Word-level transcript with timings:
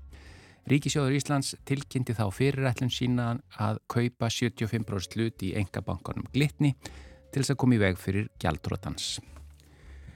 Ríkisjóður 0.64 1.18
Íslands 1.18 1.52
tilkynnti 1.68 2.14
þá 2.16 2.24
fyrirætlun 2.32 2.92
sína 2.92 3.34
að 3.60 3.82
kaupa 3.92 4.30
75% 4.32 5.18
hlut 5.18 5.44
í 5.44 5.52
engabankanum 5.60 6.24
Glitni 6.32 6.72
til 7.34 7.42
þess 7.42 7.52
að 7.52 7.60
koma 7.60 7.76
í 7.76 7.80
veg 7.82 8.00
fyrir 8.00 8.30
gjaldrótans. 8.40 9.18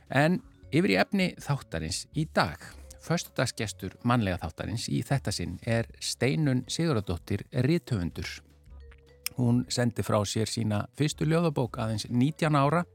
En 0.09 0.41
yfir 0.73 0.95
í 0.95 0.99
efni 1.03 1.29
þáttarins 1.45 2.07
í 2.17 2.25
dag. 2.33 2.65
Föstudagsgestur 3.05 3.99
mannlega 4.09 4.41
þáttarins 4.41 4.89
í 4.89 5.03
þetta 5.05 5.33
sinn 5.37 5.59
er 5.69 5.89
Steinun 6.01 6.65
Siguradóttir 6.69 7.45
Ríðtöfundur. 7.53 8.41
Hún 9.37 9.63
sendi 9.71 10.03
frá 10.03 10.19
sér 10.27 10.49
sína 10.51 10.87
fyrstu 10.99 11.29
ljóðabók 11.29 11.77
aðeins 11.79 12.09
19 12.09 12.57
ára 12.59 12.87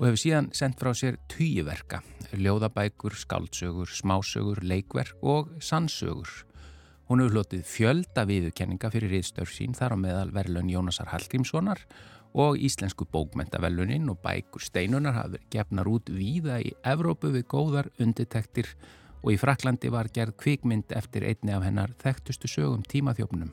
og 0.00 0.06
hefur 0.08 0.20
síðan 0.20 0.50
sendt 0.56 0.80
frá 0.80 0.90
sér 0.96 1.22
týjiverka, 1.30 2.02
ljóðabækur, 2.34 3.14
skáldsögur, 3.14 3.88
smásögur, 3.88 4.64
leikverk 4.66 5.22
og 5.22 5.54
sannsögur. 5.62 6.49
Hún 7.10 7.18
hefur 7.24 7.40
hlotið 7.40 7.62
fjölda 7.66 8.22
viðurkenninga 8.22 8.88
fyrir 8.94 9.10
riðstörf 9.10 9.50
sín 9.50 9.72
þar 9.74 9.96
á 9.98 9.98
meðal 9.98 10.28
verðlun 10.30 10.68
Jónasar 10.70 11.08
Hallgrímssonar 11.10 11.80
og 12.38 12.60
íslensku 12.62 13.02
bókmentaverlunin 13.10 14.06
og 14.12 14.20
bækur 14.22 14.62
steinunar 14.62 15.16
hafa 15.16 15.32
verið 15.32 15.48
gefnar 15.50 15.90
út 15.90 16.12
víða 16.14 16.60
í 16.62 16.70
Evrópu 16.86 17.32
við 17.34 17.48
góðar 17.50 17.88
undirtektir 17.98 18.70
og 19.24 19.32
í 19.34 19.40
Fraklandi 19.42 19.90
var 19.90 20.12
gerð 20.14 20.36
kvikmynd 20.38 20.94
eftir 20.94 21.26
einni 21.26 21.56
af 21.56 21.66
hennar 21.66 21.96
þekktustu 21.98 22.46
sögum 22.46 22.86
tímaþjófnum. 22.86 23.50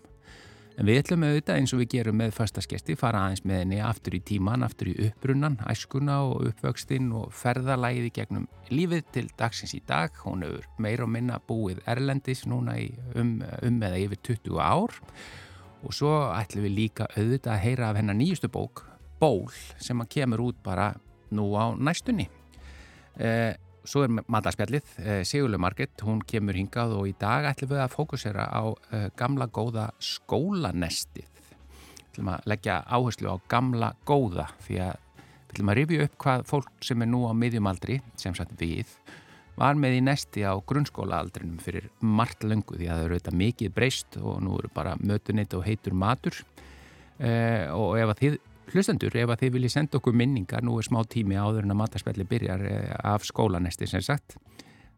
En 0.77 0.85
við 0.85 0.99
ætlum 1.01 1.23
auðvitað 1.25 1.57
eins 1.57 1.71
og 1.73 1.79
við 1.81 1.87
gerum 1.95 2.19
með 2.21 2.35
fastaskesti 2.37 2.93
fara 2.99 3.23
aðeins 3.25 3.41
með 3.49 3.61
henni 3.63 3.77
aftur 3.81 4.13
í 4.13 4.19
tíman, 4.21 4.61
aftur 4.61 4.91
í 4.91 4.93
upprunnan, 5.07 5.55
æskuna 5.65 6.19
og 6.27 6.51
uppvöxtinn 6.51 7.07
og 7.17 7.31
ferðalæði 7.33 8.11
gegnum 8.13 8.45
lífið 8.69 9.07
til 9.15 9.23
dagsins 9.39 9.73
í 9.73 9.81
dag. 9.89 10.13
Hún 10.21 10.45
hefur 10.45 10.67
meir 10.85 11.01
og 11.01 11.09
minna 11.15 11.39
búið 11.49 11.81
Erlendis 11.89 12.45
núna 12.45 12.77
um, 13.17 13.39
um 13.41 13.81
eða 13.89 14.03
yfir 14.03 14.21
20 14.29 14.61
ár 14.61 14.93
og 15.81 15.97
svo 15.97 16.13
ætlum 16.35 16.67
við 16.67 16.77
líka 16.83 17.09
auðvitað 17.15 17.55
að 17.55 17.63
heyra 17.65 17.89
af 17.89 17.97
hennar 17.97 18.17
nýjustu 18.21 18.49
bók, 18.53 18.85
Ból, 19.17 19.47
sem 19.81 19.97
að 19.97 20.11
kemur 20.13 20.43
út 20.51 20.61
bara 20.61 20.91
nú 21.33 21.49
á 21.57 21.73
næstunni. 21.73 22.27
Eh, 23.17 23.57
Svo 23.87 24.03
er 24.03 24.11
matarspjallið, 24.11 24.87
eh, 24.99 25.21
Sigurlu 25.23 25.57
Margit, 25.63 26.01
hún 26.03 26.19
kemur 26.27 26.57
hingað 26.59 26.97
og 26.97 27.07
í 27.07 27.13
dag 27.15 27.45
ætlum 27.47 27.71
við 27.71 27.83
að 27.85 27.93
fókusera 27.93 28.47
á 28.51 28.63
uh, 28.67 29.07
gamla 29.15 29.47
góða 29.47 29.85
skólanestið. 30.03 31.29
Við 31.31 32.09
ætlum 32.11 32.31
að 32.33 32.49
leggja 32.51 32.81
áherslu 32.83 33.31
á 33.31 33.35
gamla 33.47 33.93
góða 34.03 34.49
því 34.65 34.81
að 34.83 34.97
við 34.97 35.53
ætlum 35.53 35.71
að 35.71 35.79
rifja 35.79 36.07
upp 36.07 36.17
hvað 36.25 36.43
fólk 36.51 36.83
sem 36.83 37.05
er 37.05 37.11
nú 37.13 37.23
á 37.23 37.31
miðjumaldri, 37.31 38.01
sem 38.19 38.35
sagt 38.35 38.59
við, 38.59 38.91
var 39.55 39.79
með 39.79 40.01
í 40.01 40.03
nesti 40.03 40.43
á 40.43 40.53
grunnskólaaldrinum 40.67 41.63
fyrir 41.63 41.87
margt 42.03 42.43
löngu 42.43 42.75
því 42.75 42.91
að 42.91 42.99
það 42.99 43.05
eru 43.05 43.15
auðvitað 43.15 43.39
mikið 43.45 43.73
breyst 43.73 44.19
og 44.19 44.41
nú 44.43 44.59
eru 44.59 44.73
bara 44.75 44.97
mötunit 44.99 45.55
og 45.55 45.63
heitur 45.63 45.95
matur 45.95 46.35
uh, 47.23 47.71
og 47.71 47.95
ef 48.03 48.11
að 48.11 48.19
þið 48.19 48.37
hlustendur, 48.73 49.15
ef 49.15 49.31
að 49.31 49.43
þið 49.43 49.53
viljið 49.55 49.73
senda 49.73 49.99
okkur 49.99 50.15
minningar, 50.17 50.63
nú 50.65 50.77
er 50.79 50.87
smá 50.87 50.99
tími 51.07 51.37
áður 51.39 51.65
en 51.65 51.73
að 51.75 51.81
matarspelli 51.81 52.27
byrjar 52.27 52.65
eh, 52.67 52.93
af 53.07 53.25
skólanesti 53.27 53.87
sem 53.87 54.03
sagt, 54.03 54.37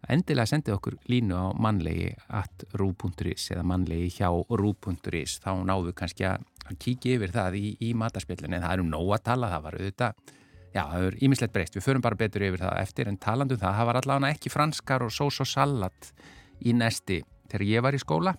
endilega 0.10 0.50
sendið 0.50 0.78
okkur 0.78 0.98
línu 1.12 1.38
á 1.38 1.48
mannlegi 1.60 2.14
at 2.34 2.66
rú.is 2.80 3.50
eða 3.54 3.66
mannlegi 3.68 4.10
hjá 4.18 4.30
rú.is, 4.32 5.38
þá 5.44 5.52
náðu 5.68 5.94
kannski 5.98 6.28
að 6.30 6.46
kíkja 6.80 7.18
yfir 7.18 7.34
það 7.36 7.60
í, 7.60 7.66
í 7.90 7.94
matarspellinu 7.98 8.58
en 8.58 8.66
það 8.66 8.76
er 8.76 8.84
um 8.84 8.92
nóg 8.92 9.16
að 9.18 9.26
tala, 9.30 9.52
það 9.54 9.66
var 9.66 9.80
auðvitað 9.80 10.36
já, 10.74 10.84
það 10.84 11.08
er 11.08 11.18
ímislegt 11.26 11.56
breyst, 11.56 11.78
við 11.78 11.86
förum 11.86 12.06
bara 12.06 12.20
betur 12.20 12.46
yfir 12.46 12.64
það 12.64 12.82
eftir 12.84 13.10
en 13.10 13.18
talandu 13.22 13.58
um 13.58 13.64
það, 13.64 13.78
það 13.80 13.90
var 13.90 14.00
allavega 14.02 14.38
ekki 14.38 14.54
franskar 14.54 15.06
og 15.06 15.14
sós 15.14 15.42
og 15.44 15.50
salat 15.50 16.12
í 16.60 16.74
nesti 16.78 17.22
þegar 17.50 17.66
ég 17.68 17.86
var 17.86 17.98
í 17.98 18.02
skóla 18.02 18.36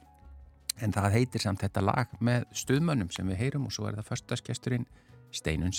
en 0.80 0.94
það 0.94 1.14
heitir 1.16 1.44
samt 1.44 1.64
þetta 1.64 1.84
lag 1.84 2.12
með 2.24 2.46
stuðmönnum 2.56 3.10
sem 3.14 3.28
við 3.28 3.42
heyrum 3.44 3.66
og 3.68 3.74
svo 3.74 3.88
er 3.88 3.98
það 3.98 4.12
förstaskesturinn 4.12 4.86
Steinun 5.30 5.72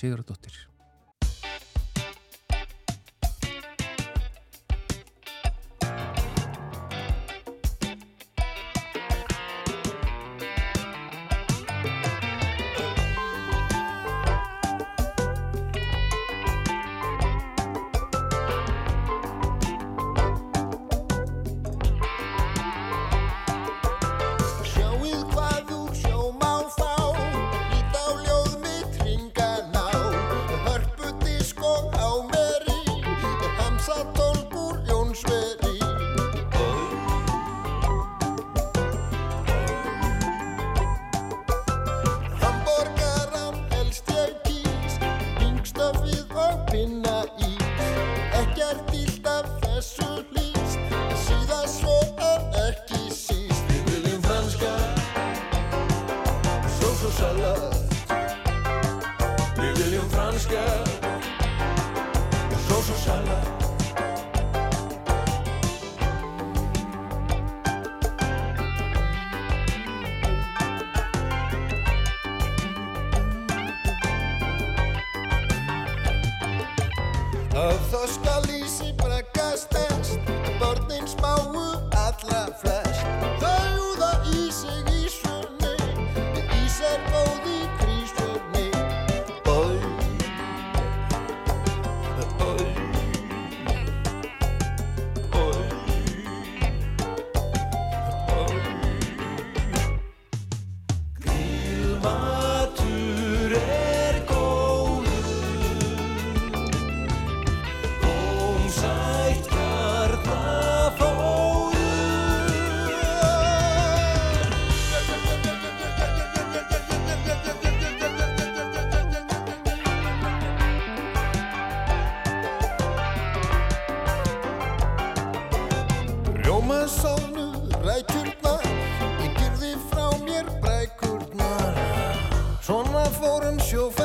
Sigurðardóttir. 133.71 134.00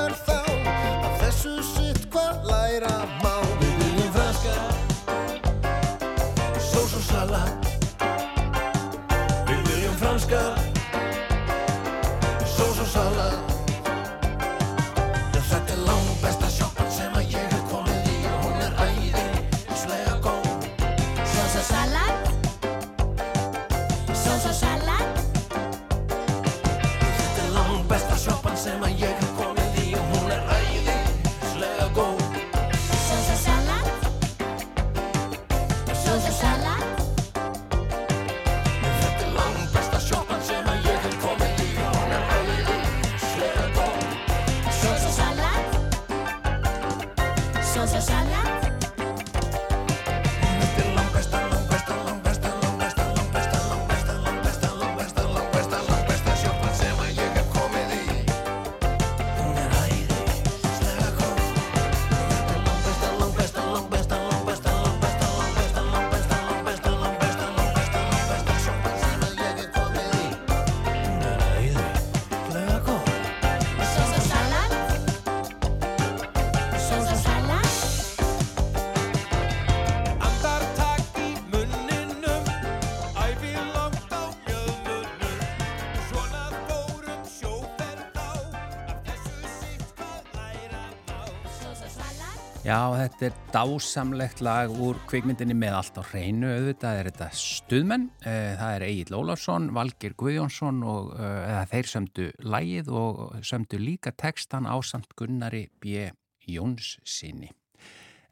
Já, 92.67 92.91
þetta 92.99 93.29
er 93.29 93.35
dásamlegt 93.55 94.41
lag 94.43 94.73
úr 94.83 94.97
kvikmyndinni 95.07 95.55
með 95.55 95.75
allt 95.79 95.99
á 96.01 96.03
hreinu 96.09 96.49
auðvitað 96.51 96.97
er 96.99 97.09
þetta 97.13 97.27
stuðmenn, 97.39 98.07
eh, 98.27 98.57
það 98.59 98.71
er 98.75 98.85
Egil 98.89 99.15
Ólafsson, 99.15 99.69
Valgir 99.77 100.17
Guðjónsson 100.19 100.81
og 100.83 101.13
eh, 101.15 101.61
þeir 101.71 101.89
sömdu 101.93 102.25
lagið 102.43 102.89
og 102.91 103.21
sömdu 103.47 103.79
líka 103.79 104.11
textan 104.19 104.67
á 104.67 104.75
samt 104.83 105.15
Gunnari 105.15 105.69
B. 105.79 106.09
Jóns 106.51 106.97
sinni. 107.07 107.53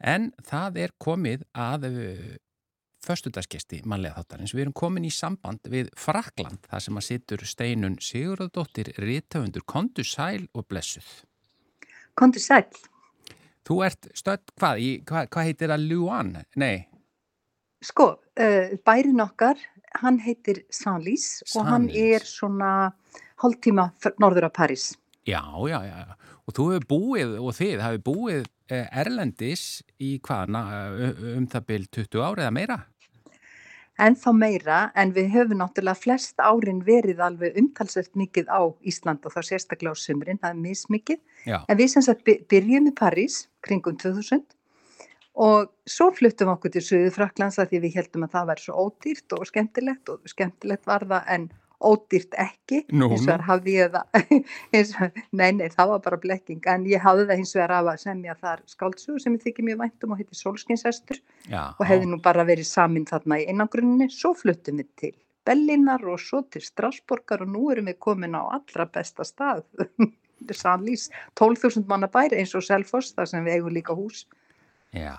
En 0.03 0.33
það 0.43 0.79
er 0.83 0.93
komið 0.99 1.45
að 1.55 1.85
eh, 1.93 2.25
förstudaskesti 3.07 3.85
mannlega 3.87 4.19
þáttarins. 4.19 4.51
Við 4.51 4.65
erum 4.65 4.75
komin 4.75 5.07
í 5.07 5.13
samband 5.15 5.63
við 5.71 5.93
Frakland, 5.95 6.59
þar 6.67 6.83
sem 6.83 6.99
að 6.99 7.07
sittur 7.07 7.45
steinun 7.47 7.95
Sigurðardóttir, 8.03 8.91
Ríðtöfundur, 8.99 9.63
Kondu 9.63 10.03
Sæl 10.03 10.49
og 10.51 10.67
Blessuð. 10.67 11.07
Kondu 12.19 12.43
Sæl. 12.43 12.67
Þú 13.65 13.79
ert 13.87 14.09
stödd, 14.13 14.51
hvað, 14.59 14.81
í, 14.81 14.89
hvað, 15.09 15.31
hvað 15.33 15.47
heitir 15.49 15.73
það, 15.73 15.87
Luan? 15.89 16.35
Nei. 16.61 16.85
Sko, 17.85 18.11
uh, 18.41 18.75
bærin 18.85 19.23
okkar, 19.23 19.59
hann 20.01 20.19
heitir 20.21 20.63
Sanlís 20.73 21.39
og 21.55 21.67
hann 21.69 21.89
er 21.89 22.25
svona 22.27 22.91
hálftíma 23.41 23.89
norður 24.21 24.49
af 24.49 24.55
París. 24.57 24.93
Já, 25.25 25.41
já, 25.65 25.79
já. 25.81 26.17
Og 26.45 26.53
þú 26.53 26.65
hefur 26.71 26.89
búið, 26.89 27.37
og 27.41 27.55
þið 27.57 27.79
hefur 27.81 28.03
búið 28.05 28.43
eh, 28.69 28.85
Erlendis 29.01 29.81
í 29.97 30.19
hvaðna 30.21 30.61
um 31.33 31.47
það 31.49 31.71
byrj 31.71 31.87
20 31.97 32.27
árið 32.27 32.45
eða 32.45 32.53
meira? 32.53 32.77
En 33.95 34.17
þá 34.19 34.27
meira, 34.35 34.77
en 34.99 35.13
við 35.15 35.29
höfum 35.31 35.61
náttúrulega 35.61 35.95
flest 35.95 36.41
árin 36.43 36.81
verið 36.83 37.21
alveg 37.23 37.55
umtalsveit 37.61 38.11
mikið 38.19 38.49
á 38.51 38.67
Ísland 38.83 39.23
og 39.23 39.31
þá 39.31 39.39
sérstaklega 39.47 39.95
á 39.95 39.97
sumrin, 39.97 40.39
það 40.41 40.51
er 40.51 40.63
mismikið. 40.65 41.21
Já. 41.47 41.57
En 41.71 41.79
við 41.79 41.93
sem 41.93 42.03
sagt 42.03 42.27
byrjum 42.51 42.91
í 42.91 42.93
París 42.99 43.45
kringum 43.65 43.97
2000 44.01 44.45
og 45.45 45.67
svo 45.89 46.09
fluttum 46.15 46.53
okkur 46.53 46.71
til 46.71 46.83
Suðu 46.85 47.11
Fraklands 47.11 47.59
að 47.59 47.73
því 47.73 47.83
við 47.83 47.99
heldum 47.99 48.23
að 48.23 48.37
það 48.37 48.49
væri 48.51 48.63
svo 48.63 48.85
ódýrt 48.85 49.35
og 49.35 49.47
skemmtilegt 49.49 50.11
og 50.13 50.31
skemmtilegt 50.31 50.87
var 50.87 51.03
það 51.09 51.31
en 51.35 51.49
ódýrt 51.85 52.37
ekki, 52.39 52.81
Nú, 52.95 53.09
eins 53.11 53.25
og 53.25 53.29
þar 53.29 53.43
hafði 53.49 53.75
ég 53.75 53.91
það, 53.93 54.15
og, 54.79 55.19
nei, 55.35 55.49
nei, 55.57 55.67
það 55.73 55.91
var 55.91 56.01
bara 56.07 56.19
blekking, 56.23 56.61
en 56.71 56.87
ég 56.89 57.03
hafði 57.03 57.27
það 57.27 57.35
eins 57.35 57.53
og 57.53 57.61
þar 57.61 57.75
að 57.81 57.91
semja 58.05 58.37
þar 58.39 58.63
skáldsögu 58.71 59.21
sem 59.21 59.35
ég 59.35 59.43
þykki 59.43 59.67
mjög 59.67 59.81
væntum 59.83 60.15
og 60.15 60.21
heitir 60.21 60.39
Solskinshestur 60.39 61.21
og 61.51 61.83
hefði 61.85 62.09
nú 62.11 62.21
bara 62.23 62.47
verið 62.47 62.69
samin 62.69 63.07
þarna 63.09 63.41
í 63.41 63.47
einangrunni, 63.51 64.09
svo 64.13 64.33
fluttum 64.39 64.81
við 64.81 64.91
til 65.03 65.13
Bellinar 65.45 66.01
og 66.09 66.21
svo 66.23 66.41
til 66.49 66.63
Strasborgar 66.65 67.43
og 67.45 67.51
nú 67.53 67.67
erum 67.73 67.91
við 67.91 67.99
komin 68.01 68.37
á 68.39 68.41
allra 68.55 68.87
besta 68.89 69.27
stað, 69.27 69.65
Sannlýs, 70.51 71.09
12.000 71.39 71.87
manna 71.87 72.07
bæri 72.11 72.41
eins 72.41 72.55
og 72.55 72.63
Selfoss, 72.63 73.13
þar 73.15 73.31
sem 73.31 73.45
við 73.45 73.59
eigum 73.59 73.73
líka 73.73 73.95
hús. 73.97 74.25
Já, 74.95 75.15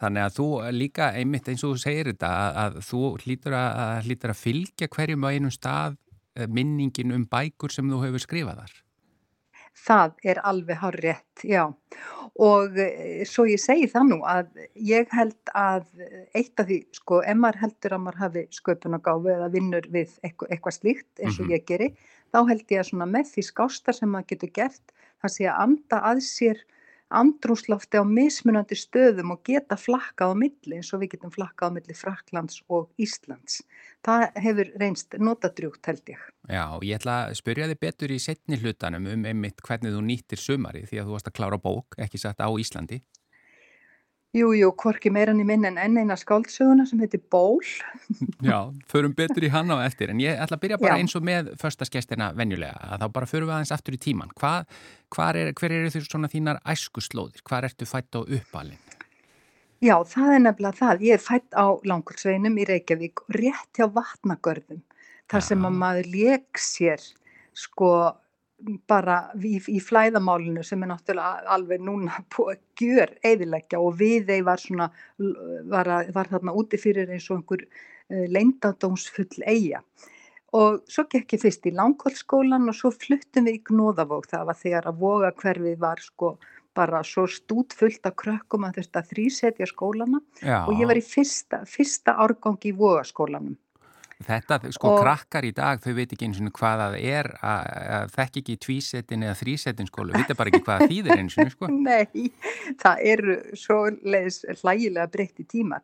Þannig 0.00 0.24
að 0.24 0.36
þú 0.38 0.46
líka 0.72 1.10
einmitt 1.12 1.48
eins 1.52 1.64
og 1.66 1.74
þú 1.74 1.80
segir 1.82 2.08
þetta 2.08 2.28
að, 2.32 2.60
að 2.62 2.76
þú 2.88 3.00
hlýtur 3.20 3.56
að, 3.58 3.80
hlýtur 4.06 4.32
að 4.32 4.38
fylgja 4.40 4.88
hverjum 4.94 5.26
á 5.28 5.32
einum 5.34 5.52
stað 5.52 5.98
eh, 6.38 6.46
minningin 6.48 7.12
um 7.16 7.26
bækur 7.28 7.74
sem 7.74 7.90
þú 7.90 8.00
hefur 8.06 8.24
skrifað 8.24 8.62
þar. 8.62 8.78
Það 9.80 10.24
er 10.32 10.40
alveg 10.50 10.80
hár 10.80 10.96
rétt, 11.04 11.44
já. 11.46 11.62
Og 12.40 12.80
eh, 12.80 13.20
svo 13.28 13.44
ég 13.48 13.60
segi 13.60 13.90
það 13.92 14.08
nú 14.08 14.18
að 14.28 14.64
ég 14.88 15.12
held 15.12 15.52
að 15.56 15.84
eitt 16.32 16.64
af 16.64 16.70
því, 16.70 16.80
sko, 16.96 17.20
ef 17.20 17.40
maður 17.42 17.60
heldur 17.66 17.96
að 17.96 18.04
maður 18.06 18.22
hafi 18.24 18.46
sköpunagáfi 18.56 19.34
eða 19.36 19.52
vinnur 19.52 19.90
við 19.92 20.16
eitthvað, 20.24 20.54
eitthvað 20.56 20.78
slíkt 20.78 21.10
eins 21.20 21.36
og 21.36 21.44
mm 21.44 21.50
-hmm. 21.50 21.54
ég 21.58 21.68
geri, 21.68 21.90
þá 22.34 22.40
held 22.50 22.66
ég 22.74 22.82
að 22.82 22.90
svona 22.90 23.08
með 23.10 23.32
því 23.34 23.46
skástar 23.50 23.96
sem 23.96 24.10
maður 24.10 24.32
getur 24.34 24.52
gert, 24.60 24.94
það 25.22 25.34
sé 25.36 25.48
að 25.50 25.64
anda 25.66 26.02
að 26.10 26.22
sér 26.26 26.62
andrúslofti 27.10 27.98
á 27.98 28.06
mismunandi 28.06 28.76
stöðum 28.78 29.34
og 29.34 29.42
geta 29.46 29.74
flakkað 29.78 30.30
á 30.30 30.34
milli 30.38 30.78
eins 30.78 30.92
og 30.94 31.02
við 31.02 31.16
getum 31.16 31.32
flakkað 31.34 31.74
á 31.74 31.74
milli 31.74 31.96
Fraklands 31.98 32.60
og 32.70 32.86
Íslands. 33.02 33.60
Það 34.06 34.26
hefur 34.44 34.70
reynst 34.80 35.16
notadrjúkt 35.18 35.90
held 35.90 36.12
ég. 36.14 36.20
Já, 36.46 36.64
ég 36.86 37.00
ætla 37.00 37.16
að 37.26 37.38
spyrja 37.40 37.68
þig 37.72 37.80
betur 37.82 38.14
í 38.14 38.20
setni 38.22 38.60
hlutanum 38.62 39.10
um 39.10 39.26
einmitt 39.26 39.62
hvernig 39.66 39.96
þú 39.96 40.04
nýttir 40.06 40.40
sumari 40.40 40.84
því 40.86 41.02
að 41.02 41.10
þú 41.10 41.16
varst 41.16 41.32
að 41.32 41.36
klára 41.40 41.58
bók, 41.58 41.98
ekki 41.98 42.22
satt 42.22 42.38
á 42.38 42.48
Íslandi. 42.48 43.02
Jú, 44.30 44.52
jú, 44.54 44.68
korki 44.78 45.10
meirann 45.10 45.40
í 45.42 45.44
minn 45.46 45.66
en 45.66 45.78
enn 45.82 45.96
eina 45.98 46.14
skáldsöguna 46.14 46.84
sem 46.86 47.00
heitir 47.02 47.18
Ból. 47.34 47.58
Já, 48.46 48.70
förum 48.86 49.14
betur 49.18 49.42
í 49.42 49.50
hann 49.50 49.72
á 49.74 49.82
eftir, 49.82 50.12
en 50.12 50.20
ég 50.22 50.38
ætla 50.38 50.54
að 50.54 50.62
byrja 50.62 50.78
bara 50.78 50.94
Já. 50.94 51.02
eins 51.02 51.16
og 51.18 51.24
með 51.26 51.50
förstaskestina 51.58 52.28
venjulega, 52.38 52.78
að 52.94 53.02
þá 53.02 53.06
bara 53.16 53.28
förum 53.32 53.50
við 53.50 53.56
aðeins 53.56 53.74
aftur 53.74 53.96
í 53.96 54.00
tíman. 54.04 54.30
Hva, 54.38 54.52
er, 55.32 55.50
hver 55.58 55.74
eru 55.74 55.90
þú 55.90 56.04
svona 56.06 56.30
þínar 56.30 56.62
æskuslóðir? 56.62 57.42
Hvar 57.42 57.66
ertu 57.66 57.90
fætt 57.90 58.14
á 58.14 58.22
uppalinn? 58.22 58.78
Já, 59.82 59.96
það 60.06 60.36
er 60.36 60.42
nefnilega 60.44 60.78
það. 60.78 61.04
Ég 61.08 61.18
er 61.18 61.26
fætt 61.26 61.58
á 61.58 61.66
Langholtsveinum 61.90 62.62
í 62.62 62.68
Reykjavík 62.70 63.26
rétt 63.34 63.80
hjá 63.80 63.88
vatnagörðum. 63.90 64.84
Þar 65.26 65.46
sem 65.48 65.66
að 65.66 65.78
maður 65.82 66.10
leik 66.14 66.60
sér 66.62 67.02
sko 67.56 67.90
bara 68.90 69.18
í, 69.36 69.56
í 69.70 69.80
flæðamálinu 69.82 70.62
sem 70.66 70.82
er 70.84 70.92
náttúrulega 70.92 71.50
alveg 71.54 71.82
núna 71.84 72.22
gjör 72.80 73.12
eðileggja 73.26 73.80
og 73.80 73.98
við 74.00 74.30
þeir 74.30 74.46
var 74.48 74.62
svona, 74.62 74.90
var, 75.70 75.90
að, 75.98 76.14
var 76.16 76.30
þarna 76.32 76.56
úti 76.56 76.80
fyrir 76.80 77.10
eins 77.10 77.28
og 77.30 77.40
einhver 77.40 77.66
uh, 77.66 78.26
leyndadómsfull 78.36 79.44
eiga. 79.46 79.84
Og 80.56 80.80
svo 80.90 81.04
gekk 81.06 81.36
ég 81.36 81.42
fyrst 81.44 81.66
í 81.70 81.74
Langholtsskólan 81.78 82.66
og 82.70 82.74
svo 82.74 82.90
fluttum 82.90 83.46
við 83.46 83.60
í 83.60 83.64
Gnóðavók. 83.68 84.26
Það 84.32 84.48
var 84.48 84.58
þegar 84.58 84.88
að 84.90 85.02
voga 85.04 85.30
hverfið 85.38 85.76
var 85.78 86.02
sko 86.02 86.32
bara 86.74 87.02
svo 87.06 87.26
stút 87.30 87.74
fullt 87.76 88.06
af 88.06 88.16
krökkum 88.18 88.66
að 88.66 88.80
þurfti 88.80 89.00
að 89.00 89.10
þrýsetja 89.12 89.68
skólana 89.70 90.20
Já. 90.42 90.62
og 90.64 90.78
ég 90.78 90.90
var 90.90 90.98
í 90.98 91.04
fyrsta, 91.04 91.62
fyrsta 91.66 92.14
árgangi 92.22 92.70
í 92.70 92.76
vogaskólanum. 92.78 93.56
Þetta, 94.20 94.58
sko, 94.74 94.92
Og- 94.94 95.00
krakkar 95.00 95.46
í 95.48 95.52
dag, 95.56 95.80
þau 95.80 95.94
veit 95.96 96.12
ekki 96.12 96.26
eins 96.28 96.40
og 96.44 96.52
hvað 96.58 96.82
það 96.84 96.96
er 97.08 97.30
að, 97.40 97.68
að 97.96 98.14
þekk 98.18 98.38
ekki 98.42 98.56
tvísetin 98.66 99.24
eða 99.24 99.38
þrísetin 99.40 99.88
skólu, 99.88 100.12
vita 100.12 100.36
bara 100.36 100.52
ekki 100.52 100.64
hvað 100.66 100.86
þýðir 100.90 101.22
eins 101.22 101.36
og, 101.40 101.52
sko. 101.54 101.70
Nei, 101.88 102.30
það 102.82 103.04
eru 103.14 103.36
svo 103.56 103.82
leiðis 104.04 104.42
hlægilega 104.60 105.08
breytti 105.14 105.46
tímar. 105.48 105.80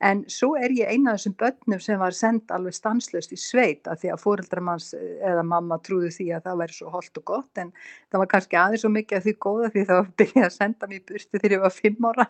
En 0.00 0.22
svo 0.32 0.54
er 0.56 0.72
ég 0.72 0.88
eina 0.88 1.12
af 1.12 1.18
þessum 1.18 1.34
börnum 1.42 1.80
sem 1.84 1.98
var 2.00 2.14
senda 2.16 2.54
alveg 2.56 2.72
stanslöst 2.72 3.34
í 3.34 3.36
sveit 3.36 3.84
af 3.90 3.98
því 4.00 4.14
að 4.14 4.22
fóreldramanns 4.22 4.86
eða 4.96 5.42
mamma 5.44 5.76
trúði 5.84 6.08
því 6.14 6.28
að 6.38 6.46
það 6.46 6.62
væri 6.62 6.76
svo 6.78 6.92
holdt 6.94 7.20
og 7.20 7.26
gott 7.28 7.60
en 7.60 7.68
það 8.08 8.22
var 8.22 8.30
kannski 8.32 8.56
aðeins 8.62 8.86
svo 8.86 8.92
mikið 8.94 9.18
að 9.18 9.26
því 9.26 9.34
góða 9.44 9.68
því 9.74 9.84
það 9.90 10.00
var 10.00 10.08
byrjað 10.22 10.46
að 10.46 10.54
senda 10.56 10.88
mér 10.88 11.02
í 11.02 11.04
burtu 11.10 11.42
þegar 11.42 11.56
ég 11.58 11.64
var 11.66 11.76
fimm 11.76 12.08
ára 12.08 12.26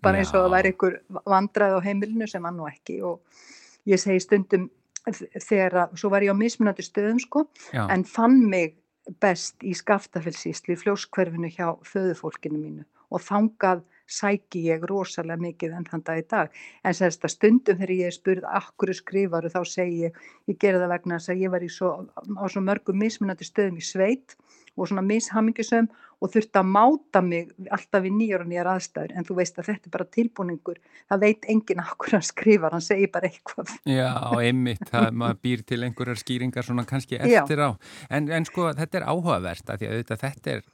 bara 0.00 0.22
eins 0.22 0.32
og 0.32 0.38
Já. 0.38 0.44
það 0.46 0.54
væri 0.56 0.72
einhver 0.72 0.96
vandræð 1.34 1.76
á 1.76 1.80
heimilinu 1.90 2.30
sem 2.32 2.48
var 2.48 2.56
nú 2.56 2.70
ekki 2.72 2.96
og 3.04 3.44
ég 3.92 4.00
segi 4.00 4.24
stundum 4.24 4.70
þegar 5.08 5.76
að, 5.84 5.96
svo 6.00 6.10
var 6.12 6.24
ég 6.26 6.34
á 6.34 6.36
mismunandi 6.36 6.84
stöðum 6.84 7.20
sko 7.22 7.46
Já, 7.72 7.86
en 7.88 8.04
fann 8.04 8.42
mig 8.50 8.76
best 9.22 9.64
í 9.64 9.72
skaftafellsíslu 9.74 10.76
í 10.76 10.80
fljóskverfinu 10.80 11.50
hjá 11.50 11.72
föðufólkinu 11.88 12.60
mínu. 12.60 12.84
Og 13.10 13.22
þangað 13.26 13.80
sæki 14.10 14.62
ég 14.68 14.84
rosalega 14.86 15.40
mikið 15.40 15.74
enn 15.78 15.86
þann 15.88 16.04
dag 16.06 16.20
í 16.20 16.26
dag. 16.30 16.52
En 16.86 16.94
sérst 16.94 17.24
að 17.26 17.34
stundum 17.34 17.78
þegar 17.78 17.94
ég 17.96 18.10
er 18.10 18.16
spurð 18.16 18.46
akkur 18.60 18.92
skrifaru 18.94 19.50
þá 19.50 19.60
segi 19.66 20.04
ég, 20.06 20.20
ég 20.50 20.58
gera 20.62 20.82
það 20.82 20.94
vegna 20.94 21.18
að 21.18 21.42
ég 21.42 21.54
var 21.54 21.66
svo, 21.70 21.90
á 22.14 22.44
svo 22.50 22.62
mörgum 22.66 23.00
mismunandi 23.02 23.46
stöðum 23.46 23.80
í 23.80 23.86
sveit 23.86 24.36
og 24.76 24.88
svona 24.88 25.02
mishammingisum 25.04 25.88
og 26.20 26.32
þurfti 26.34 26.60
að 26.60 26.68
máta 26.68 27.22
mig 27.24 27.52
alltaf 27.72 28.04
í 28.04 28.10
nýjar 28.12 28.44
og 28.44 28.50
nýjar 28.50 28.68
aðstæður 28.74 29.14
en 29.16 29.26
þú 29.28 29.36
veist 29.38 29.60
að 29.60 29.70
þetta 29.70 29.88
er 29.88 29.94
bara 29.94 30.08
tilbúningur, 30.16 30.80
það 31.08 31.22
veit 31.24 31.46
enginn 31.54 31.80
akkur 31.80 32.16
hann 32.16 32.26
skrifar, 32.26 32.76
hann 32.76 32.84
segir 32.84 33.12
bara 33.14 33.30
eitthvað. 33.30 33.72
já, 33.88 34.10
einmitt, 34.40 34.84
það 34.90 35.08
maður 35.22 35.40
býr 35.46 35.64
til 35.64 35.80
einhverjar 35.86 36.20
skýringar 36.20 36.66
svona 36.66 36.84
kannski 36.88 37.16
Já. 37.16 37.40
eftir 37.40 37.64
á. 37.64 37.70
En, 38.10 38.28
en 38.28 38.48
sko, 38.48 38.68
þetta 38.76 39.00
er 39.00 39.08
áhugavert 39.08 39.72
að 39.72 39.80
því 39.80 39.88
að 39.88 39.96
auðvitað 39.96 40.22
þetta 40.26 40.54
er 40.56 40.68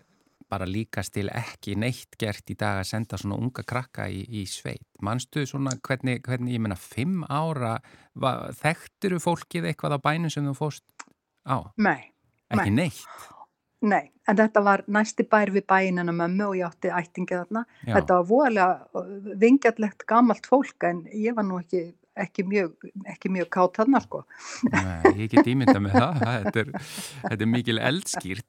bara 0.47 0.67
líkast 0.71 1.15
til 1.15 1.27
ekki 1.35 1.75
neitt 1.79 2.19
gert 2.19 2.51
í 2.51 2.55
dag 2.59 2.81
að 2.83 2.91
senda 2.91 3.19
svona 3.19 3.39
unga 3.39 3.65
krakka 3.67 4.07
í, 4.11 4.21
í 4.31 4.45
sveit. 4.51 4.85
Manstu 5.03 5.43
svona 5.47 5.73
hvernig, 5.83 6.21
hvernig 6.27 6.55
ég 6.55 6.63
menna, 6.63 6.79
fimm 6.79 7.25
ára, 7.27 7.81
þekktiru 8.61 9.19
fólkið 9.23 9.73
eitthvað 9.73 9.99
á 9.99 10.05
bænum 10.07 10.31
sem 10.31 10.47
þú 10.47 10.55
fóst 10.59 10.87
á? 11.47 11.67
Nei, 11.83 12.13
Ekki 12.47 12.71
Nei. 12.71 12.87
neitt? 12.87 13.33
Nei, 13.83 14.11
en 14.29 14.39
þetta 14.39 14.63
var 14.65 14.83
næsti 14.89 15.27
bær 15.31 15.51
við 15.55 15.67
bæinn 15.69 16.01
en 16.03 16.09
að 16.13 16.19
mömmu 16.23 16.47
og 16.49 16.57
ég 16.59 16.67
átti 16.71 16.91
ættingi 16.93 17.37
þarna. 17.37 17.65
Já, 17.85 17.93
Þetta 17.99 18.17
var 18.19 18.27
voðalega 18.31 19.37
vingjallegt 19.43 20.07
gamalt 20.09 20.47
fólk 20.49 20.89
en 20.89 21.05
ég 21.13 21.37
var 21.37 21.45
nú 21.47 21.61
ekki, 21.61 21.83
ekki 22.17 22.47
mjög, 22.49 22.89
ekki 23.13 23.31
mjög 23.35 23.51
kátt 23.53 23.81
þarna 23.83 24.01
sko. 24.05 24.23
Nei, 24.73 25.13
ég 25.21 25.31
get 25.35 25.47
ímynda 25.53 25.79
með 25.85 25.99
það. 26.01 26.23
Þetta 26.47 26.63
er, 26.65 26.71
þetta 27.27 27.43
er 27.43 27.53
mikil 27.53 27.79
eldskýrt. 27.93 28.47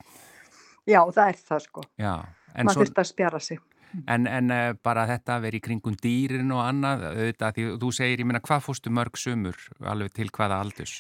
Já, 0.88 1.01
það 1.12 1.25
er 1.34 1.41
það 1.50 1.65
sko. 1.65 1.84
Já, 2.00 2.13
en, 2.53 2.63
Maður 2.69 2.77
svo, 2.77 2.86
þurfti 2.86 3.03
að 3.03 3.10
spjara 3.12 3.39
sig. 3.43 3.60
en, 4.07 4.27
en 4.27 4.51
uh, 4.55 4.72
bara 4.84 5.03
þetta 5.10 5.36
að 5.36 5.46
vera 5.48 5.60
í 5.60 5.62
kringum 5.63 5.96
dýrin 6.00 6.51
og 6.55 6.63
annað, 6.63 7.03
auðvitað, 7.12 7.53
því 7.57 7.67
þú 7.84 7.91
segir, 8.00 8.24
ég 8.24 8.27
meina, 8.29 8.41
hvað 8.43 8.63
fórstu 8.65 8.91
mörg 8.96 9.19
sumur 9.19 9.60
alveg 9.84 10.15
til 10.15 10.27
hvaða 10.31 10.62
aldurs? 10.63 10.96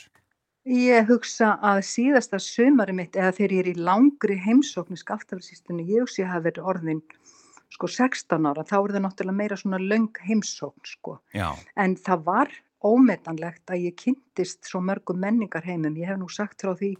Ég 0.67 1.07
hugsa 1.07 1.53
að 1.63 1.77
síðasta 1.87 2.39
sumari 2.43 2.91
mitt 2.91 3.15
eða 3.15 3.31
þegar 3.37 3.53
ég 3.55 3.61
er 3.61 3.69
í 3.71 3.83
langri 3.87 4.35
heimsókn 4.43 4.97
í 4.97 4.99
skaftafelsýstunni, 4.99 5.85
ég 5.87 6.03
hugsa 6.03 6.25
ég 6.25 6.31
hafi 6.33 6.49
verið 6.49 6.67
orðin 6.73 7.01
sko 7.71 7.87
16 7.87 8.49
ára, 8.49 8.65
þá 8.67 8.75
er 8.81 8.93
það 8.97 9.03
náttúrulega 9.05 9.37
meira 9.37 9.57
svona 9.59 9.79
löng 9.79 10.19
heimsókn 10.27 10.83
sko. 10.87 11.17
Já, 11.31 11.53
En 11.79 11.95
það 11.95 12.25
var 12.27 12.51
ómetanlegt 12.85 13.71
að 13.73 13.87
ég 13.87 13.95
kynntist 13.97 14.67
svo 14.69 14.81
mörgum 14.85 15.17
menningarheimum. 15.21 15.95
Ég 15.97 16.11
hef 16.11 16.19
nú 16.21 16.27
sagt 16.29 16.61
frá 16.61 16.75
því 16.77 16.91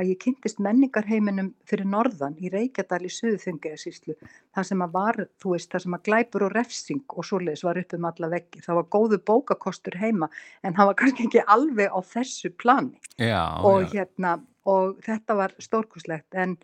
að 0.00 0.12
ég 0.12 0.20
kynntist 0.22 0.62
menningarheiminum 0.64 1.50
fyrir 1.68 1.88
norðan 1.92 2.38
í 2.40 2.48
Reykjadal 2.52 3.02
í 3.04 3.12
Suðuþungaðasíslu. 3.12 4.16
Það 4.56 4.68
sem 4.70 4.84
að 4.86 4.96
var, 4.96 5.20
þú 5.42 5.52
veist, 5.52 5.70
það 5.72 5.84
sem 5.84 5.98
að 5.98 6.04
glæpur 6.08 6.46
og 6.48 6.56
refsing 6.56 7.16
og 7.16 7.28
svoleiðis 7.28 7.66
var 7.68 7.82
upp 7.82 7.96
um 7.98 8.08
alla 8.10 8.32
veggi. 8.32 8.64
Það 8.64 8.80
var 8.80 8.88
góðu 8.96 9.20
bókakostur 9.32 9.98
heima 10.00 10.30
en 10.62 10.78
það 10.78 10.90
var 10.92 10.98
kannski 11.02 11.28
ekki 11.28 11.44
alveg 11.56 11.92
á 11.92 12.00
þessu 12.14 12.52
plani. 12.56 12.96
já, 13.20 13.42
og, 13.60 13.84
já. 13.84 13.92
hérna, 13.92 14.38
og 14.64 14.98
þetta 15.04 15.36
var 15.36 15.56
stórkuslegt 15.60 16.34
en 16.34 16.56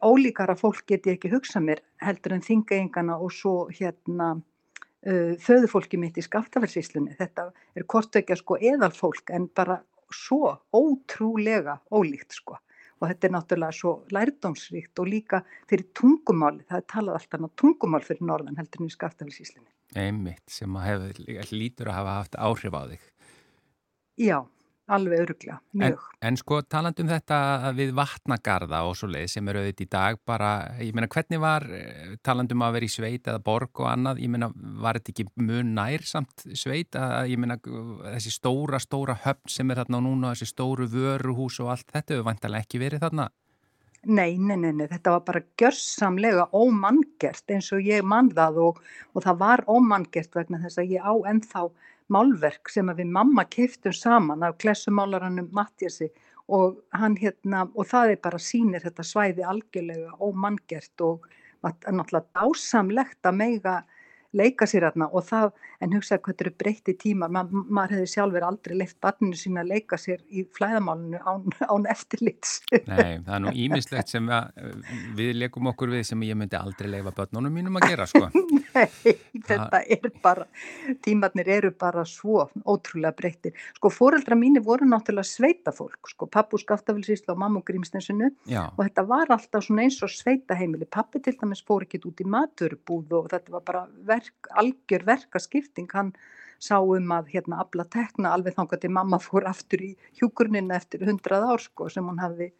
ólíkara 0.00 0.56
fólk 0.56 0.86
get 0.86 1.06
ég 1.06 1.18
ekki 1.18 1.30
hugsað 1.32 1.66
mér 1.68 1.80
heldur 2.00 2.36
en 2.36 2.44
þingeyingana 2.44 3.18
og 3.20 3.32
svo 3.34 3.66
hérna 3.68 4.36
uh, 5.06 5.34
föðufólki 5.40 6.00
mitt 6.00 6.18
í 6.20 6.24
skaftafelsíslunni. 6.24 7.16
Þetta 7.18 7.50
er 7.76 7.86
kortökja 7.88 8.38
sko 8.40 8.58
eðalfólk 8.60 9.32
en 9.34 9.48
bara 9.54 9.80
svo 10.14 10.54
ótrúlega 10.74 11.80
ólíkt 11.92 12.36
sko. 12.38 12.58
Og 13.02 13.10
þetta 13.10 13.26
er 13.26 13.32
náttúrulega 13.34 13.74
svo 13.76 13.94
lærdómsríkt 14.14 15.00
og 15.02 15.08
líka 15.10 15.42
fyrir 15.68 15.88
tungumáli. 15.98 16.62
Það 16.70 16.80
er 16.80 16.90
talað 16.92 17.18
alltaf 17.18 17.42
um 17.42 17.54
tungumál 17.58 18.04
fyrir 18.06 18.24
norðan 18.24 18.60
heldur 18.60 18.84
en 18.84 18.92
í 18.92 18.94
skaftafelsíslunni. 18.94 19.70
einmitt 19.94 20.50
sem 20.50 20.76
að 20.78 20.86
hef, 20.88 21.50
lítur 21.52 21.90
að 21.90 21.98
hafa 22.00 22.14
haft 22.20 22.38
áhrif 22.38 22.74
á 22.74 22.82
þig. 22.90 23.04
Já, 24.24 24.38
alveg 24.92 25.20
öruglega, 25.24 25.58
En, 25.72 25.80
mjög. 25.80 26.00
en 26.20 26.36
sko 26.36 26.58
talandi 26.68 27.02
um 27.04 27.08
þetta 27.08 27.36
við 27.76 27.92
vatnagarða 27.96 28.82
og 28.84 28.96
svo 28.98 29.08
leið 29.08 29.28
sem 29.32 29.48
eru 29.48 29.62
auðvitað 29.62 29.86
í 29.86 29.90
dag 29.94 30.18
bara, 30.26 30.50
ég 30.84 30.96
meina 30.96 31.08
hvernig 31.08 31.40
var 31.40 31.64
eh, 31.72 32.16
talandi 32.22 32.52
um 32.56 32.64
að 32.66 32.76
vera 32.76 32.88
í 32.88 32.92
sveit 32.92 33.30
eða 33.30 33.40
borg 33.44 33.80
og 33.80 33.88
annað, 33.88 34.20
ég 34.24 34.32
meina 34.34 34.50
var 34.54 34.98
þetta 35.00 35.14
ekki 35.14 35.28
mun 35.40 35.72
nær 35.78 36.04
samt 36.04 36.44
sveit 36.52 36.98
að 37.00 37.30
ég 37.32 37.40
meina 37.40 37.56
þessi 37.62 38.34
stóra, 38.34 38.80
stóra 38.82 39.16
höfn 39.24 39.48
sem 39.48 39.70
er 39.70 39.80
þarna 39.80 40.02
og 40.02 40.06
núna 40.08 40.34
þessi 40.34 40.52
stóru 40.52 40.90
vöruhús 40.92 41.60
og 41.64 41.72
allt 41.72 41.88
þetta 41.88 42.14
hefur 42.18 42.28
vantarlega 42.28 42.68
ekki 42.68 42.82
verið 42.84 43.06
þarna. 43.06 43.30
Nei, 44.04 44.36
nei, 44.36 44.58
nei, 44.60 44.72
nei, 44.76 44.84
þetta 44.90 45.14
var 45.14 45.22
bara 45.24 45.40
gjörsamlega 45.56 46.50
ómanngert 46.52 47.48
eins 47.54 47.70
og 47.72 47.80
ég 47.88 48.04
mann 48.04 48.28
það 48.36 48.58
og, 48.66 48.82
og 49.16 49.24
það 49.24 49.38
var 49.40 49.62
ómanngert 49.64 50.36
vegna 50.36 50.60
þess 50.60 50.82
að 50.82 50.92
ég 50.92 51.06
á 51.08 51.14
ennþá 51.30 51.62
málverk 52.12 52.70
sem 52.72 52.90
við 52.96 53.10
mamma 53.12 53.44
keiftum 53.50 53.94
saman 53.96 54.42
af 54.42 54.58
klessumálaranum 54.60 55.48
Mattiasi 55.52 56.10
og 56.52 56.80
hérna, 56.92 57.64
og 57.74 57.88
það 57.88 58.14
er 58.14 58.20
bara 58.22 58.38
sýnir 58.38 58.84
þetta 58.84 59.06
svæði 59.06 59.46
algjörlega 59.48 60.18
ómanngert 60.20 61.00
og 61.00 61.24
náttúrulega 61.64 62.26
dásamlegt 62.36 63.24
að 63.24 63.38
meiga 63.40 63.76
leika 64.36 64.66
sér 64.68 64.88
hérna 64.88 65.08
og 65.12 65.24
það, 65.28 65.52
en 65.84 65.94
hugsa 65.96 66.18
hvað 66.18 66.34
þetta 66.34 66.44
eru 66.46 66.54
breytti 66.62 66.94
tímar, 67.00 67.32
Ma, 67.34 67.44
maður 67.50 67.96
hefði 67.98 68.10
sjálfur 68.14 68.46
aldrei 68.46 68.76
leift 68.78 68.98
barninu 69.02 69.38
sína 69.38 69.62
að 69.64 69.72
leika 69.74 69.98
sér 70.00 70.20
í 70.30 70.44
flæðamálinu 70.56 71.20
án, 71.22 71.46
án 71.72 71.88
eftirlits. 71.90 72.58
Nei, 72.72 73.20
það 73.24 73.34
er 73.36 73.44
nú 73.44 73.54
ímislegt 73.64 74.12
sem 74.12 74.30
að, 74.32 74.60
við 75.18 75.32
leikum 75.42 75.70
okkur 75.72 75.94
við 75.94 76.06
sem 76.10 76.26
ég 76.26 76.38
myndi 76.38 76.58
aldrei 76.58 76.90
leifa 76.92 77.14
börnunum 77.16 77.54
mínum 77.54 77.80
að 77.80 77.88
gera 77.92 78.08
sko. 78.10 78.28
Nei, 78.74 79.14
þetta 79.46 79.80
er 79.86 80.10
bara, 80.22 80.46
tímarnir 81.04 81.50
eru 81.58 81.70
bara 81.78 82.02
svo 82.08 82.48
ótrúlega 82.66 83.14
breyttir. 83.14 83.54
Sko, 83.78 83.90
fóreldra 83.94 84.36
mínir 84.38 84.64
voru 84.66 84.88
náttúrulega 84.88 85.28
sveitafólk, 85.30 86.10
sko, 86.10 86.26
pappu 86.30 86.58
skaftafilsísla 86.58 87.36
og 87.36 87.42
mammu 87.44 87.62
grímstensinu 87.66 88.32
Já, 88.50 88.64
og 88.72 88.80
þetta 88.82 89.06
var 89.06 89.30
alltaf 89.34 89.66
svona 89.66 89.86
eins 89.86 90.00
og 90.02 90.10
sveitaheimili. 90.10 90.88
Pappi 90.90 91.22
til 91.22 91.36
dæmis 91.38 91.62
fór 91.66 91.86
ekki 91.86 92.02
út 92.08 92.22
í 92.24 92.26
maturubúð 92.34 93.14
og 93.20 93.30
þetta 93.32 93.54
var 93.54 93.64
bara 93.68 93.84
verk, 94.24 94.50
algjör 94.56 95.04
verkaskipting. 95.06 95.88
Hann 95.92 96.12
sá 96.62 96.78
um 96.80 97.12
að 97.12 97.32
hérna 97.34 97.60
afla 97.62 97.84
tekna 97.84 98.32
alveg 98.34 98.56
þangað 98.56 98.84
til 98.84 98.92
mamma 98.96 99.18
fór 99.20 99.46
aftur 99.48 99.82
í 99.84 99.90
hjúkurninu 100.20 100.74
eftir 100.74 101.04
hundrað 101.04 101.48
ár, 101.50 101.60
sko, 101.60 101.88
sem 101.92 102.06
hún 102.06 102.22
hafði 102.22 102.52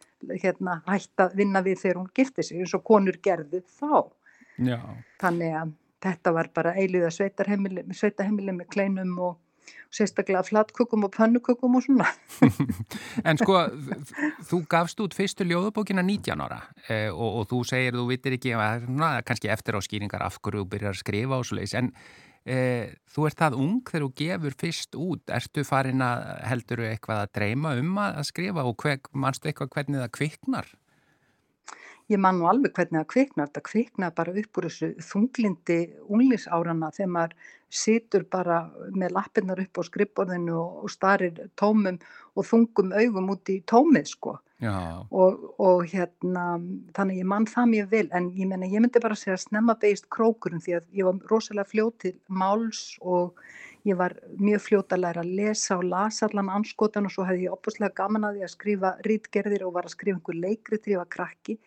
hérna 0.43 0.81
hægt 0.85 1.23
að 1.23 1.39
vinna 1.39 1.63
við 1.65 1.81
þegar 1.81 2.01
hún 2.01 2.11
gifti 2.13 2.43
sig, 2.43 2.61
eins 2.61 2.75
og 2.77 2.85
konur 2.85 3.17
gerðu 3.23 3.63
þá. 3.79 4.11
já. 4.57 4.79
Þannig 5.21 5.57
að 5.61 5.73
þetta 6.05 6.35
var 6.35 6.51
bara 6.53 6.75
eiliða 6.77 7.09
sveitaheimili 7.11 8.53
með 8.53 8.69
kleinum 8.69 9.17
og 9.19 9.39
sérstaklega 9.93 10.43
flatkökum 10.47 11.07
og 11.07 11.13
pönnukökum 11.15 11.77
og 11.77 11.85
svona. 11.85 12.09
En 13.29 13.39
sko, 13.39 13.61
þú 14.49 14.61
gafst 14.69 14.99
út 15.03 15.15
fyrstu 15.17 15.47
ljóðabókina 15.47 16.03
19 16.05 16.45
ára 16.45 16.61
eh, 16.89 17.09
og, 17.09 17.41
og 17.41 17.49
þú 17.51 17.63
segir, 17.69 17.97
þú 17.97 18.09
vitir 18.11 18.37
ekki, 18.37 18.53
að, 18.57 18.87
na, 18.91 19.15
kannski 19.25 19.51
eftir 19.53 19.77
á 19.77 19.81
skýringar 19.85 20.25
af 20.25 20.39
hverju 20.41 20.65
þú 20.65 20.71
byrjar 20.75 20.95
að 20.95 21.03
skrifa 21.03 21.39
og 21.39 21.47
svo 21.47 21.59
leiðis, 21.59 21.77
en 21.79 21.93
Eh, 22.45 22.91
þú 23.09 23.23
ert 23.25 23.39
það 23.39 23.55
ung 23.57 23.77
þegar 23.81 24.03
þú 24.03 24.09
gefur 24.21 24.55
fyrst 24.61 24.97
út. 25.01 25.31
Ertu 25.33 25.63
farin 25.65 26.03
að 26.05 26.25
heldur 26.45 26.83
eitthvað 26.85 27.21
að 27.23 27.31
dreyma 27.39 27.71
um 27.81 27.95
að 28.03 28.19
skrifa 28.29 28.65
og 28.69 28.75
hver, 28.83 28.99
mannstu 29.17 29.49
eitthvað 29.49 29.71
hvernig 29.73 30.03
það 30.03 30.11
kviknar? 30.19 30.67
Ég 32.13 32.21
man 32.21 32.37
nú 32.37 32.45
alveg 32.45 32.75
hvernig 32.77 33.01
það 33.01 33.09
kviknar. 33.15 33.49
Það 33.55 33.65
kviknar 33.71 34.13
bara 34.19 34.35
upp 34.43 34.59
úr 34.61 34.67
þessu 34.69 34.91
þunglindi 35.07 35.79
unglísárana 36.05 36.91
þegar 36.93 37.11
maður 37.15 37.35
situr 37.75 38.25
bara 38.31 38.63
með 38.95 39.15
lappinnar 39.17 39.61
upp 39.61 39.79
á 39.79 39.83
skrippborðinu 39.87 40.55
og 40.55 40.89
starir 40.93 41.37
tómum 41.59 41.99
og 42.35 42.47
þungum 42.47 42.93
augum 42.95 43.31
út 43.35 43.51
í 43.51 43.61
tómið 43.69 44.11
sko. 44.13 44.37
Og, 45.11 45.41
og 45.59 45.83
hérna 45.91 46.45
þannig 46.95 47.19
ég 47.19 47.27
mann 47.27 47.47
það 47.49 47.71
mjög 47.73 47.89
vil 47.91 48.07
en 48.15 48.29
ég 48.39 48.47
menna 48.47 48.69
ég 48.71 48.81
myndi 48.81 49.01
bara 49.03 49.17
segja 49.19 49.35
snemma 49.41 49.75
beist 49.81 50.07
krókurinn 50.15 50.63
því 50.63 50.77
að 50.77 50.85
ég 50.95 51.07
var 51.09 51.19
rosalega 51.31 51.69
fljótið 51.73 52.15
máls 52.31 52.85
og 53.01 53.35
ég 53.85 53.99
var 53.99 54.15
mjög 54.39 54.63
fljóta 54.63 54.95
að 54.95 55.03
læra 55.03 55.25
að 55.25 55.33
lesa 55.41 55.75
og 55.75 55.83
lasa 55.91 56.29
allan 56.29 56.53
anskotan 56.55 57.09
og 57.09 57.13
svo 57.13 57.27
hefði 57.27 57.49
ég 57.49 57.57
opuslega 57.57 57.97
gaman 57.99 58.29
að 58.29 58.39
því 58.39 58.47
að 58.47 58.53
skrifa 58.55 58.93
rítgerðir 59.09 59.67
og 59.67 59.75
var 59.75 59.89
að 59.89 59.97
skrifa 59.97 60.17
einhver 60.21 60.39
leikri 60.47 60.79
til 60.79 60.95
ég 60.95 61.03
var 61.03 61.11
krakki. 61.17 61.59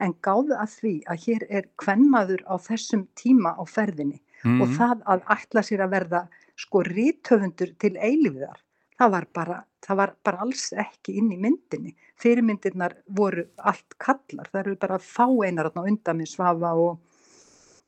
En 0.00 0.16
gáði 0.24 0.56
að 0.56 0.74
því 0.80 0.94
að 1.12 1.24
hér 1.26 1.46
er 1.60 1.68
kvennmaður 1.76 2.42
á 2.48 2.56
þessum 2.56 3.04
tíma 3.20 3.52
á 3.52 3.62
ferðinni 3.68 4.22
mm. 4.44 4.60
og 4.60 4.66
mhm. 4.66 4.76
það 4.78 5.06
að 5.14 5.28
ætla 5.36 5.64
sér 5.66 5.84
að 5.86 5.94
verða 5.96 6.24
sko 6.60 6.82
rítöfundur 6.86 7.76
til 7.80 7.94
eilífiðar 7.96 8.60
það 9.00 9.12
var 9.14 9.26
bara, 9.34 9.58
það 9.84 10.00
var 10.00 10.12
bara 10.26 10.44
alls 10.44 10.66
ekki 10.76 11.16
inn 11.20 11.30
í 11.32 11.38
myndinni. 11.40 11.94
Fyrirmyndirnar 12.20 12.98
voru 13.16 13.46
allt 13.56 13.96
kallar, 14.02 14.50
það 14.52 14.60
eru 14.62 14.76
bara 14.82 15.00
fá 15.00 15.26
einar 15.46 15.70
á 15.72 15.80
undan 15.80 16.20
mér 16.20 16.28
Svafa 16.28 16.74
og, 16.76 17.00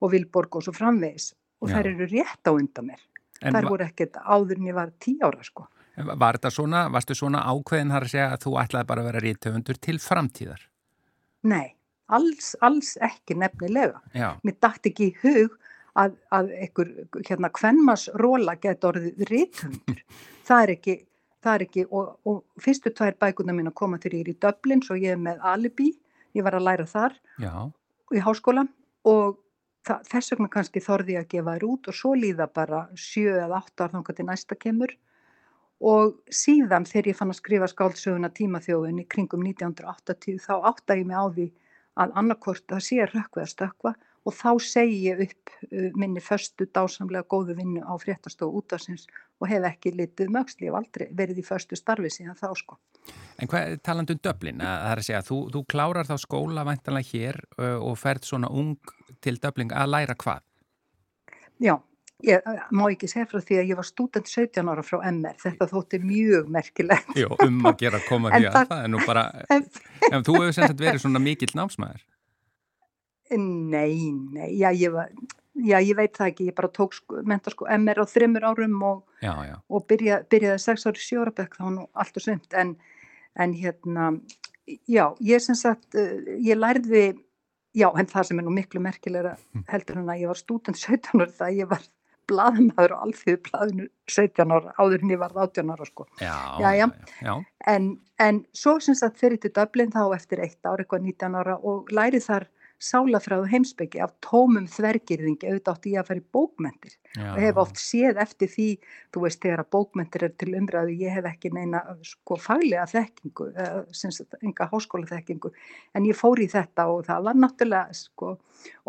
og 0.00 0.12
Vilborg 0.14 0.56
og 0.56 0.66
svo 0.66 0.74
framvegis 0.76 1.32
og 1.62 1.68
Já. 1.68 1.76
þær 1.76 1.90
eru 1.92 2.08
rétt 2.08 2.48
á 2.48 2.52
undan 2.54 2.88
mér. 2.88 3.04
En 3.42 3.56
þær 3.56 3.68
voru 3.74 3.84
ekkert 3.84 4.18
áður 4.22 4.60
en 4.60 4.70
ég 4.70 4.78
var 4.78 4.92
tí 5.02 5.16
ára 5.20 5.44
sko. 5.44 5.66
Var 5.92 6.38
þetta 6.38 6.50
svona, 6.54 6.86
varstu 6.88 7.14
svona 7.18 7.42
ákveðin 7.44 7.92
að 7.92 8.08
segja 8.14 8.30
að 8.32 8.44
þú 8.46 8.56
ætlaði 8.62 8.88
bara 8.88 9.02
að 9.02 9.08
vera 9.10 9.24
rítöfundur 9.26 9.80
til 9.82 9.98
framtíðar? 10.00 10.62
Nei, 11.50 11.74
alls, 12.08 12.54
alls 12.64 12.94
ekki 13.02 13.36
nefnilega. 13.36 14.00
Já. 14.16 14.30
Mér 14.46 14.56
dætti 14.62 14.94
ekki 14.94 15.10
í 15.10 15.16
hug 15.20 15.58
að, 15.98 16.16
að 16.32 16.52
einhver 16.56 16.92
hérna 17.28 17.50
kvennmasróla 17.52 18.56
getur 18.62 18.92
orðið 18.92 19.24
rítundur. 19.30 20.00
Það 20.48 20.64
er 20.64 20.72
ekki, 20.74 20.96
það 21.44 21.54
er 21.54 21.64
ekki 21.66 21.84
og, 21.86 22.08
og 22.28 22.62
fyrstu 22.62 22.90
tvær 22.96 23.14
bækuna 23.20 23.54
mín 23.54 23.70
að 23.70 23.78
koma 23.78 24.00
þegar 24.02 24.16
ég 24.18 24.24
er 24.24 24.32
í 24.32 24.40
Dublin 24.42 24.82
svo 24.82 24.96
ég 24.98 25.14
er 25.14 25.20
með 25.22 25.44
alibi, 25.46 25.92
ég 26.34 26.44
var 26.46 26.56
að 26.58 26.66
læra 26.66 26.86
þar 26.90 27.14
Já. 27.38 27.52
í 28.10 28.22
háskóla 28.24 28.66
og 29.06 29.38
það, 29.86 30.02
þess 30.10 30.34
vegna 30.34 30.50
kannski 30.56 30.82
þorði 30.82 31.16
ég 31.16 31.24
að 31.24 31.30
gefa 31.36 31.54
þér 31.56 31.66
út 31.68 31.88
og 31.92 31.98
svo 31.98 32.12
líða 32.18 32.48
bara 32.50 32.82
sjö 32.98 33.36
eða 33.36 33.62
átt 33.62 33.84
ár 33.84 33.94
þannig 33.94 34.12
að 34.12 34.28
næsta 34.32 34.58
kemur 34.58 34.94
og 35.92 36.18
síðan 36.30 36.86
þegar 36.86 37.10
ég 37.10 37.18
fann 37.18 37.32
að 37.34 37.40
skrifa 37.40 37.70
skáldsöguna 37.70 38.30
tímaþjóðin 38.34 39.02
í 39.02 39.08
kringum 39.10 39.46
1980 39.46 40.42
þá 40.42 40.54
átta 40.70 40.98
ég 40.98 41.08
mig 41.08 41.18
á 41.18 41.26
því 41.26 41.48
að 42.02 42.16
annarkort 42.18 42.66
það 42.70 42.84
sé 42.86 43.06
rökkveð 43.06 43.46
að 43.46 43.52
stökkva 43.54 43.94
og 44.22 44.34
þá 44.36 44.50
segi 44.62 44.98
ég 45.08 45.22
upp 45.26 45.52
uh, 45.66 45.90
minni 45.98 46.22
förstu 46.22 46.68
dásamlega 46.70 47.26
góðu 47.30 47.56
vinnu 47.58 47.82
á 47.82 47.92
fréttastofu 48.00 48.62
útafsins 48.62 49.06
og 49.42 49.50
hef 49.50 49.66
ekki 49.66 49.94
litið 49.98 50.30
mögsli, 50.32 50.68
ég 50.68 50.72
hef 50.72 50.78
aldrei 50.78 51.08
verið 51.18 51.42
í 51.42 51.46
förstu 51.46 51.78
starfi 51.78 52.10
síðan 52.12 52.38
þá 52.38 52.50
sko. 52.58 52.78
En 53.42 53.50
hvað 53.50 53.78
talandu 53.82 54.14
um 54.14 54.22
Döblin, 54.22 54.62
að 54.62 54.76
það 54.82 54.92
er 54.92 55.02
að 55.02 55.08
segja, 55.08 55.22
þú, 55.26 55.38
þú 55.54 55.64
klárar 55.74 56.08
þá 56.08 56.16
skóla 56.22 56.66
væntanlega 56.68 57.10
hér 57.10 57.40
uh, 57.58 57.78
og 57.82 57.96
ferð 57.98 58.28
svona 58.30 58.52
ung 58.52 58.76
til 59.22 59.38
Döblin 59.42 59.74
að 59.74 59.90
læra 59.96 60.18
hvað? 60.18 60.44
Já, 61.62 61.74
ég 62.26 62.46
má 62.74 62.84
ekki 62.86 63.10
segja 63.10 63.26
frá 63.30 63.42
því 63.42 63.58
að 63.58 63.72
ég 63.72 63.78
var 63.80 63.86
student 63.86 64.30
17 64.30 64.70
ára 64.70 64.86
frá 64.86 65.00
MR, 65.10 65.36
þetta 65.42 65.68
þótti 65.70 66.02
mjög 66.02 66.48
merkilegt. 66.54 67.12
Jó, 67.18 67.28
um 67.42 67.60
að 67.66 67.82
gera 67.82 67.98
að 67.98 68.08
koma 68.08 68.30
því 68.36 68.48
að 68.50 68.58
það, 68.60 68.78
er 68.78 68.94
nú 68.94 69.02
bara, 69.06 69.26
en, 69.56 69.68
en 70.12 70.26
þú 70.26 70.38
hefur 70.38 70.56
sem 70.56 70.70
sagt 70.70 70.82
verið 70.86 71.02
svona 71.04 71.22
mikill 71.22 71.50
námsmaður. 71.58 72.06
Nei, 73.38 74.12
nei, 74.12 74.50
já 74.58 74.70
ég, 74.70 74.92
var, 74.92 75.10
já 75.54 75.78
ég 75.80 75.96
veit 75.96 76.16
það 76.16 76.32
ekki, 76.32 76.48
ég 76.50 76.56
bara 76.58 76.70
tók 76.72 76.96
sko, 76.96 77.22
menta 77.28 77.52
sko 77.52 77.68
MR 77.70 78.02
á 78.02 78.06
þrimur 78.08 78.46
árum 78.50 78.78
og, 78.88 79.02
já, 79.24 79.32
já. 79.48 79.56
og 79.68 79.86
byrja, 79.90 80.22
byrjaði 80.32 80.62
sex 80.64 80.86
ári 80.88 81.02
sjórabökk 81.02 81.58
þá 81.58 81.66
nú 81.74 81.86
allt 81.92 82.20
og 82.20 82.26
sumt 82.26 82.56
en, 82.58 82.76
en 83.40 83.56
hérna, 83.56 84.12
já 84.90 85.06
ég 85.24 85.44
sem 85.44 85.58
sagt, 85.58 85.88
uh, 85.96 86.36
ég 86.38 86.60
lærði, 86.60 87.06
já 87.76 87.88
en 87.90 88.10
það 88.10 88.28
sem 88.28 88.42
er 88.42 88.48
nú 88.48 88.54
miklu 88.54 88.84
merkilega 88.84 89.36
hm. 89.38 89.66
heldur 89.72 90.02
en 90.02 90.12
að 90.12 90.24
ég 90.26 90.32
var 90.32 90.40
stúdent 90.40 90.80
17 90.80 91.20
ára 91.20 91.32
það 91.40 91.60
ég 91.62 91.72
var 91.72 91.90
blaðmaður 92.30 92.94
og 92.96 93.04
alþjóðu 93.06 93.40
blaðinu 93.48 93.86
17 94.10 94.54
ára 94.54 94.74
áður 94.78 95.04
en 95.04 95.12
ég 95.12 95.20
var 95.20 95.34
18 95.34 95.72
ára 95.74 95.88
sko. 95.88 96.06
Já, 96.20 96.36
já, 96.62 96.86
já. 97.22 97.34
En, 97.72 97.88
en 98.22 98.42
svo 98.56 98.78
sem 98.84 98.96
sagt 98.98 99.20
fyrir 99.20 99.40
til 99.42 99.52
Dublin 99.56 99.92
þá 99.94 100.04
eftir 100.16 100.42
eitt 100.44 100.60
ára, 100.64 100.82
eitthvað 100.82 101.08
19 101.08 101.38
ára 101.42 101.58
og 101.58 101.92
lærið 101.94 102.26
þar 102.28 102.48
sálafræðu 102.82 103.46
heimsbyggi 103.50 104.00
af 104.02 104.12
tómum 104.24 104.66
þvergirðingi 104.70 105.48
auðvitað 105.48 105.76
átti 105.76 105.92
ég 105.92 106.02
að 106.02 106.08
fara 106.08 106.22
í 106.22 106.24
bókmentir 106.34 106.94
Já. 107.14 107.28
og 107.28 107.38
hef 107.44 107.60
oft 107.62 107.80
séð 107.80 108.20
eftir 108.22 108.50
því 108.50 108.66
þú 109.14 109.22
veist 109.24 109.40
þegar 109.44 109.62
að 109.62 109.70
bókmentir 109.76 110.26
er 110.26 110.34
til 110.40 110.50
umræðu 110.58 110.96
ég 110.98 111.16
hef 111.16 111.28
ekki 111.30 111.52
neina 111.54 111.82
sko 112.06 112.38
faglega 112.42 112.88
þekkingu, 112.90 113.48
enga 114.42 114.68
háskóla 114.72 115.10
þekkingu 115.12 115.52
en 115.94 116.10
ég 116.10 116.18
fór 116.18 116.42
í 116.42 116.50
þetta 116.50 116.88
og 116.90 117.06
það 117.06 117.26
var 117.28 117.40
náttúrulega 117.44 117.98
sko 117.98 118.34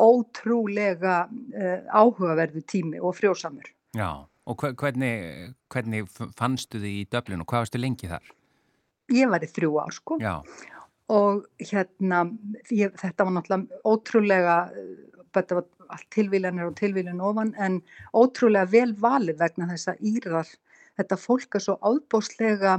ótrúlega 0.02 1.18
uh, 1.30 1.80
áhugaverðu 1.94 2.66
tími 2.66 3.02
og 3.02 3.18
frjósamur 3.20 3.70
Já, 3.94 4.26
og 4.50 4.64
hvernig, 4.80 5.54
hvernig 5.70 6.10
fannstu 6.10 6.82
þið 6.82 6.94
í 6.98 7.10
döflinu 7.14 7.46
og 7.46 7.52
hvað 7.52 7.68
varstu 7.68 7.82
lengi 7.84 8.10
þar? 8.10 8.32
Ég 9.14 9.30
var 9.30 9.44
í 9.44 9.52
þrjú 9.52 9.78
ár 9.84 9.94
sko 9.94 10.18
Já 10.24 10.40
og 11.12 11.44
hérna 11.60 12.24
ég, 12.72 12.94
þetta 13.00 13.26
var 13.26 13.36
náttúrulega 13.36 13.82
ótrúlega 13.84 14.58
þetta 15.34 15.58
var 15.58 15.66
allt 15.94 16.08
tilvílanir 16.14 16.70
og 16.70 16.78
tilvílin 16.80 17.22
ofan 17.22 17.52
en 17.60 17.82
ótrúlega 18.16 18.70
vel 18.72 18.94
valið 19.02 19.42
vegna 19.42 19.68
þess 19.74 19.92
að 19.92 20.06
Írar 20.14 20.50
þetta 21.00 21.20
fólk 21.20 21.58
er 21.58 21.66
svo 21.66 21.78
áðbóslega 21.82 22.78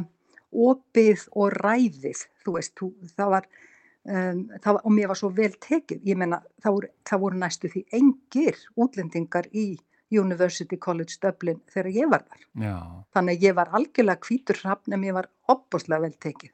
opið 0.55 1.27
og 1.35 1.57
ræðið 1.59 2.25
þú 2.45 2.57
veist, 2.57 2.75
þú, 2.79 2.91
það, 3.17 3.33
var, 3.37 3.49
um, 4.07 4.45
það 4.61 4.71
var 4.77 4.85
og 4.85 4.95
mér 4.95 5.11
var 5.11 5.21
svo 5.21 5.31
vel 5.35 5.51
tekið. 5.67 6.05
Ég 6.07 6.21
menna 6.21 6.41
það 6.63 6.79
voru, 6.79 6.93
það 7.11 7.25
voru 7.25 7.41
næstu 7.43 7.73
því 7.73 7.85
engir 7.99 8.61
útlendingar 8.77 9.51
í 9.53 9.67
University 10.15 10.79
College 10.79 11.19
Dublin 11.23 11.63
þegar 11.73 11.95
ég 11.97 12.11
var 12.13 12.27
þar. 12.29 12.43
Já. 12.63 12.77
þannig 13.17 13.39
að 13.39 13.47
ég 13.49 13.57
var 13.59 13.73
algjörlega 13.75 14.23
kvítur 14.23 14.61
hrappn 14.63 14.95
en 14.95 15.07
ég 15.09 15.17
var 15.17 15.31
opbóslega 15.51 16.05
vel 16.05 16.15
tekið 16.23 16.53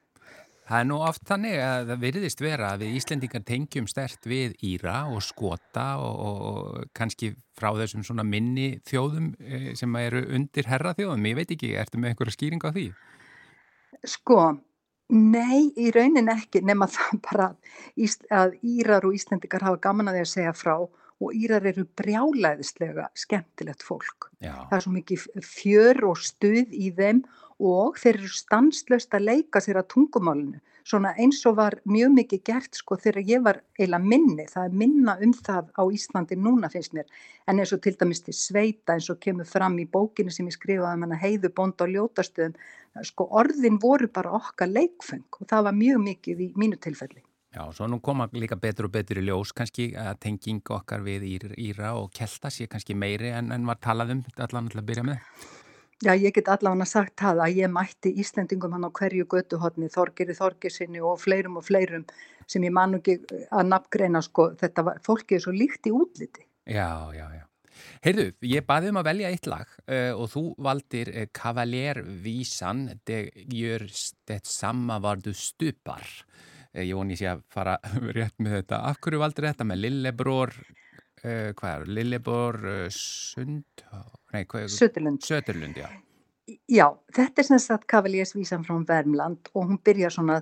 Það 0.71 0.79
er 0.79 0.85
nú 0.87 0.97
oft 1.03 1.25
þannig 1.27 1.57
að 1.59 1.89
það 1.89 1.97
veriðist 2.05 2.41
vera 2.41 2.67
að 2.71 2.83
við 2.85 2.93
Íslendingar 2.95 3.41
tengjum 3.43 3.87
stert 3.91 4.27
við 4.31 4.53
Íra 4.63 5.01
og 5.11 5.19
Skota 5.25 5.87
og, 5.99 6.21
og 6.23 6.85
kannski 6.95 7.33
frá 7.59 7.73
þessum 7.75 8.05
svona 8.07 8.23
minni 8.23 8.77
þjóðum 8.87 9.33
eh, 9.43 9.65
sem 9.75 9.97
eru 9.99 10.21
undir 10.31 10.69
herra 10.71 10.93
þjóðum. 10.95 11.27
Ég 11.27 11.35
veit 11.41 11.51
ekki, 11.57 11.73
ertu 11.75 11.99
með 11.99 12.13
einhverja 12.13 12.35
skýring 12.37 12.63
á 12.63 12.71
því? 12.71 12.85
Sko, 14.13 14.37
nei, 15.11 15.73
í 15.75 15.91
raunin 15.91 16.31
ekki 16.31 16.63
nema 16.63 16.87
það 16.95 17.19
bara 17.27 17.51
að 18.31 18.55
Írar 18.63 19.09
og 19.09 19.19
Íslendingar 19.19 19.67
hafa 19.67 19.83
gaman 19.89 20.13
að 20.13 20.21
því 20.21 20.23
að 20.23 20.33
segja 20.37 20.55
frá 20.55 20.75
og 21.21 21.35
Írar 21.35 21.67
eru 21.67 21.83
brjálæðislega 21.99 23.11
skemmtilegt 23.19 23.83
fólk. 23.83 24.31
Já. 24.39 24.55
Það 24.71 24.77
er 24.79 24.87
svo 24.87 24.95
mikið 24.95 25.27
fjör 25.51 26.05
og 26.13 26.23
stuð 26.31 26.71
í 26.71 26.95
þeim 26.95 27.25
og 27.50 27.50
þeir 28.01 28.17
eru 28.17 28.29
stanslöst 28.33 29.15
að 29.15 29.27
leika 29.29 29.61
sér 29.61 29.81
að 29.81 29.89
tungumálinu. 29.93 30.59
Svona 30.81 31.11
eins 31.21 31.43
og 31.45 31.59
var 31.59 31.75
mjög 31.85 32.15
mikið 32.15 32.41
gert 32.47 32.77
sko 32.79 32.97
þegar 32.97 33.27
ég 33.29 33.43
var 33.45 33.59
eiginlega 33.77 34.09
minni. 34.13 34.45
Það 34.49 34.65
er 34.65 34.77
minna 34.81 35.15
um 35.21 35.33
það 35.37 35.69
á 35.77 35.83
Íslandi 35.93 36.37
núna 36.41 36.71
finnst 36.73 36.95
mér. 36.97 37.05
En 37.45 37.61
eins 37.61 37.73
og 37.75 37.83
til 37.85 37.93
dæmis 37.99 38.23
til 38.25 38.33
sveita 38.33 38.95
eins 38.97 39.09
og 39.13 39.19
kemur 39.21 39.45
fram 39.45 39.77
í 39.77 39.85
bókinu 39.85 40.33
sem 40.33 40.49
ég 40.49 40.57
skrifaði 40.57 41.05
um 41.05 41.17
heiðu 41.21 41.53
bónd 41.53 41.85
og 41.85 41.93
ljótastöðum 41.93 42.57
sko 43.07 43.27
orðin 43.29 43.77
voru 43.81 44.09
bara 44.11 44.33
okkar 44.41 44.71
leikfeng 44.71 45.39
og 45.39 45.47
það 45.47 45.69
var 45.69 45.77
mjög 45.77 46.01
mikið 46.07 46.41
í 46.47 46.49
mínu 46.57 46.81
tilfelli. 46.81 47.21
Já, 47.51 47.65
svo 47.75 47.87
nú 47.91 47.99
koma 47.99 48.29
líka 48.31 48.55
betur 48.55 48.87
og 48.87 48.93
betur 48.95 49.19
í 49.19 49.25
ljós 49.27 49.51
kannski 49.51 49.89
að 49.99 50.21
tenging 50.23 50.63
okkar 50.71 51.03
við 51.03 51.25
Íra 51.59 51.97
og 51.99 52.13
Kelta 52.15 52.49
sé 52.49 52.67
kannski 52.71 52.95
meiri 52.95 53.33
en, 53.35 53.51
en 53.51 53.67
var 53.67 53.79
talað 53.83 54.15
um 54.15 54.21
allan 54.37 54.69
alltaf 54.69 54.79
að 54.79 54.87
byrja 54.87 55.03
með 55.03 55.59
Já, 56.01 56.15
ég 56.17 56.33
get 56.33 56.49
allavega 56.49 56.87
sagt 56.89 57.13
það 57.21 57.43
að 57.45 57.57
ég 57.59 57.69
mætti 57.69 58.11
Íslendingum 58.23 58.73
hann 58.73 58.87
á 58.89 58.91
hverju 58.97 59.27
götuhotni, 59.29 59.89
Þorgeri 59.93 60.33
Þorgersinni 60.33 61.03
og 61.05 61.19
fleirum 61.21 61.59
og 61.61 61.67
fleirum 61.67 62.07
sem 62.49 62.65
ég 62.65 62.73
man 62.73 62.97
ekki 62.97 63.19
að 63.53 63.69
nafngreina 63.69 64.21
sko, 64.25 64.49
þetta 64.57 64.85
var, 64.87 64.97
fólki 65.05 65.37
er 65.37 65.43
svo 65.45 65.53
líkt 65.53 65.85
í 65.85 65.93
útliti. 65.93 66.47
Já, 66.65 67.13
já, 67.13 67.27
já. 67.37 67.45
Heyrðu, 68.01 68.25
ég 68.49 68.65
baði 68.65 68.89
um 68.91 68.99
að 69.01 69.07
velja 69.11 69.29
eitt 69.33 69.47
lag 69.49 69.69
uh, 69.85 70.13
og 70.17 70.27
þú 70.33 70.43
valdir 70.65 71.11
uh, 71.13 71.27
Cavalier 71.37 72.01
Vísan, 72.23 72.87
det 73.05 73.21
gjør 73.53 73.85
det 74.29 74.41
samma 74.49 74.97
var 75.03 75.21
du 75.21 75.31
stupar. 75.37 76.05
Uh, 76.73 76.81
ég 76.81 76.95
voni 76.97 77.17
sé 77.19 77.29
að 77.29 77.45
fara 77.53 77.77
rétt 78.17 78.37
með 78.41 78.61
þetta. 78.61 78.81
Af 78.89 79.01
hverju 79.05 79.21
valdir 79.21 79.51
þetta 79.51 79.69
með 79.69 79.83
Lillebror, 79.85 80.55
uh, 81.25 81.51
hvað 81.57 81.73
er, 81.73 81.89
Lillebor, 81.97 82.59
uh, 82.65 82.85
Sund, 82.95 83.85
nei, 84.33 84.45
hvað 84.45 84.65
er? 84.67 84.73
Söturlund. 84.75 85.25
Söturlund, 85.25 85.81
já. 85.81 85.89
Já, 86.71 86.87
þetta 87.15 87.41
er 87.41 87.47
sem 87.47 87.59
sagt 87.61 87.87
Kavaliersvísan 87.91 88.63
frá 88.65 88.75
Vermland 88.87 89.51
og 89.53 89.69
hún 89.69 89.77
byrja 89.85 90.09
svona, 90.11 90.41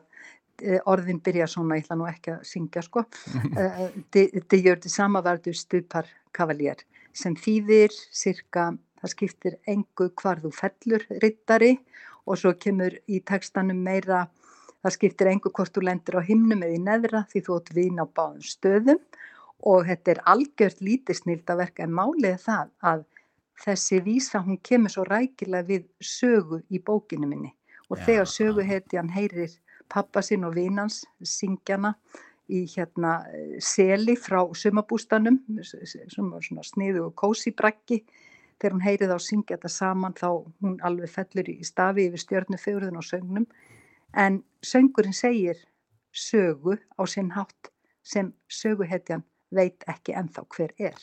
eh, 0.63 0.79
orðin 0.89 1.19
byrja 1.21 1.47
svona, 1.47 1.77
ég 1.77 1.85
ætla 1.85 1.97
nú 1.99 2.07
ekki 2.09 2.31
að 2.33 2.45
syngja 2.47 2.81
sko, 2.81 3.03
det 4.13 4.61
gör 4.63 4.79
det 4.79 4.91
samma 4.91 5.21
var 5.21 5.37
du 5.37 5.51
stupar 5.53 6.07
Kavalier 6.31 6.81
sem 7.13 7.35
þýðir 7.35 7.93
cirka, 8.15 8.71
það 9.01 9.13
skiptir 9.13 9.57
engu 9.67 10.09
hvar 10.21 10.41
þú 10.41 10.51
fellur 10.55 11.05
rittari 11.21 11.77
og 12.25 12.37
svo 12.37 12.53
kemur 12.53 12.95
í 13.09 13.21
tekstanum 13.25 13.79
meira, 13.83 14.27
það 14.83 14.95
skiptir 14.95 15.31
engu 15.31 15.51
hvort 15.51 15.73
þú 15.75 15.85
lendur 15.87 16.19
á 16.19 16.27
himnum 16.27 16.63
eða 16.63 16.77
í 16.77 16.83
neðra 16.83 17.25
því 17.31 17.43
þú 17.45 17.57
átt 17.59 17.73
vín 17.75 18.01
á 18.01 18.05
báðum 18.07 18.45
stöðum 18.45 19.01
og 19.59 19.87
þetta 19.87 20.11
er 20.11 20.21
algjört 20.25 20.81
að 21.51 21.57
verka 21.63 21.83
en 21.83 21.95
málið 21.95 22.31
er 22.31 22.43
það 22.43 22.69
að 22.91 23.05
þessi 23.59 23.99
vísa 24.03 24.39
hún 24.43 24.59
kemur 24.63 24.91
svo 24.93 25.03
rækilega 25.03 25.67
við 25.67 25.87
sögu 25.99 26.61
í 26.69 26.79
bókinu 26.79 27.27
minni 27.27 27.51
og 27.89 27.97
Já. 27.99 28.05
þegar 28.05 28.31
sögu 28.31 28.63
heiti 28.63 28.97
hann 28.97 29.09
heyrir 29.09 29.51
pappa 29.89 30.21
sinn 30.21 30.45
og 30.47 30.55
vinans 30.55 31.03
syngjana 31.23 31.95
í 32.49 32.63
hérna 32.69 33.19
seli 33.61 34.15
frá 34.17 34.41
sumabústanum 34.55 35.39
sem 35.63 36.31
var 36.31 36.45
svona 36.45 36.65
sniðu 36.65 37.09
og 37.09 37.15
kósi 37.15 37.53
brakki 37.55 38.03
þegar 38.59 38.75
hún 38.75 38.85
heyrið 38.85 39.13
á 39.15 39.19
syngja 39.21 39.57
þetta 39.57 39.71
saman 39.73 40.15
þá 40.17 40.29
hún 40.61 40.79
alveg 40.83 41.11
fellur 41.13 41.51
í 41.51 41.59
stafi 41.67 42.07
yfir 42.09 42.23
stjörnufegurðun 42.23 43.01
og 43.01 43.05
söngnum 43.05 43.45
en 44.13 44.41
söngurinn 44.65 45.15
segir 45.15 45.59
sögu 46.11 46.79
á 46.97 47.03
sinn 47.05 47.31
hátt 47.35 47.71
sem 48.03 48.33
söguhetjan 48.47 49.23
veit 49.55 49.85
ekki 49.89 50.15
ennþá 50.17 50.43
hver 50.55 50.73
er. 50.89 50.97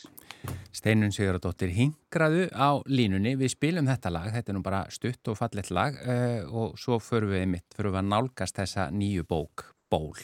Steinun 0.77 1.15
Sigurðardóttir 1.15 1.73
hingraðu 1.75 2.49
á 2.53 2.79
línunni. 2.87 3.35
Við 3.39 3.55
spilum 3.57 3.89
þetta 3.91 4.13
lag, 4.13 4.29
þetta 4.35 4.53
er 4.53 4.59
nú 4.59 4.65
bara 4.67 4.85
stutt 4.93 5.33
og 5.33 5.39
fallet 5.41 5.73
lag 5.75 5.97
uh, 6.03 6.43
og 6.51 6.77
svo 6.81 7.01
förum 7.03 7.35
við 7.35 7.49
mitt, 7.57 7.69
förum 7.77 7.97
við 7.97 8.03
að 8.05 8.13
nálgast 8.13 8.61
þessa 8.61 8.91
nýju 8.95 9.27
bók, 9.29 9.71
Ból. 9.91 10.15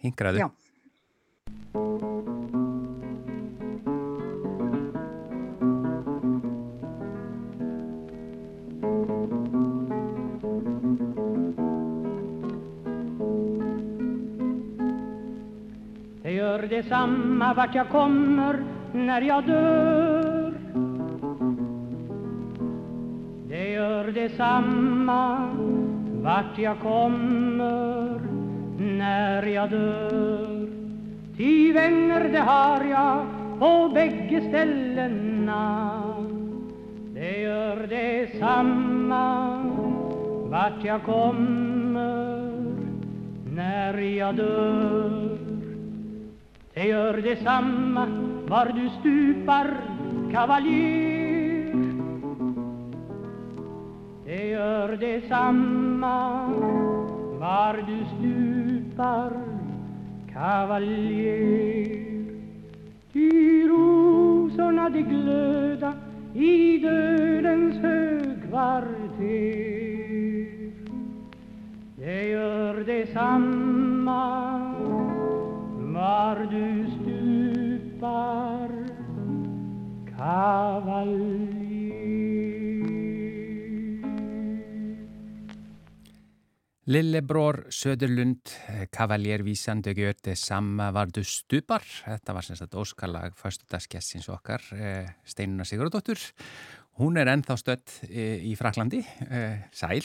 Hingraðu. 0.00 0.46
Já. 0.46 0.50
Detsamma 16.70 17.54
vart 17.54 17.74
jag 17.74 17.88
kommer 17.88 18.64
när 18.92 19.22
jag 19.22 19.46
dör. 19.46 20.54
Det 23.48 23.70
gör 23.70 24.04
detsamma 24.04 25.50
vart 26.22 26.58
jag 26.58 26.80
kommer 26.80 28.20
när 28.78 29.42
jag 29.42 29.70
dör. 29.70 30.68
Ty 31.36 31.72
vänner 31.72 32.28
det 32.28 32.38
har 32.38 32.84
jag 32.84 33.26
på 33.58 33.90
bägge 33.94 34.40
ställena. 34.48 36.02
Det 37.14 37.40
gör 37.40 37.86
detsamma 37.86 39.62
vart 40.50 40.84
jag 40.84 41.02
kommer 41.02 42.40
när 43.54 43.98
jag 43.98 44.36
dör 44.36 45.29
det 46.80 46.86
gör 46.86 47.16
detsamma 47.16 48.06
var 48.48 48.66
du 48.66 48.88
stupar 49.00 49.80
kavaljer 50.32 51.74
Det 54.24 54.48
gör 54.48 54.96
detsamma 54.96 56.48
var 57.40 57.76
du 57.86 57.98
stupar 58.16 59.32
kavaljer 60.32 62.00
Ty 63.12 63.68
rosorna 63.68 64.88
de 64.88 65.02
glöda 65.02 65.94
i 66.34 66.78
dödens 66.78 67.76
högkvarter. 67.76 69.10
Det 71.96 72.28
gör 72.28 72.74
detsamma 72.74 74.40
du 76.50 76.86
stupar 76.94 78.70
kavaljer 80.10 81.90
Lillebror 86.90 87.68
Söderlund, 87.70 88.50
kavaljervísan, 88.90 89.78
þau 89.84 89.92
gjör 89.94 90.16
þetta 90.16 90.32
samma 90.38 90.88
vardu 90.94 91.22
stupar. 91.22 91.84
Þetta 91.84 92.34
var 92.34 92.46
sem 92.46 92.58
sagt 92.58 92.74
óskalag 92.74 93.36
fyrstudagskessins 93.38 94.26
okkar, 94.32 94.64
eh, 94.74 95.12
Steinuna 95.22 95.62
Sigurðardóttur. 95.68 96.18
Hún 96.98 97.20
er 97.20 97.30
ennþá 97.30 97.56
stött 97.60 98.00
eh, 98.08 98.42
í 98.42 98.56
Fraklandi, 98.58 99.04
eh, 99.28 99.68
sæl. 99.70 100.02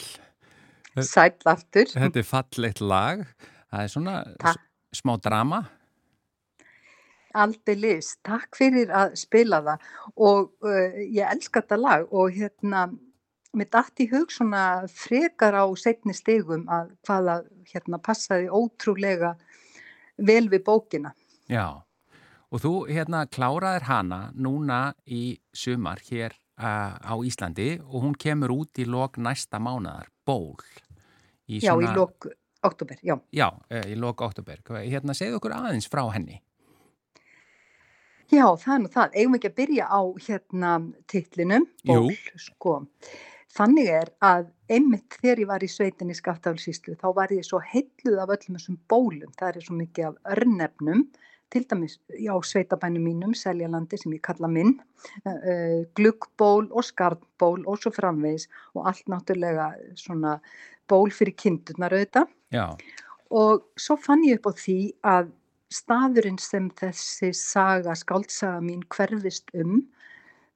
Sæll 0.94 1.42
aftur. 1.50 1.90
Þetta 1.90 2.22
er 2.22 2.28
fallegt 2.28 2.80
lag. 2.80 3.26
Það 3.72 3.82
er 3.82 3.90
svona 3.96 4.14
Takk. 4.38 4.62
smá 4.94 5.16
drama. 5.18 5.64
Aldeilis, 7.42 8.14
takk 8.26 8.56
fyrir 8.56 8.92
að 8.94 9.16
spila 9.20 9.60
það 9.64 9.88
og 10.28 10.52
uh, 10.66 11.00
ég 11.04 11.26
elska 11.28 11.62
þetta 11.62 11.78
lag 11.80 12.14
og 12.14 12.32
hérna, 12.36 12.86
mér 13.56 13.70
datt 13.72 14.02
í 14.02 14.08
hug 14.12 14.32
svona 14.32 14.62
frekar 14.92 15.56
á 15.56 15.64
setni 15.78 16.16
stegum 16.16 16.66
að 16.72 16.94
hvaða 17.06 17.40
hérna 17.72 18.00
passaði 18.02 18.48
ótrúlega 18.48 19.34
vel 20.16 20.46
við 20.52 20.64
bókina. 20.64 21.12
Já, 21.50 21.82
og 22.50 22.62
þú 22.62 22.74
hérna 22.88 23.26
kláraðir 23.28 23.86
hana 23.90 24.20
núna 24.34 24.80
í 25.04 25.38
sumar 25.54 26.00
hér 26.08 26.34
uh, 26.60 26.96
á 26.96 27.14
Íslandi 27.20 27.76
og 27.84 28.02
hún 28.06 28.16
kemur 28.18 28.54
út 28.54 28.80
í 28.80 28.88
lok 28.88 29.20
næsta 29.20 29.60
mánaðar, 29.62 30.10
ból. 30.26 30.56
Í 31.46 31.60
Já, 31.62 31.76
í 31.78 31.92
lok 31.94 32.28
oktober, 32.66 32.98
já. 33.04 33.14
Já, 33.30 33.48
uh, 33.52 33.86
í 33.86 33.94
lok 33.98 34.24
oktober. 34.26 34.62
Hérna, 34.82 35.14
segðu 35.14 35.40
okkur 35.40 35.54
aðeins 35.58 35.88
frá 35.90 36.02
henni. 36.14 36.40
Já, 38.32 38.46
það 38.58 38.74
er 38.74 38.82
nú 38.82 38.90
það. 38.90 39.16
Eigum 39.16 39.34
við 39.34 39.38
ekki 39.40 39.50
að 39.52 39.58
byrja 39.60 39.86
á 39.86 40.00
hérna 40.26 40.70
titlinum, 41.10 41.66
ból, 41.86 42.10
Jú. 42.10 42.38
sko. 42.42 42.74
Þannig 43.56 43.88
er 43.88 44.10
að 44.20 44.50
einmitt 44.68 45.16
þegar 45.22 45.40
ég 45.40 45.48
var 45.48 45.62
í 45.64 45.68
sveitinni 45.70 46.16
Skaftafelsíslu 46.16 46.96
þá 47.00 47.06
var 47.16 47.32
ég 47.32 47.46
svo 47.46 47.60
heilluð 47.62 48.18
af 48.20 48.34
öllum 48.34 48.58
þessum 48.58 48.76
bólum. 48.90 49.32
Það 49.38 49.48
er 49.48 49.64
svo 49.64 49.76
mikið 49.78 50.08
af 50.10 50.34
örnefnum, 50.36 51.06
til 51.54 51.62
dæmis 51.70 51.96
á 52.10 52.36
sveitabænum 52.42 53.06
mínum, 53.06 53.32
Seljalandi 53.38 53.96
sem 54.02 54.12
ég 54.12 54.20
kalla 54.26 54.50
minn, 54.50 54.74
uh, 55.24 55.86
glugból 55.96 56.66
og 56.72 56.84
skarnból 56.84 57.62
og 57.64 57.78
svo 57.78 57.94
framvegis 57.94 58.48
og 58.74 58.90
allt 58.90 59.06
náttúrulega 59.08 59.70
svona 59.94 60.40
ból 60.90 61.10
fyrir 61.14 61.36
kindurnar 61.38 61.94
auðvitað. 61.94 62.26
Já, 62.52 62.74
Og 63.30 63.64
svo 63.74 63.96
fann 63.98 64.22
ég 64.22 64.38
upp 64.38 64.46
á 64.46 64.52
því 64.54 64.78
að 65.02 65.30
staðurinn 65.74 66.38
sem 66.42 66.68
þessi 66.78 67.32
saga, 67.34 67.94
skáldsaga 67.98 68.62
mín 68.64 68.84
hverfist 68.92 69.50
um, 69.58 69.80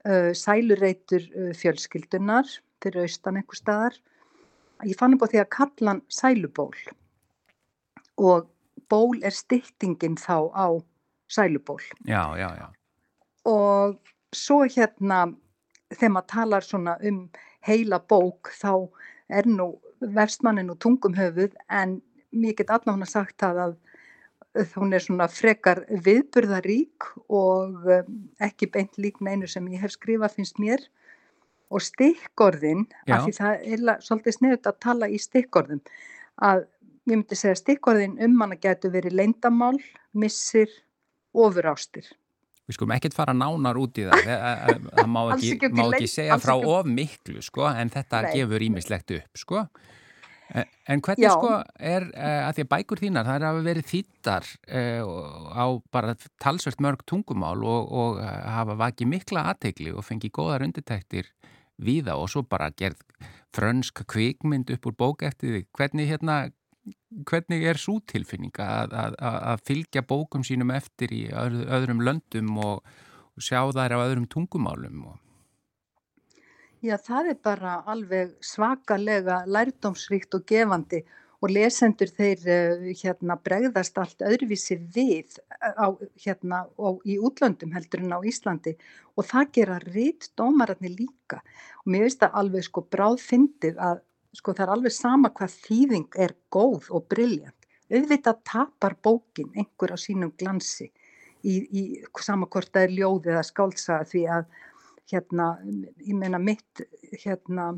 uh, 0.07 0.31
sælureitur 0.37 1.27
uh, 1.35 1.53
fjölskyldunar 1.57 2.49
fyrir 2.81 3.05
austan 3.05 3.41
einhver 3.41 3.59
staðar, 3.59 3.97
ég 4.87 4.97
fann 4.97 5.17
upp 5.17 5.27
á 5.27 5.31
því 5.33 5.43
að 5.43 5.53
kalla 5.57 5.95
hann 5.95 6.03
sæluból. 6.09 6.77
Og 8.21 8.49
ból 8.91 9.21
er 9.27 9.35
styttingin 9.35 10.17
þá 10.21 10.49
á 10.57 10.67
sæluból. 11.31 11.83
Já, 12.09 12.37
já, 12.39 12.49
já. 12.57 12.69
og 13.45 13.99
svo 14.37 14.65
hérna 14.65 15.31
þegar 15.91 16.13
maður 16.15 16.33
talar 16.33 16.65
svona 16.65 16.97
um 17.07 17.23
heila 17.67 17.99
bók 17.99 18.53
þá 18.57 18.89
er 19.29 19.47
nú 19.49 19.73
verstmannin 20.01 20.71
og 20.73 20.79
tungum 20.81 21.17
höfuð 21.17 21.55
en 21.69 22.01
mér 22.33 22.57
get 22.57 22.71
allavega 22.71 23.09
sagt 23.09 23.39
það 23.43 23.63
að 23.65 23.75
hún 24.75 24.95
er 24.97 25.03
svona 25.05 25.29
frekar 25.31 25.85
viðburðarík 25.91 27.07
og 27.31 27.87
um, 27.87 28.17
ekki 28.43 28.71
beint 28.73 28.99
lík 28.99 29.21
neinu 29.23 29.49
sem 29.51 29.67
ég 29.71 29.85
hef 29.85 29.95
skrifað 29.95 30.41
finnst 30.41 30.59
mér 30.63 30.83
og 31.71 31.85
stikkorðin, 31.87 32.89
af 33.07 33.29
því 33.29 33.35
það 33.37 33.67
er 33.71 33.83
svolítið 34.03 34.37
sniðut 34.37 34.65
að 34.67 34.79
tala 34.83 35.07
í 35.07 35.21
stikkorðum, 35.23 35.83
að 36.43 36.65
ég 37.07 37.13
myndi 37.21 37.39
segja 37.39 37.61
stikkorðin 37.61 38.17
um 38.27 38.41
hana 38.43 38.59
getur 38.59 38.91
verið 38.95 39.15
leyndamál, 39.21 39.77
missir, 40.19 40.73
ofurástir. 41.31 42.09
Við 42.67 42.75
skulum 42.75 42.95
ekkert 42.95 43.15
fara 43.15 43.35
nánar 43.35 43.79
út 43.79 43.99
í 43.99 44.07
það. 44.07 44.27
Það, 44.27 45.07
má 45.11 45.21
ekki, 45.37 45.55
ekki 45.57 45.71
má 45.75 45.85
ekki 45.89 46.11
segja 46.11 46.37
frá 46.43 46.53
of 46.59 46.91
miklu, 46.91 47.39
sko, 47.43 47.69
en 47.71 47.91
þetta 47.91 48.25
Nei. 48.27 48.33
gefur 48.35 48.67
ímislegt 48.67 49.15
upp, 49.15 49.41
sko. 49.43 49.65
En, 50.51 50.67
en 50.91 51.03
hvernig 51.05 51.27
Já. 51.29 51.35
sko 51.37 51.51
er 51.79 52.07
uh, 52.11 52.49
að 52.49 52.57
því 52.57 52.65
að 52.65 52.71
bækur 52.73 53.01
þínar, 53.05 53.29
það 53.29 53.37
er 53.37 53.47
að 53.47 53.59
verið 53.69 53.89
þýttar 53.91 54.49
uh, 54.81 55.11
á 55.55 55.67
bara 55.95 56.15
talsvert 56.43 56.83
mörg 56.83 57.05
tungumál 57.07 57.61
og, 57.63 57.91
og 57.91 58.19
uh, 58.19 58.31
hafa 58.57 58.79
vakið 58.81 59.13
mikla 59.13 59.45
aðtegli 59.53 59.95
og 59.95 60.07
fengið 60.07 60.35
góðar 60.41 60.67
undirtæktir 60.67 61.31
við 61.81 62.11
það 62.11 62.25
og 62.25 62.33
svo 62.33 62.43
bara 62.51 62.73
gerð 62.75 63.05
frönsk 63.55 64.03
kvikmynd 64.11 64.75
upp 64.75 64.91
úr 64.91 64.99
bók 64.99 65.25
eftir 65.27 65.55
því. 65.55 65.63
Hvernig, 65.79 66.11
hérna, 66.11 66.37
hvernig 67.31 67.65
er 67.71 67.81
svo 67.81 67.99
tilfinning 68.11 68.55
að, 68.63 68.95
að, 68.95 69.17
að 69.23 69.65
fylgja 69.71 70.05
bókum 70.07 70.45
sínum 70.47 70.75
eftir 70.75 71.15
í 71.15 71.25
öðrum 71.31 72.03
löndum 72.07 72.59
og, 72.63 72.87
og 73.35 73.47
sjá 73.47 73.63
þær 73.71 73.99
á 73.99 74.05
öðrum 74.05 74.29
tungumálum 74.31 75.11
og 75.15 75.19
Já, 76.81 76.95
það 76.97 77.27
er 77.35 77.39
bara 77.45 77.73
alveg 77.93 78.31
svakalega 78.41 79.43
lærdómsríkt 79.45 80.33
og 80.39 80.47
gefandi 80.49 81.03
og 81.41 81.53
lesendur 81.53 82.09
þeir 82.17 82.47
uh, 82.49 82.87
hérna, 82.97 83.37
bregðast 83.37 83.99
allt 84.01 84.25
öðruvísi 84.25 84.79
við 84.95 85.37
eh, 85.37 85.77
á, 85.77 85.93
hérna, 86.25 86.63
og 86.81 87.05
í 87.05 87.19
útlöndum 87.21 87.75
heldur 87.77 88.01
en 88.05 88.17
á 88.17 88.21
Íslandi 88.25 88.75
og 89.17 89.29
það 89.29 89.53
gera 89.59 89.77
rít 89.91 90.31
dómararnir 90.41 90.97
líka 90.97 91.43
og 91.83 91.93
mér 91.93 92.07
finnst 92.07 92.23
það 92.25 92.41
alveg 92.43 92.67
sko 92.69 92.85
bráðfyndið 92.97 93.85
að 93.91 94.01
sko 94.41 94.57
það 94.57 94.67
er 94.67 94.75
alveg 94.77 94.97
sama 94.97 95.33
hvað 95.37 95.59
þýðing 95.67 96.19
er 96.25 96.37
góð 96.55 96.89
og 96.97 97.09
brilljant. 97.13 97.57
Auðvitað 97.91 98.41
tapar 98.47 98.97
bókin 99.03 99.53
einhver 99.53 99.93
á 99.93 99.99
sínum 100.01 100.33
glansi 100.39 100.89
í, 101.45 101.61
í 101.61 101.83
sama 102.25 102.49
hvort 102.49 102.73
það 102.73 102.87
er 102.87 102.99
ljóð 103.01 103.33
eða 103.35 103.47
skálsa 103.49 104.01
því 104.09 104.27
að 104.39 104.61
hérna, 105.11 105.51
ég 106.07 106.15
meina 106.17 106.39
mitt, 106.43 106.85
hérna, 107.25 107.73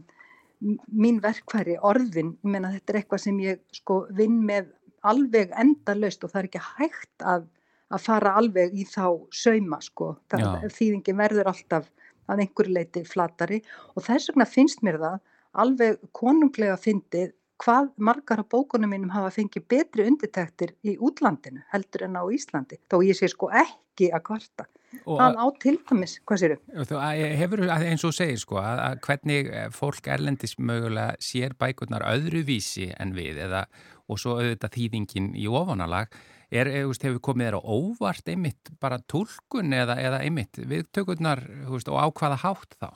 mín 0.62 1.18
verkfæri, 1.22 1.78
orðin, 1.82 2.36
ég 2.44 2.54
meina 2.54 2.70
þetta 2.74 2.92
er 2.92 3.00
eitthvað 3.00 3.24
sem 3.24 3.40
ég 3.42 3.64
sko 3.74 4.04
vinn 4.14 4.38
með 4.46 4.70
alveg 5.08 5.50
endalaust 5.58 6.22
og 6.22 6.32
það 6.32 6.42
er 6.42 6.48
ekki 6.50 6.64
hægt 6.68 7.26
að, 7.26 7.48
að 7.90 8.04
fara 8.06 8.36
alveg 8.38 8.76
í 8.78 8.86
þá 8.86 9.06
sauma 9.34 9.80
sko, 9.82 10.14
það, 10.30 10.68
þýðingin 10.76 11.18
verður 11.18 11.52
alltaf 11.52 11.90
að 12.30 12.44
einhverju 12.44 12.76
leiti 12.76 13.04
flatari 13.08 13.60
og 13.96 14.06
þess 14.06 14.30
vegna 14.30 14.46
finnst 14.48 14.84
mér 14.86 15.00
það 15.02 15.20
alveg 15.62 15.98
konunglega 16.16 16.78
fyndið 16.80 17.32
hvað 17.62 17.90
margar 18.02 18.42
af 18.42 18.48
bókunum 18.50 18.90
mínum 18.90 19.12
hafa 19.14 19.34
fengið 19.34 19.66
betri 19.70 20.06
undirtæktir 20.08 20.72
í 20.86 20.96
útlandinu 20.98 21.62
heldur 21.74 22.06
en 22.06 22.18
á 22.18 22.22
Íslandi, 22.34 22.78
þó 22.90 23.02
ég 23.06 23.18
sé 23.18 23.28
sko 23.30 23.50
ekki 23.50 23.81
að 24.12 24.24
kvarta 24.26 24.66
það 25.04 25.38
á 25.40 25.46
til 25.62 25.74
dæmis, 25.88 26.18
hvað 26.28 26.42
sér 26.42 26.54
þau? 26.90 26.98
Hefur 27.40 27.62
eins 27.72 28.04
og 28.08 28.14
segir 28.16 28.40
sko 28.40 28.58
að, 28.60 28.82
að 28.86 28.98
hvernig 29.06 29.48
eh, 29.52 29.68
fólk 29.74 30.10
erlendis 30.12 30.56
mögulega 30.58 31.16
sér 31.22 31.56
bækurnar 31.58 32.04
öðruvísi 32.10 32.90
en 33.00 33.14
við 33.16 33.40
eða 33.46 33.64
og 34.10 34.20
svo 34.20 34.36
auðvitað 34.38 34.76
þýðingin 34.76 35.32
í 35.38 35.46
ofanalag 35.48 36.12
er, 36.52 36.68
eh, 36.68 36.84
hefur 36.84 37.22
komið 37.24 37.48
þér 37.48 37.58
á 37.58 37.62
óvart 37.62 38.28
einmitt 38.28 38.74
bara 38.80 39.00
tólkun 39.08 39.72
eða, 39.76 39.96
eða 40.00 40.20
einmitt 40.26 40.60
viðtökurnar 40.60 41.44
og 41.68 41.80
á 41.88 42.06
hvaða 42.10 42.42
hátt 42.44 42.76
þá? 42.80 42.90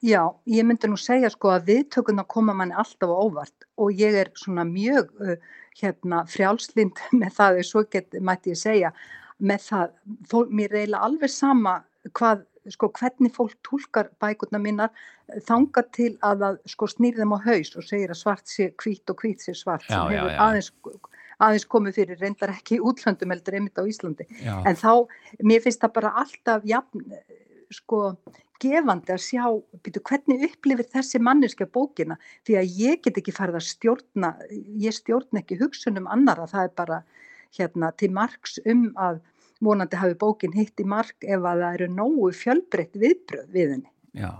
Já, 0.00 0.22
ég 0.48 0.64
myndi 0.64 0.88
nú 0.88 0.96
segja 0.96 1.28
sko 1.28 1.50
að 1.52 1.74
viðtökurnar 1.74 2.24
koma 2.30 2.54
manni 2.56 2.72
alltaf 2.72 3.10
á 3.12 3.16
óvart 3.20 3.66
og 3.76 3.92
ég 3.92 4.14
er 4.16 4.30
svona 4.38 4.64
mjög 4.64 5.10
uh, 5.20 5.34
hérna 5.78 6.24
frjálslind 6.30 7.02
með 7.20 7.34
það, 7.38 7.62
svo 7.68 7.84
get, 7.90 8.14
mætti 8.20 8.54
ég 8.54 8.60
segja 8.60 8.92
með 9.40 9.66
það, 9.68 9.92
fólk, 10.28 10.50
mér 10.52 10.76
eiginlega 10.76 11.06
alveg 11.06 11.32
sama 11.32 11.78
hvað, 12.16 12.44
sko, 12.74 12.90
hvernig 12.98 13.32
fólk 13.36 13.56
tólkar 13.66 14.10
bækurna 14.20 14.60
mínar 14.60 14.90
þanga 15.46 15.84
til 15.94 16.12
að 16.26 16.44
það 16.44 16.58
sko, 16.74 16.90
snýr 16.90 17.20
þeim 17.20 17.36
á 17.36 17.38
haus 17.46 17.72
og 17.76 17.86
segir 17.86 18.12
að 18.12 18.20
svart 18.20 18.50
sé 18.50 18.68
hvít 18.82 19.12
og 19.12 19.24
hvít 19.24 19.46
sé 19.46 19.56
svart 19.56 19.86
já, 19.86 19.94
sem 19.94 20.12
hefur 20.12 20.28
já, 20.28 20.36
já. 20.36 20.42
aðeins 20.46 20.72
aðeins 21.40 21.66
komið 21.72 21.96
fyrir, 21.96 22.20
reyndar 22.20 22.52
ekki 22.52 22.76
í 22.76 22.82
útlandum 22.84 23.32
heldur 23.32 23.56
einmitt 23.56 23.80
á 23.80 23.84
Íslandi, 23.88 24.26
en 24.44 24.76
þá 24.76 24.92
mér 25.40 25.62
finnst 25.64 25.80
það 25.80 25.94
bara 25.96 26.10
alltaf 26.20 26.66
jafn, 26.68 27.04
sko, 27.72 28.00
gefandi 28.60 29.14
að 29.14 29.22
sjá 29.24 29.44
byrju, 29.84 30.02
hvernig 30.08 30.44
upplifir 30.50 30.88
þessi 30.92 31.20
manneska 31.22 31.66
bókina, 31.66 32.18
því 32.48 32.58
að 32.60 32.76
ég 32.80 33.02
get 33.06 33.20
ekki 33.20 33.34
farið 33.36 33.60
að 33.60 33.66
stjórna, 33.70 34.34
ég 34.80 34.96
stjórn 34.96 35.42
ekki 35.42 35.58
hugsunum 35.62 36.08
annara, 36.10 36.48
það 36.50 36.68
er 36.68 36.76
bara 36.82 37.02
hérna 37.56 37.90
til 37.98 38.12
margs 38.14 38.60
um 38.68 38.90
að 39.00 39.22
vonandi 39.60 39.98
hafi 40.00 40.16
bókin 40.20 40.54
hitt 40.56 40.80
í 40.80 40.86
mark 40.88 41.16
ef 41.24 41.40
að 41.40 41.64
það 41.64 41.74
eru 41.74 41.88
nógu 41.92 42.30
fjölbreytt 42.36 42.96
viðbröð 43.00 43.50
við 43.52 43.74
henni. 43.74 43.90
Já, 44.16 44.30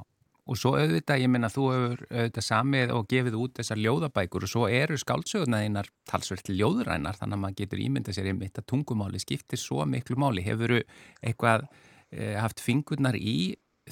og 0.50 0.59
svo 0.59 0.72
auðvitað, 0.78 1.22
ég 1.22 1.30
menna 1.30 1.50
þú 1.52 1.66
hefur 1.74 2.04
auðvitað 2.09 2.46
samið 2.46 2.94
og 2.96 3.09
gefið 3.11 3.38
út 3.42 3.61
þessar 3.61 3.83
ljóðabækur 3.85 4.46
og 4.46 4.52
svo 4.52 4.66
eru 4.72 4.98
skálsögurnaðinnar 5.00 5.90
talsvert 6.11 6.50
ljóðrænar 6.50 7.18
þannig 7.20 7.38
að 7.38 7.42
maður 7.44 7.59
getur 7.61 7.85
ímynda 7.85 8.14
sér 8.16 8.30
einmitt 8.33 8.59
að 8.59 8.68
tungumáli 8.72 9.20
skiptir 9.22 9.61
svo 9.61 9.85
miklu 9.87 10.18
máli. 10.20 10.44
Hefur 10.46 10.78
þú 10.78 10.80
eitthvað 11.20 11.68
e, 12.11 12.33
haft 12.40 12.64
fingurnar 12.64 13.18
í 13.18 13.37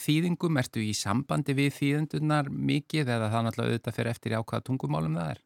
þýðingum? 0.03 0.59
Ertu 0.61 0.83
í 0.85 0.95
sambandi 0.97 1.57
við 1.59 1.75
þýðendunar 1.79 2.49
mikið 2.51 3.13
eða 3.17 3.31
það 3.35 3.47
náttúrulega 3.47 3.75
auðvitað 3.75 3.99
fyrir 3.99 4.13
eftir 4.15 4.37
á 4.39 4.41
hvaða 4.41 4.67
tungumálum 4.69 5.19
það 5.19 5.35
er? 5.35 5.45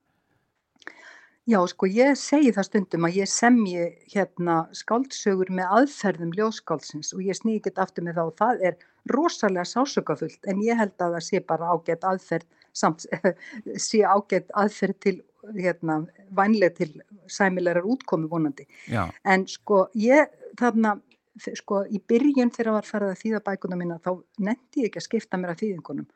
Já, 1.51 1.59
sko 1.67 1.89
ég 1.91 2.15
segi 2.15 2.53
það 2.55 2.67
stundum 2.69 3.07
að 3.09 3.17
ég 3.19 3.31
semji 3.31 3.87
hérna 4.13 4.61
skáldsögur 4.79 5.49
með 5.51 5.73
aðferðum 5.81 6.35
ljóskáldsins 6.39 7.11
og 7.17 7.25
ég 7.27 7.35
snýði 7.35 7.65
ekki 7.65 7.73
aftur 7.83 8.07
með 8.07 8.21
það 8.21 8.29
og 8.31 8.37
það 8.39 8.63
er 8.69 8.77
rosalega 9.11 9.65
sásökafullt 9.67 10.47
en 10.47 10.63
ég 10.63 10.79
held 10.79 10.95
að 11.03 11.17
það 11.17 11.27
sé 11.27 11.41
bara 11.49 11.73
ágætt 11.75 12.07
aðferð 12.07 12.47
samt 12.79 13.09
sé 13.89 14.05
ágætt 14.07 14.55
aðferð 14.55 15.01
til 15.03 15.17
hérna 15.57 16.05
vænlega 16.31 16.77
til 16.79 17.03
sæmilegar 17.27 17.91
útkomi 17.91 18.31
vonandi. 18.31 18.69
Já. 18.87 19.09
En 19.27 19.43
sko 19.51 19.89
ég 19.99 20.31
þarna 20.61 21.01
sko 21.39 21.85
í 21.89 22.01
byrjun 22.09 22.53
þegar 22.53 22.77
var 22.79 22.89
farið 22.89 23.15
að 23.15 23.21
þýða 23.23 23.41
bækuna 23.47 23.79
mína 23.81 24.01
þá 24.05 24.11
nendi 24.39 24.83
ég 24.83 24.91
ekki 24.91 25.01
að 25.01 25.07
skipta 25.07 25.41
mér 25.41 25.55
að 25.55 25.63
þýðingunum 25.63 26.09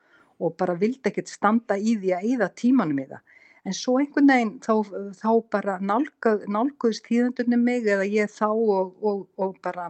og 0.45 0.57
bara 0.61 0.77
vildi 0.77 1.09
ekkert 1.09 1.33
standa 1.33 1.79
í 1.79 1.97
því 2.01 2.13
að 2.13 2.27
eyða 2.31 2.51
tímanum 2.61 3.01
í 3.01 3.07
það 3.13 3.37
en 3.67 3.75
svo 3.75 3.97
einhvern 4.01 4.31
veginn 4.31 4.53
þá, 4.63 4.75
þá 5.17 5.31
bara 5.51 5.79
nálgað, 5.83 6.45
nálguðist 6.53 7.07
tíðandunni 7.09 7.59
mig 7.59 7.89
eða 7.89 8.07
ég 8.07 8.31
þá 8.31 8.51
og, 8.53 8.93
og, 9.01 9.25
og 9.41 9.57
bara 9.65 9.89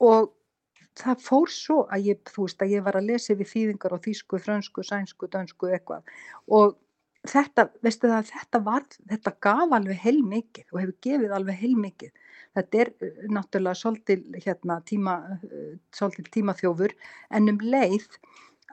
og 0.00 0.30
það 1.00 1.24
fór 1.24 1.50
svo 1.52 1.80
að 1.90 2.10
ég, 2.10 2.20
þú 2.28 2.46
veist, 2.46 2.62
að 2.62 2.76
ég 2.76 2.84
var 2.86 2.98
að 2.98 3.10
lesa 3.10 3.36
við 3.38 3.50
þýðingar 3.54 3.96
á 3.96 3.98
þýsku, 4.04 4.40
frönsku, 4.44 4.84
sænsku, 4.86 5.28
dönsku 5.32 5.70
eitthvað 5.72 6.04
og 6.46 6.76
þetta, 7.28 7.68
veistu 7.84 8.10
það, 8.10 8.32
þetta 8.34 8.62
var, 8.66 8.86
þetta 9.12 9.34
gaf 9.46 9.74
alveg 9.76 10.02
heil 10.04 10.20
mikið 10.24 10.66
og 10.72 10.80
hefur 10.82 10.96
gefið 11.06 11.34
alveg 11.36 11.60
heil 11.60 11.76
mikið. 11.76 12.12
Þetta 12.58 12.82
er 12.82 12.92
uh, 12.98 13.24
náttúrulega 13.36 13.78
svolítil 13.78 14.22
hérna, 14.44 14.80
tíma, 14.88 15.16
uh, 15.46 16.20
tímaþjófur 16.34 16.96
en 17.30 17.52
um 17.52 17.60
leið 17.62 18.08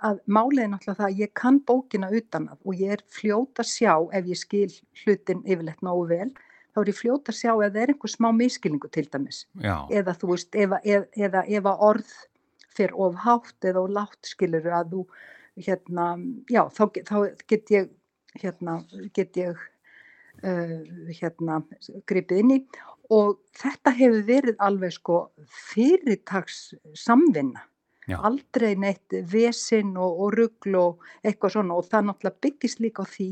að 0.06 0.20
málið 0.30 0.64
er 0.64 0.72
náttúrulega 0.72 1.00
það 1.00 1.08
að 1.10 1.22
ég 1.22 1.32
kann 1.38 1.60
bókina 1.66 2.10
utan 2.14 2.50
að 2.52 2.60
og 2.70 2.82
ég 2.82 2.94
er 2.98 3.04
fljóta 3.14 3.64
að 3.64 3.72
sjá 3.72 3.94
ef 4.14 4.30
ég 4.30 4.40
skil 4.40 4.70
hlutin 5.04 5.44
yfirleitt 5.46 5.82
nógu 5.86 6.06
vel 6.12 6.30
þá 6.74 6.82
er 6.84 6.92
ég 6.92 7.00
fljóta 7.00 7.34
að 7.34 7.40
sjá 7.40 7.52
ef 7.56 7.72
það 7.72 7.80
er 7.82 7.94
einhver 7.94 8.14
smá 8.14 8.28
miskilingu 8.38 8.92
til 8.94 9.08
dæmis 9.10 9.40
já. 9.64 9.78
eða 9.90 10.14
þú 10.20 10.30
veist 10.34 10.58
eða, 10.66 10.82
eða 10.86 11.44
ef 11.48 11.72
að 11.72 11.86
orð 11.90 12.12
fyrir 12.78 13.00
of 13.08 13.18
hátt 13.24 13.70
eða 13.70 13.84
of 13.84 13.96
látt 13.98 14.30
skilur 14.30 14.70
að 14.70 14.94
þú 14.94 15.08
hérna 15.66 16.06
já 16.54 16.62
þá, 16.70 16.84
þá 17.10 17.18
get 17.50 17.74
ég 17.74 17.90
hérna 18.38 18.78
get 19.18 19.40
ég 19.42 19.58
uh, 20.46 20.78
hérna 21.18 21.64
gripið 22.06 22.44
inn 22.44 22.56
í 22.60 22.62
og 23.14 23.40
þetta 23.56 23.94
hefur 23.98 24.28
verið 24.28 24.62
alveg 24.68 24.94
sko 24.98 25.18
fyrirtags 25.70 26.74
samvinna 26.98 27.64
Já. 28.08 28.20
aldrei 28.24 28.76
neitt 28.80 29.16
vesinn 29.32 29.96
og, 30.00 30.20
og 30.24 30.36
ruggl 30.38 30.78
og 30.80 31.08
eitthvað 31.24 31.58
svona 31.58 31.80
og 31.80 31.88
það 31.88 32.10
náttúrulega 32.10 32.44
byggist 32.46 32.84
líka 32.84 33.04
á 33.04 33.12
því 33.12 33.32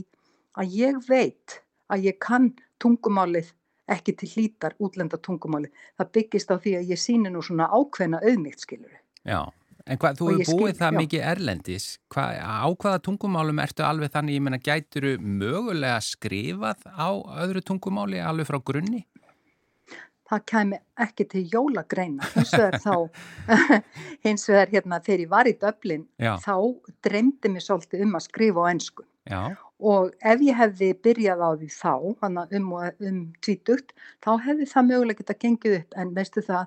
að 0.60 0.80
ég 0.80 0.98
veit 1.08 1.60
að 1.92 2.10
ég 2.10 2.20
kann 2.24 2.52
tungumálið 2.82 3.54
ekki 3.92 4.16
til 4.20 4.32
hlítar 4.32 4.76
útlenda 4.82 5.20
tungumálið. 5.22 5.74
Það 6.00 6.12
byggist 6.18 6.52
á 6.52 6.56
því 6.58 6.74
að 6.80 6.90
ég 6.94 7.02
síni 7.02 7.32
nú 7.32 7.44
svona 7.46 7.68
ákveðna 7.70 8.22
auðmygt, 8.24 8.66
skilur. 8.66 8.96
Já, 9.26 9.42
en 9.86 10.00
hvað, 10.02 10.20
þú 10.20 10.30
hefur 10.32 10.60
búið 10.60 10.72
skil, 10.72 10.80
það 10.82 10.92
já. 10.92 10.98
mikið 11.00 11.26
erlendis. 11.32 11.88
Hvað, 12.14 12.40
á 12.42 12.68
hvaða 12.70 13.04
tungumálum 13.06 13.62
ertu 13.62 13.86
alveg 13.86 14.14
þannig, 14.16 14.40
ég 14.40 14.46
menna, 14.48 14.62
gæturu 14.62 15.16
mögulega 15.22 16.00
skrifað 16.06 16.88
á 16.90 17.10
öðru 17.46 17.64
tungumáli 17.66 18.22
alveg 18.24 18.50
frá 18.50 18.60
grunni? 18.66 19.06
Það 20.30 20.46
kæmi 20.52 20.80
ekki 21.06 21.28
til 21.32 21.44
jólagreina. 21.54 22.30
Hins 22.36 22.54
vegar 22.56 22.80
þá 22.82 22.96
hins 24.26 24.48
vegar 24.50 24.74
hérna 24.74 25.02
þegar 25.06 25.26
ég 25.26 25.34
var 25.36 25.50
í 25.50 25.54
döblin 25.62 26.08
Já. 26.22 26.34
þá 26.42 26.56
dreymdi 27.06 27.52
mér 27.54 27.66
svolítið 27.66 28.08
um 28.08 28.18
að 28.18 28.28
skrifa 28.30 28.66
á 28.66 28.72
ennsku 28.72 29.06
og 29.86 30.12
ef 30.22 30.42
ég 30.46 30.56
hefði 30.56 30.92
byrjað 31.04 31.42
á 31.42 31.50
því 31.58 31.70
þá 31.74 31.94
um, 32.30 32.68
um 33.10 33.22
tvítugt 33.44 33.96
þá 34.24 34.36
hefði 34.46 34.68
það 34.72 34.90
mögulega 34.90 35.22
geta 35.22 35.40
gengið 35.42 35.80
upp. 35.82 35.98
En 36.00 36.14
veistu 36.16 36.44
það 36.46 36.66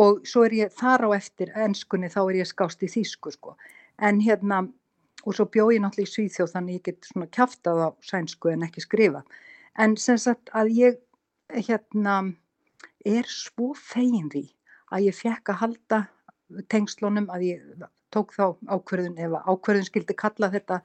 og 0.00 0.24
svo 0.26 0.44
er 0.46 0.56
ég 0.56 0.74
þar 0.74 1.06
á 1.06 1.10
eftir 1.16 1.52
ennskunni 1.54 2.10
þá 2.10 2.20
er 2.24 2.40
ég 2.40 2.50
skást 2.50 2.82
í 2.82 2.90
þýsku 2.90 3.32
sko. 3.34 3.56
En 4.00 4.20
hérna 4.24 4.64
og 5.26 5.36
svo 5.36 5.46
bjó 5.52 5.68
ég 5.74 5.82
náttúrulega 5.82 6.08
í 6.08 6.14
Svíþjóð 6.14 6.52
þannig 6.54 6.78
ég 6.78 6.84
get 6.88 7.08
svona 7.10 7.28
kjaftað 7.36 7.82
á 7.84 7.88
sænsku 8.04 8.52
en 8.52 8.64
ekki 8.66 8.84
skrifa. 8.84 9.22
En 9.78 9.96
sem 10.00 10.18
sagt 10.18 10.50
að 10.56 10.72
ég 10.76 11.00
hérna 11.54 12.16
er 13.06 13.28
svo 13.28 13.72
fegin 13.76 14.30
því 14.32 14.44
að 14.90 15.06
ég 15.08 15.16
fekk 15.16 15.52
að 15.52 15.60
halda 15.64 16.00
tengslunum 16.72 17.30
að 17.30 17.46
ég 17.46 17.86
tók 18.14 18.34
þá 18.34 18.56
ákverðun 18.66 19.18
ef 19.22 19.36
ákverðun 19.46 19.86
skildi 19.86 20.16
kalla 20.18 20.50
þetta 20.52 20.80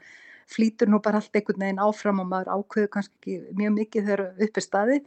flýtur 0.51 0.91
nú 0.91 0.99
bara 1.01 1.21
allt 1.21 1.37
einhvern 1.37 1.63
veginn 1.63 1.81
áfram 1.81 2.21
og 2.21 2.29
maður 2.29 2.51
ákveður 2.59 2.91
kannski 2.95 3.15
ekki 3.39 3.55
mjög 3.57 3.73
mikið 3.79 4.09
þegar 4.09 4.45
uppi 4.45 4.61
staði 4.61 4.99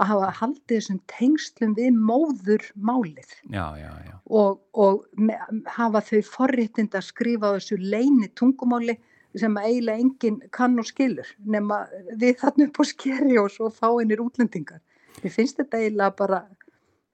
að 0.00 0.10
hafa 0.10 0.28
haldið 0.40 0.74
þessum 0.74 1.00
tengslum 1.12 1.72
við 1.78 1.96
móður 2.10 2.66
málið 2.76 3.32
já, 3.52 3.64
já, 3.80 3.90
já. 4.06 4.14
og, 4.24 4.60
og 4.72 5.06
me, 5.16 5.36
hafa 5.76 6.04
þau 6.08 6.20
forréttind 6.28 6.96
að 6.96 7.08
skrifa 7.08 7.54
þessu 7.56 7.80
leini 7.80 8.28
tungumáli 8.36 8.98
sem 9.40 9.56
eiginlega 9.56 10.04
enginn 10.04 10.40
kann 10.52 10.80
og 10.80 10.88
skilur 10.88 11.28
nema 11.48 11.86
við 12.20 12.40
þarna 12.42 12.68
upp 12.68 12.80
á 12.80 12.84
skeri 12.88 13.38
og 13.40 13.52
svo 13.52 13.70
fáinir 13.72 14.20
útlendingar. 14.20 14.80
Ég 15.22 15.34
finnst 15.34 15.60
þetta 15.60 15.80
eiginlega 15.80 16.14
bara 16.18 16.42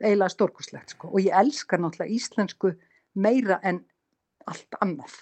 eiginlega 0.03 0.33
stórkuslegt 0.33 0.94
sko 0.94 1.11
og 1.12 1.21
ég 1.25 1.35
elskar 1.35 1.83
náttúrulega 1.83 2.14
íslensku 2.14 2.73
meira 3.18 3.59
en 3.66 3.83
allt 4.49 4.79
annað. 4.81 5.16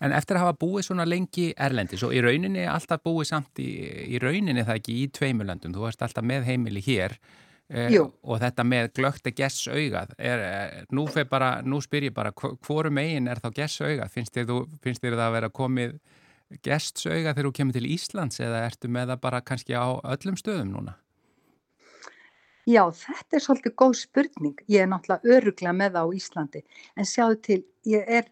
En 0.00 0.14
eftir 0.16 0.38
að 0.38 0.46
hafa 0.46 0.58
búið 0.62 0.86
svona 0.88 1.04
lengi 1.08 1.50
erlendis 1.60 2.02
og 2.06 2.14
í 2.16 2.22
rauninni 2.24 2.64
alltaf 2.68 3.02
búið 3.04 3.30
samt 3.34 3.60
í, 3.60 3.68
í 4.14 4.20
rauninni 4.22 4.64
það 4.64 4.80
ekki 4.80 4.96
í 5.02 5.06
tveimurlandum, 5.12 5.74
þú 5.76 5.84
varst 5.84 6.04
alltaf 6.04 6.24
með 6.24 6.48
heimili 6.48 6.80
hér 6.84 7.18
eh, 7.68 7.98
og 8.00 8.40
þetta 8.40 8.64
með 8.64 8.88
glögt 8.96 9.28
að 9.28 9.36
gess 9.42 9.68
augað, 9.68 10.14
er, 10.16 10.46
er, 10.46 10.88
nú, 10.96 11.04
bara, 11.28 11.50
nú 11.62 11.82
spyr 11.84 12.08
ég 12.08 12.16
bara 12.16 12.32
hvoru 12.32 12.92
megin 12.96 13.28
er 13.28 13.42
þá 13.44 13.50
gess 13.60 13.84
augað, 13.84 14.08
finnst 14.16 14.36
þér, 14.36 14.48
þú, 14.48 14.58
finnst 14.80 15.04
þér 15.04 15.18
það 15.18 15.26
að 15.26 15.36
vera 15.36 15.52
komið 15.60 15.94
gests 16.64 17.06
augað 17.06 17.36
þegar 17.36 17.46
þú 17.46 17.52
kemur 17.60 17.76
til 17.76 17.92
Íslands 17.92 18.40
eða 18.42 18.64
ertu 18.66 18.90
með 18.90 19.12
það 19.12 19.22
bara 19.28 19.44
kannski 19.46 19.76
á 19.76 19.86
öllum 20.00 20.40
stöðum 20.40 20.72
núna? 20.72 20.96
Já, 22.70 22.82
þetta 22.94 23.36
er 23.36 23.42
svolítið 23.44 23.76
góð 23.82 23.94
spurning. 23.98 24.60
Ég 24.70 24.84
er 24.84 24.90
náttúrulega 24.90 25.36
öruglega 25.36 25.72
með 25.74 25.96
það 25.96 26.10
á 26.10 26.16
Íslandi. 26.20 26.60
En 26.96 27.08
sjáðu 27.08 27.38
til, 27.46 27.62
ég 27.88 28.12
er 28.18 28.28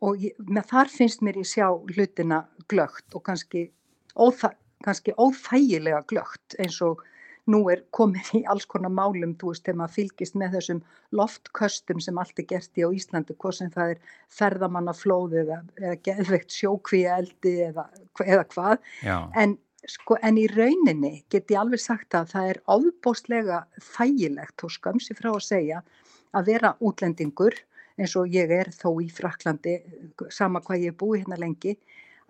og 0.00 0.24
ég, 0.24 0.36
þar 0.70 0.90
finnst 0.90 1.22
mér 1.24 1.38
ég 1.40 1.48
sjá 1.48 1.68
hlutina 1.68 2.42
glögt 2.72 3.14
og 3.14 3.24
kannski, 3.28 3.68
óþæ, 4.16 4.52
kannski 4.84 5.14
óþægilega 5.20 6.02
glögt 6.10 6.56
eins 6.58 6.80
og 6.84 7.04
nú 7.50 7.62
er 7.72 7.82
komið 7.96 8.30
í 8.38 8.42
alls 8.52 8.66
konar 8.70 8.92
málum, 8.92 9.32
þú 9.38 9.52
veist, 9.52 9.64
þegar 9.66 9.78
maður 9.80 9.96
fylgist 9.96 10.36
með 10.38 10.56
þessum 10.56 10.82
loftköstum 11.16 12.02
sem 12.04 12.20
allt 12.20 12.42
er 12.42 12.46
gert 12.52 12.78
í 12.80 12.84
á 12.86 12.88
Íslandi, 12.94 13.36
hvað 13.40 13.56
sem 13.58 13.72
það 13.74 13.94
er 13.94 14.14
ferðamannaflóð 14.38 15.36
eða, 15.44 15.58
eða 15.80 15.96
geðveikt 16.08 16.56
sjókvíeldi 16.56 17.56
eða, 17.70 17.88
eða 18.26 18.46
hvað, 18.54 18.92
en, 19.40 19.56
sko, 19.88 20.16
en 20.22 20.38
í 20.38 20.46
rauninni 20.50 21.24
get 21.32 21.50
ég 21.50 21.60
alveg 21.60 21.80
sagt 21.80 22.14
að 22.14 22.32
það 22.34 22.52
er 22.52 22.60
áðbóstlega 22.74 23.58
þægilegt 23.94 24.64
og 24.66 24.74
skamsi 24.74 25.16
frá 25.16 25.30
að 25.32 25.46
segja 25.46 25.82
að 26.36 26.52
vera 26.52 26.74
útlendingur 26.80 27.56
eins 28.00 28.14
og 28.16 28.30
ég 28.32 28.52
er 28.54 28.70
þó 28.72 28.94
í 29.02 29.08
Fraklandi, 29.12 29.76
sama 30.32 30.62
hvað 30.64 30.86
ég 30.86 30.94
er 30.94 30.98
búið 31.00 31.24
hérna 31.24 31.40
lengi, 31.40 31.76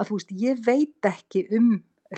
að 0.01 0.11
þú 0.11 0.19
veist, 0.19 0.35
ég 0.43 0.63
veit 0.67 1.11
ekki 1.11 1.45
um 1.57 1.71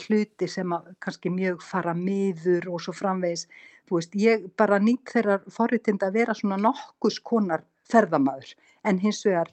hluti 0.07 0.49
sem 0.49 0.73
að 0.73 0.93
kannski 1.05 1.33
mjög 1.33 1.65
fara 1.67 1.93
miður 1.97 2.71
og 2.73 2.81
svo 2.85 2.95
framvegis, 2.97 3.45
þú 3.89 3.99
veist, 3.99 4.17
ég 4.17 4.47
bara 4.57 4.81
nýtt 4.81 5.13
þeirra 5.13 5.41
forritind 5.53 6.05
að 6.07 6.21
vera 6.21 6.37
svona 6.39 6.61
nokkus 6.61 7.19
konar 7.21 7.67
ferðamaður, 7.93 8.55
en 8.89 9.03
hins 9.03 9.21
vegar 9.27 9.53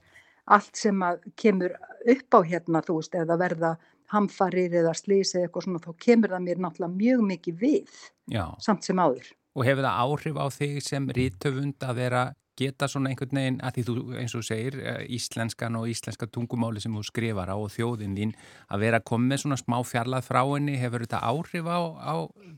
allt 0.50 0.80
sem 0.80 1.04
að 1.04 1.26
kemur 1.38 1.76
upp 2.14 2.38
á 2.38 2.40
hérna, 2.46 2.84
þú 2.86 3.02
veist, 3.02 3.18
eða 3.20 3.40
verða 3.42 3.74
hamfarir 4.14 4.74
eða 4.82 4.96
slísi 4.98 5.38
eða 5.38 5.48
eitthvað 5.48 5.68
svona, 5.68 5.84
þá 5.84 5.92
kemur 6.06 6.34
það 6.34 6.46
mér 6.48 6.64
náttúrulega 6.64 6.98
mjög 6.98 7.24
mikið 7.30 7.64
við, 7.64 8.02
Já. 8.34 8.46
samt 8.64 8.88
sem 8.88 9.00
áður. 9.00 9.32
Og 9.58 9.66
hefur 9.66 9.86
það 9.86 10.04
áhrif 10.06 10.40
á 10.40 10.46
þig 10.54 10.78
sem 10.86 11.10
rítöfund 11.18 11.86
að 11.86 11.98
vera 12.04 12.24
geta 12.60 12.90
svona 12.92 13.12
einhvern 13.12 13.40
veginn, 13.40 13.60
að 13.64 13.78
því 13.78 13.84
þú 13.88 13.96
eins 14.20 14.36
og 14.36 14.46
segir 14.46 14.78
eh, 14.82 15.04
íslenskan 15.16 15.78
og 15.80 15.88
íslenska 15.92 16.28
tungumáli 16.28 16.82
sem 16.84 16.96
þú 16.96 17.06
skrifar 17.08 17.52
á 17.52 17.56
og 17.56 17.72
þjóðin 17.74 18.18
þín 18.18 18.34
að 18.68 18.84
vera 18.86 19.02
með 19.18 19.44
svona 19.44 19.60
smá 19.60 19.78
fjarlað 19.88 20.28
frá 20.28 20.42
henni 20.44 20.76
hefur 20.80 21.06
þetta 21.06 21.24
áhrif 21.24 21.70
á, 21.70 21.80
á 22.04 22.16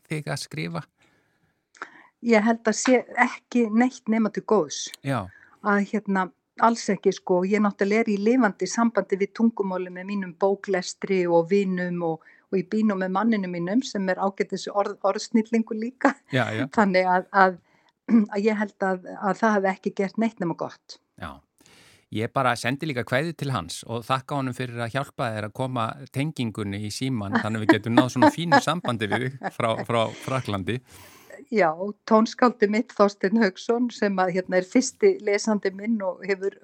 þig 0.09 0.31
að 0.31 0.41
skrifa? 0.41 0.83
Ég 2.21 2.45
held 2.45 2.67
að 2.69 2.77
sé 2.77 3.01
ekki 3.17 3.67
neitt 3.73 4.09
nema 4.09 4.29
til 4.33 4.43
góðs 4.45 4.89
Já. 5.05 5.27
að 5.65 5.85
hérna 5.93 6.29
alls 6.67 6.85
ekki 6.93 7.13
sko, 7.15 7.41
ég 7.47 7.63
náttúrulega 7.63 8.05
er 8.05 8.13
í 8.13 8.19
lifandi 8.21 8.69
sambandi 8.69 9.19
við 9.21 9.33
tungumáli 9.39 9.91
með 9.93 10.07
mínum 10.11 10.35
bóklestri 10.39 11.23
og 11.27 11.49
vinum 11.51 12.01
og, 12.07 12.29
og 12.51 12.59
ég 12.59 12.69
býnum 12.71 13.01
með 13.01 13.15
manninu 13.17 13.51
mínum 13.51 13.83
sem 13.85 14.07
er 14.11 14.21
ágættis 14.21 14.67
orð, 14.71 14.97
orðsnýrlingu 15.07 15.77
líka 15.77 16.15
já, 16.31 16.45
já. 16.53 16.65
þannig 16.77 17.09
að, 17.09 17.27
að 17.31 17.59
að 18.11 18.43
ég 18.47 18.59
held 18.59 18.85
að, 18.85 19.07
að 19.21 19.39
það 19.39 19.55
hef 19.55 19.71
ekki 19.75 19.93
gert 20.01 20.19
neitt 20.21 20.41
nema 20.41 20.57
gott. 20.59 20.97
Já, 21.21 21.31
ég 22.15 22.33
bara 22.33 22.53
sendi 22.59 22.89
líka 22.89 23.05
kvæði 23.07 23.35
til 23.39 23.51
hans 23.53 23.81
og 23.87 24.05
þakka 24.07 24.41
honum 24.41 24.57
fyrir 24.57 24.83
að 24.83 24.97
hjálpa 24.97 25.31
þér 25.35 25.49
að 25.49 25.55
koma 25.61 25.87
tengingunni 26.15 26.81
í 26.87 26.91
síman 26.93 27.37
þannig 27.39 27.61
að 27.61 27.65
við 27.65 27.73
getum 27.75 27.97
náð 27.97 28.13
svona 28.15 28.31
fínu 28.35 28.61
sambandi 28.63 29.09
við 29.11 29.27
frá, 29.55 29.73
frá 29.87 30.01
Fraklandi. 30.25 30.79
Já, 31.49 31.71
tónskáldi 32.07 32.67
mitt 32.71 32.93
Þorstein 32.95 33.41
Haugsson 33.41 33.89
sem 33.93 34.17
að 34.21 34.35
hérna 34.37 34.59
er 34.59 34.67
fyrsti 34.67 35.15
lesandi 35.25 35.71
minn 35.75 35.97
og 36.05 36.21
hefur 36.27 36.57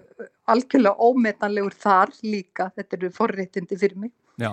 algjörlega 0.48 0.96
ómetanlegur 1.02 1.76
þar 1.76 2.13
líka, 2.24 2.72
þetta 2.78 2.98
eru 3.00 3.12
forréttindi 3.16 3.78
fyrir 3.80 4.00
mig. 4.06 4.13
Já, 4.38 4.52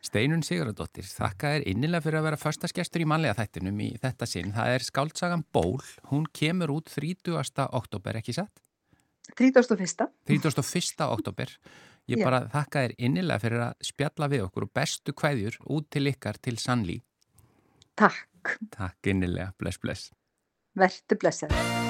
Steinun 0.00 0.44
Sigurðardóttir, 0.46 1.04
þakka 1.04 1.50
þér 1.52 1.66
innilega 1.68 2.06
fyrir 2.06 2.22
að 2.22 2.28
vera 2.30 2.40
förstaskestur 2.40 3.02
í 3.04 3.08
manlega 3.10 3.36
þættinum 3.36 3.82
í 3.84 3.90
þetta 4.00 4.28
sinn. 4.30 4.54
Það 4.56 4.76
er 4.76 4.86
skáldsagan 4.86 5.44
Ból, 5.52 5.82
hún 6.12 6.24
kemur 6.32 6.72
út 6.78 6.88
30. 6.88 7.66
oktober, 7.66 8.16
ekki 8.22 8.36
satt? 8.38 8.62
31. 9.36 10.08
31. 10.30 11.04
oktober. 11.10 11.52
Ég 12.06 12.22
bara 12.22 12.44
Já. 12.44 12.50
þakka 12.54 12.84
þér 12.84 12.94
innilega 13.08 13.42
fyrir 13.42 13.64
að 13.66 13.86
spjalla 13.88 14.30
við 14.30 14.46
okkur 14.46 14.68
og 14.68 14.72
bestu 14.78 15.12
kvæðjur 15.12 15.58
út 15.74 15.90
til 15.90 16.06
ykkar 16.12 16.38
til 16.38 16.56
Sannlí. 16.62 17.00
Takk. 17.98 18.24
Takk 18.76 19.12
innilega, 19.12 19.52
bless 19.58 19.80
bless. 19.82 20.10
Vertu 20.76 21.16
blessaður. 21.20 21.85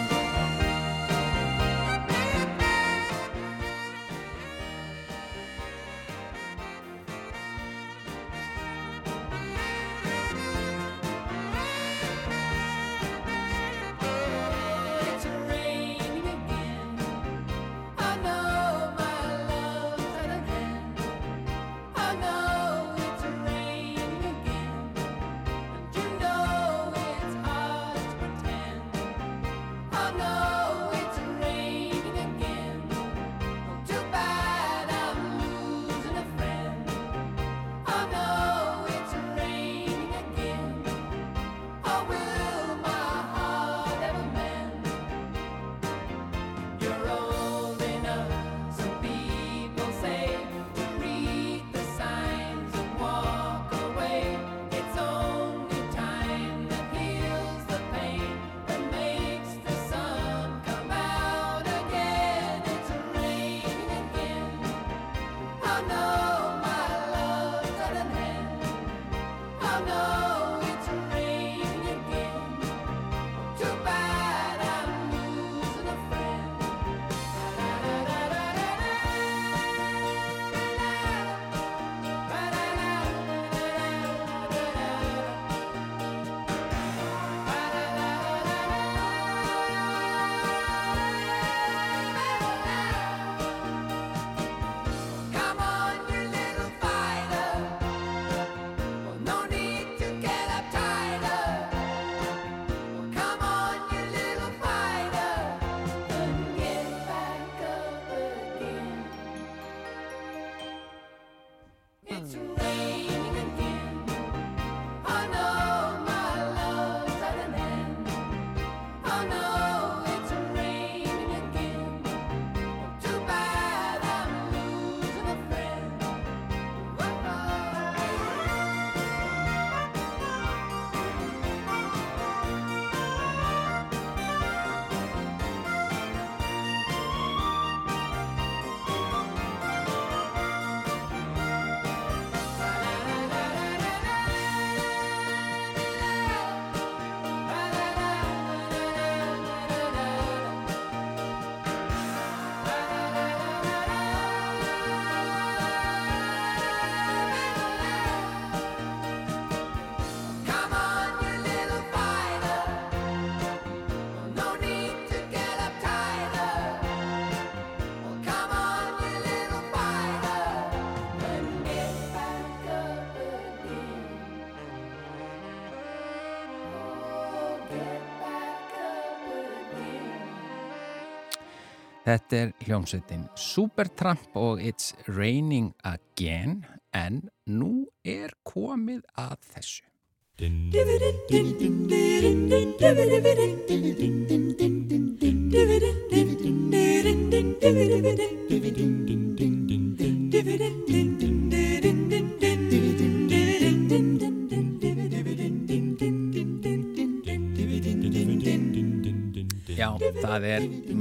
Þetta 182.07 182.37
er 182.39 182.51
hljómsveitin 182.63 183.25
Supertramp 183.35 184.37
og 184.39 184.61
It's 184.63 184.93
Raining 185.11 185.73
Again 185.83 186.61
en 186.95 187.25
nú 187.51 187.89
er 188.07 188.31
komið 188.47 189.03
að 189.19 189.35
þessu. 189.57 189.83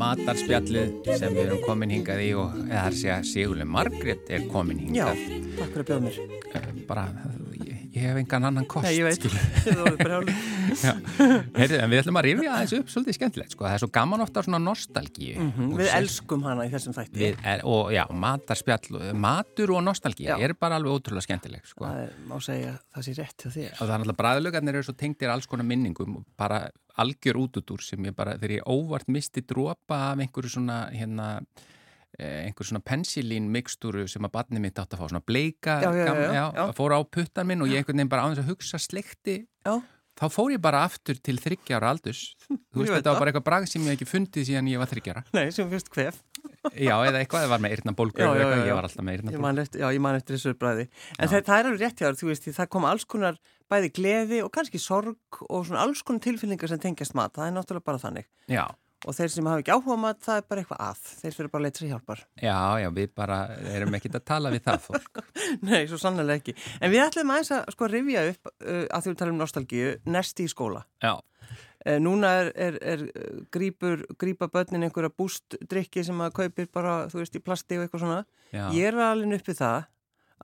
Matarspjallið 0.05 1.09
sem 1.17 1.33
við 1.33 1.43
erum 1.47 1.63
komin 1.65 1.93
hingað 1.95 2.21
í 2.25 2.31
og 2.37 2.57
það 2.57 2.75
er 2.81 2.97
að 3.15 3.29
Sigurlega 3.31 3.71
Margrét 3.75 4.29
er 4.35 4.45
komin 4.51 4.83
hingað. 4.83 5.23
Já, 5.25 5.39
takk 5.57 5.71
fyrir 5.73 5.83
að 5.83 5.89
bjóða 5.89 6.01
mér. 6.05 6.83
Bara, 6.89 7.05
ég, 7.63 7.79
ég 7.95 8.05
hef 8.05 8.21
engan 8.21 8.49
annan 8.51 8.67
kost. 8.69 8.85
Nei, 8.87 8.99
ég 8.99 9.09
veit, 9.09 9.25
það 9.65 9.81
voru 9.81 9.97
brjáli. 10.03 10.37
Heyrðu, 10.81 11.79
en 11.79 11.91
við 11.91 12.01
ætlum 12.01 12.19
að 12.19 12.25
rifja 12.27 12.57
þessu 12.61 12.79
upp 12.81 12.93
svolítið 12.93 13.17
skemmtilegt, 13.17 13.55
sko. 13.55 13.65
Það 13.65 13.75
er 13.77 13.83
svo 13.83 13.89
gaman 13.97 14.23
ofta 14.25 14.43
svona 14.45 14.61
nostalgíu. 14.63 15.35
Mm 15.39 15.51
-hmm. 15.55 15.75
Við 15.79 15.91
elskum 15.99 16.45
hana 16.47 16.65
í 16.65 16.71
þessum 16.73 16.95
þætti. 16.97 17.19
Við, 17.19 17.43
er, 17.53 17.65
og 17.65 17.91
já, 17.93 18.03
matarspjall, 18.11 19.13
matur 19.13 19.75
og 19.75 19.83
nostalgíu 19.83 20.39
er 20.39 20.53
bara 20.53 20.79
alveg 20.79 20.91
ótrúlega 20.91 21.27
skemmtilegt, 21.27 21.67
sko. 21.67 21.85
Það 21.85 22.01
er, 22.05 22.15
má 22.29 22.39
segja, 22.41 22.73
það 22.95 23.05
sé 23.05 23.13
rétt 23.19 23.45
hjá 23.45 23.51
þér. 23.51 23.71
Og 23.71 23.87
það 23.87 23.93
er 23.93 23.99
alltaf 23.99 24.17
bræðlugarnir 24.17 24.75
eru 24.75 24.83
svo 24.83 24.93
tengtir 24.93 25.29
alls 25.29 25.47
konar 25.47 25.65
minningum 25.65 26.17
og 26.17 26.25
bara 26.37 26.69
algjör 26.97 27.37
út 27.37 27.57
út 27.57 27.71
úr 27.71 27.81
sem 27.83 28.05
ég 28.05 28.15
bara, 28.15 28.37
þegar 28.39 28.59
ég 28.59 28.67
óvart 28.67 29.07
misti 29.07 29.41
drópa 29.41 30.11
af 30.11 30.19
einhverju 30.19 30.49
svona, 30.49 30.89
hérna, 30.95 31.41
einhver 32.19 32.67
svona 32.67 32.83
pensilín 32.85 33.49
mikstúru 33.51 34.05
sem 34.07 34.23
að 34.23 34.33
barni 34.37 34.61
mitt 34.63 34.79
átt 34.79 34.95
að 34.95 35.01
fá 35.01 35.09
svona 35.09 35.23
bleika, 35.25 35.79
já, 35.83 35.91
já, 35.91 36.45
já, 36.55 36.67
fór 36.77 36.95
á 36.95 36.99
puttan 37.03 37.49
minn 37.49 37.63
og 37.65 37.71
ég 37.71 37.83
einhvern 37.83 37.99
veginn 37.99 38.11
bara 38.11 38.23
á 38.23 38.31
þess 38.31 38.43
að 38.45 38.51
hugsa 38.53 38.79
slekti 38.79 39.41
Já. 39.65 39.81
Þá 40.15 40.25
fór 40.31 40.53
ég 40.55 40.61
bara 40.63 40.83
aftur 40.87 41.17
til 41.19 41.35
þryggjára 41.41 41.89
aldurs. 41.91 42.35
Þú 42.47 42.81
veist 42.81 42.93
þetta 42.95 43.11
var 43.13 43.21
bara 43.21 43.31
eitthvað 43.31 43.47
bragð 43.49 43.71
sem 43.71 43.87
ég 43.87 43.97
ekki 43.97 44.07
fundið 44.09 44.47
síðan 44.49 44.69
ég 44.71 44.81
var 44.81 44.91
þryggjára 44.91 45.25
Nei, 45.35 45.49
sem 45.55 45.69
fyrst 45.71 45.91
hvef 45.93 46.21
Já, 46.75 46.93
eða 47.01 47.19
eitthvað, 47.21 47.45
það 47.45 47.51
var 47.55 47.63
með 47.63 47.75
eirna 47.75 47.93
bólgu 47.97 48.21
já, 48.21 48.29
já, 48.37 48.45
já. 48.45 48.63
ég 48.69 48.77
var 48.77 48.87
alltaf 48.87 49.05
með 49.05 49.17
eirna 49.17 49.33
bólgu 49.33 49.81
Já, 49.81 49.87
ég 49.95 50.03
man 50.05 50.19
eftir 50.19 50.37
þessu 50.37 50.55
bræði 50.61 50.87
En 51.17 51.31
það, 51.31 51.45
það 51.49 51.57
er 51.57 51.69
alveg 51.71 51.83
rétt 51.83 52.01
hjá 52.01 52.07
þér, 52.07 52.19
þú 52.21 52.29
veist, 52.29 52.49
það 52.59 52.71
kom 52.75 52.87
alls 52.89 53.07
konar 53.09 53.39
bæði 53.71 53.91
gleði 53.97 54.41
og 54.45 54.51
kannski 54.53 54.81
sorg 54.81 55.41
og 55.49 55.65
svona 55.65 55.83
alls 55.85 56.03
konar 56.05 56.21
tilfinningar 56.21 56.69
sem 56.69 56.81
tengjast 56.81 57.15
mat. 57.17 57.33
Það 57.33 57.47
er 57.47 57.55
náttúrulega 57.55 57.87
bara 57.89 58.01
þannig. 58.03 58.27
Já 58.51 58.65
og 59.05 59.13
þeir 59.13 59.31
sem 59.31 59.47
hafa 59.49 59.61
ekki 59.61 59.73
áhuga 59.75 59.97
mat, 60.01 60.19
það 60.25 60.39
er 60.39 60.47
bara 60.49 60.63
eitthvað 60.63 60.81
að. 60.85 61.03
Þeir 61.21 61.35
fyrir 61.37 61.51
bara 61.53 61.61
að 61.61 61.67
leitra 61.67 61.89
hjálpar. 61.91 62.23
Já, 62.41 62.57
já, 62.81 62.87
við 62.95 63.11
bara 63.21 63.37
erum 63.75 63.97
ekkit 63.99 64.17
að 64.17 64.25
tala 64.31 64.51
við 64.53 64.65
það 64.65 64.87
fólk. 64.87 65.21
Nei, 65.67 65.79
svo 65.91 65.99
sannlega 66.01 66.39
ekki. 66.39 66.55
En 66.79 66.93
við 66.93 67.05
ætlum 67.05 67.33
aðeins 67.35 67.53
að 67.53 67.71
sko 67.75 67.89
rifja 67.91 68.25
upp 68.31 68.49
uh, 68.49 68.83
að 68.89 69.05
því 69.05 69.13
við 69.13 69.21
tala 69.21 69.35
um 69.35 69.41
nostalgíu, 69.43 69.93
nesti 70.17 70.47
í 70.47 70.51
skóla. 70.51 70.81
Já. 71.05 71.13
Uh, 71.85 71.97
Núna 72.01 72.33
er, 72.41 72.51
er, 72.67 72.79
er 72.81 73.05
grípur, 73.53 74.07
grípa 74.21 74.49
börnin 74.53 74.87
einhverja 74.87 75.13
bústdrykki 75.13 76.05
sem 76.07 76.25
að 76.25 76.37
kaupir 76.41 76.71
bara, 76.73 77.03
þú 77.11 77.21
veist, 77.21 77.37
í 77.37 77.45
plasti 77.45 77.77
og 77.77 77.85
eitthvað 77.85 78.07
svona. 78.07 78.21
Já. 78.49 78.65
Ég 78.73 78.89
er 78.89 79.03
alveg 79.11 79.37
uppið 79.37 79.61
það 79.61 79.91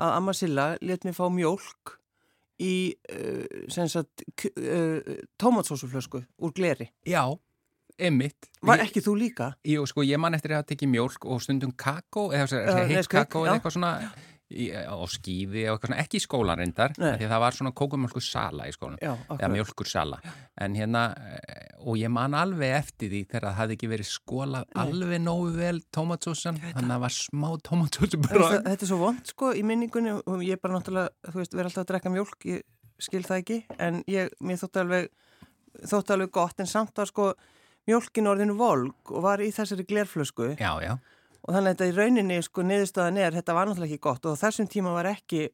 að 0.02 0.20
Amma 0.20 0.38
Silla 0.38 0.72
let 0.86 1.08
mér 1.08 1.18
fá 1.18 1.26
mjólk 1.34 1.98
í 2.62 2.76
uh, 3.10 5.16
tómatsósuflösku 5.42 6.22
úr 6.22 6.54
gleri. 6.54 6.94
Já 7.10 7.26
Emmitt. 8.02 8.50
Var 8.66 8.82
ekki 8.88 9.04
þú 9.06 9.16
líka? 9.20 9.52
Jú, 9.68 9.86
sko, 9.90 10.04
ég 10.08 10.20
man 10.22 10.38
eftir 10.38 10.56
að 10.56 10.62
hafa 10.62 10.72
tekið 10.74 10.92
mjólk 10.96 11.26
og 11.30 11.42
stundum 11.46 11.72
kakó, 11.78 12.30
eða 12.34 12.62
uh, 12.62 12.84
heitt 12.90 13.10
kakó 13.12 13.46
eða 13.46 13.60
eitthvað 13.60 13.76
svona, 13.78 13.92
í, 14.52 14.68
og 14.94 15.08
skýði 15.14 15.64
og 15.70 15.76
eitthvað 15.76 15.92
svona, 15.92 16.00
ekki 16.04 16.20
í 16.20 16.24
skólan 16.24 16.62
reyndar, 16.62 16.96
því 16.98 17.30
það 17.30 17.44
var 17.44 17.58
svona 17.58 17.74
kókumjölkur 17.82 18.26
sala 18.26 18.68
í 18.70 18.74
skólan, 18.76 18.98
Já, 19.02 19.14
eða 19.38 19.52
mjölkur 19.54 19.90
sala. 19.90 20.20
En 20.62 20.76
hérna, 20.78 21.06
og 21.82 22.02
ég 22.02 22.12
man 22.14 22.36
alveg 22.38 22.76
eftir 22.82 23.14
því 23.14 23.22
þegar 23.30 23.48
það 23.48 23.58
hafði 23.62 23.78
ekki 23.78 23.92
verið 23.94 24.12
skólað 24.12 24.76
alveg 24.84 25.24
nógu 25.24 25.54
vel 25.56 25.80
tómatsósan, 25.94 26.60
þannig 26.66 26.84
að 26.84 26.94
það 26.96 27.06
var 27.06 27.16
smá 27.18 27.50
tómatsósu 27.70 28.22
bara. 28.26 28.52
Þetta 28.68 28.78
er 28.88 28.92
svo 28.92 29.00
vond, 29.02 29.24
sko, 29.34 29.54
í 29.58 29.64
minningunni, 29.66 30.18
og 30.26 30.46
ég 30.46 30.58
er 30.58 30.62
bara 30.62 30.78
náttúrulega, 30.78 31.16
þú 31.30 31.42
veist, 31.42 31.58
verið 31.58 31.72
alltaf 31.72 31.86
að 31.86 31.90
drekka 31.94 32.14
mjólk, 32.18 32.50
ég 32.52 32.68
skil 33.02 33.24
það 33.26 33.42
ekki, 33.42 33.64
en 33.82 34.04
ég, 34.12 34.30
mér 34.46 34.62
þótti 34.62 34.84
alveg, 34.84 35.10
þótti 35.90 36.16
alveg 36.18 36.36
gott, 36.36 36.62
en 36.62 36.70
samt 36.70 37.02
að 37.02 37.10
sko, 37.10 37.32
mjölkin 37.90 38.30
orðinu 38.32 38.58
volg 38.60 39.12
og 39.14 39.26
var 39.26 39.44
í 39.44 39.50
þessari 39.54 39.86
glerflösku 39.90 40.54
já, 40.60 40.72
já. 40.84 40.94
og 41.42 41.54
þannig 41.56 41.68
að 41.68 41.72
þetta 41.72 41.90
í 41.90 41.96
rauninni 41.98 42.40
sko 42.46 42.66
niðurstaðan 42.68 43.22
er 43.22 43.38
þetta 43.38 43.56
var 43.58 43.70
náttúrulega 43.70 43.98
ekki 43.98 44.06
gott 44.08 44.28
og 44.30 44.40
þessum 44.42 44.70
tíma 44.72 44.96
var 44.96 45.12
ekki 45.12 45.48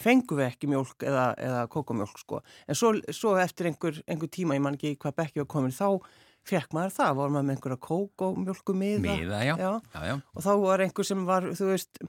fengu 0.00 0.38
við 0.38 0.48
ekki 0.48 0.70
mjölk 0.72 1.06
eða, 1.08 1.28
eða 1.38 1.62
kokomjölk 1.72 2.22
sko 2.22 2.42
en 2.66 2.78
svo, 2.78 2.94
svo 3.10 3.36
eftir 3.42 3.70
einhver, 3.70 4.02
einhver 4.06 4.32
tíma 4.32 4.58
ég 4.58 4.64
man 4.64 4.78
ekki 4.78 4.96
hvað 5.02 5.18
bekki 5.22 5.44
var 5.44 5.50
komin 5.56 5.74
þá 5.74 5.88
fekk 6.46 6.72
maður 6.74 6.96
það, 6.96 7.12
voru 7.18 7.34
maður 7.36 7.46
með 7.46 7.56
einhverja 7.56 7.82
kókomjölku 7.86 8.74
miða, 8.74 9.02
miða 9.04 9.44
já. 9.46 9.54
Já. 9.60 9.70
Já, 9.94 10.16
og 10.18 10.42
þá 10.42 10.52
var 10.64 10.82
einhver 10.82 11.06
sem 11.06 11.26
var 11.28 11.46
þú 11.54 11.68
veist 11.70 12.02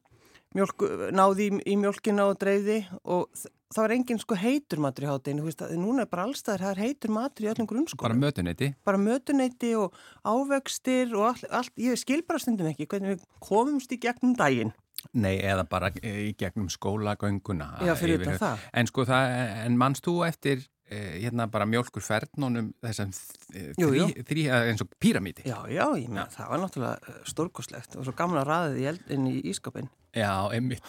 mjölk, 0.57 0.85
náði 1.13 1.49
í, 1.49 1.59
í 1.73 1.75
mjölkina 1.81 2.29
og 2.31 2.39
dreifði 2.41 2.79
og 3.03 3.27
það 3.73 3.83
var 3.83 3.95
engin 3.97 4.21
sko 4.21 4.37
heitur 4.39 4.81
matur 4.83 5.07
í 5.07 5.09
hátinu, 5.09 5.47
núna 5.81 6.05
er 6.05 6.11
bara 6.11 6.27
allstaðar 6.27 6.67
það 6.67 6.75
er 6.75 6.83
heitur 6.85 7.13
matur 7.15 7.47
í 7.47 7.49
öllum 7.51 7.69
grunnskóla. 7.69 8.11
Bara 8.11 8.21
mötuneyti? 8.21 8.69
Bara 8.85 9.01
mötuneyti 9.01 9.73
og 9.79 9.97
ávöxtir 10.23 11.13
og 11.17 11.31
allt, 11.31 11.47
allt, 11.49 11.73
ég 11.81 11.99
skil 11.99 12.21
bara 12.27 12.41
stundum 12.43 12.69
ekki 12.71 12.87
hvernig 12.87 13.17
við 13.17 13.25
komumst 13.43 13.91
í 13.95 13.99
gegnum 14.01 14.37
daginn. 14.39 14.73
Nei, 15.19 15.35
eða 15.43 15.65
bara 15.67 15.89
í 15.99 16.31
gegnum 16.39 16.69
skólagönguna. 16.71 17.73
Já, 17.83 17.91
fyrir 17.99 18.21
þetta 18.23 18.37
það. 18.39 18.69
En 18.79 18.87
sko 18.87 19.03
það, 19.09 19.33
en 19.65 19.81
mannst 19.81 20.05
þú 20.05 20.21
eftir 20.29 20.63
hérna 20.93 21.47
bara 21.49 21.65
mjölkur 21.65 22.03
fernónum 22.05 22.69
þessum 22.83 23.11
þrý, 23.15 24.03
þrý, 24.27 24.45
eins 24.69 24.83
og 24.83 24.91
píramíti? 25.01 25.45
Já, 25.47 25.57
já, 25.71 25.85
ég 25.97 26.07
meina, 26.11 26.27
það 26.31 26.51
var 26.51 26.61
náttúrulega 26.61 27.17
stórkoslegt 27.31 27.97
og 27.97 28.05
svo 28.05 28.13
gamla 28.17 28.43
raðið 28.45 28.83
í, 28.83 28.93
inn 29.15 29.27
í 29.31 29.35
ískapin. 29.49 29.89
Já, 30.13 30.45
einmitt. 30.53 30.85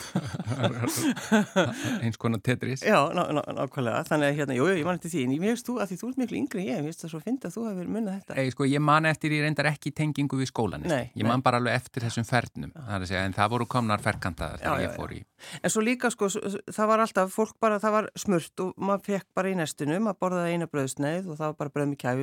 Eins 2.05 2.19
konar 2.21 2.43
tetris. 2.45 2.83
Já, 2.85 3.09
ná, 3.17 3.23
ná, 3.33 3.41
nákvæmlega, 3.57 4.03
þannig 4.11 4.29
að 4.29 4.35
hérna, 4.39 4.57
jú, 4.59 4.67
jú, 4.69 4.75
ég 4.77 4.85
man 4.85 4.99
eftir 4.99 5.11
því. 5.15 5.23
En 5.25 5.33
ég 5.33 5.41
veist 5.45 5.65
þú 5.65 5.75
að 5.81 5.89
því 5.91 5.97
þú 6.01 6.09
ert 6.11 6.19
miklu 6.21 6.37
yngri 6.43 6.65
ég 6.67 6.83
veist 6.85 7.01
það 7.01 7.11
svo 7.15 7.21
fyndi 7.25 7.49
að 7.49 7.55
þú 7.57 7.63
hefur 7.71 7.89
munnað 7.95 8.19
þetta. 8.19 8.37
Ei, 8.43 8.49
sko, 8.53 8.69
Ég 8.69 8.83
man 8.85 9.09
eftir, 9.09 9.33
ég 9.33 9.43
reyndar 9.47 9.71
ekki 9.71 9.95
tengingu 9.97 10.37
við 10.41 10.49
skólan 10.51 10.85
nei, 10.85 11.07
ég 11.15 11.25
man 11.25 11.41
nei. 11.41 11.47
bara 11.47 11.57
alveg 11.63 11.75
eftir 11.79 12.05
þessum 12.05 12.27
fernum. 12.29 12.73
Það 12.75 13.07
segja, 13.09 13.25
en 13.25 13.37
það 13.39 13.49
voru 13.55 13.67
komnar 13.71 14.05
ferkantaðar 14.05 14.61
þegar 14.61 14.85
ég 14.85 14.93
fór 14.99 15.11
í. 15.17 15.21
En 15.63 15.71
svo 15.73 15.81
líka, 15.85 16.13
sko, 16.13 16.29
það 16.69 16.87
var 16.93 16.99
alltaf 17.07 17.33
fólk 17.33 17.57
bara, 17.65 17.81
það 17.81 17.97
var 17.97 18.13
smurt 18.19 18.57
og 18.65 18.77
maður 18.77 19.03
fekk 19.09 19.29
bara 19.37 19.49
í 19.53 19.57
nestinu, 19.57 19.97
maður 20.05 20.21
borðaði 20.25 20.53
eina 20.53 20.69
bröðsneið 20.69 21.25
og 21.31 21.41
það 21.41 21.49
var 21.49 21.59
bara 21.63 21.75
bröð 21.79 21.89
með 21.93 21.99
kæfi 22.05 22.23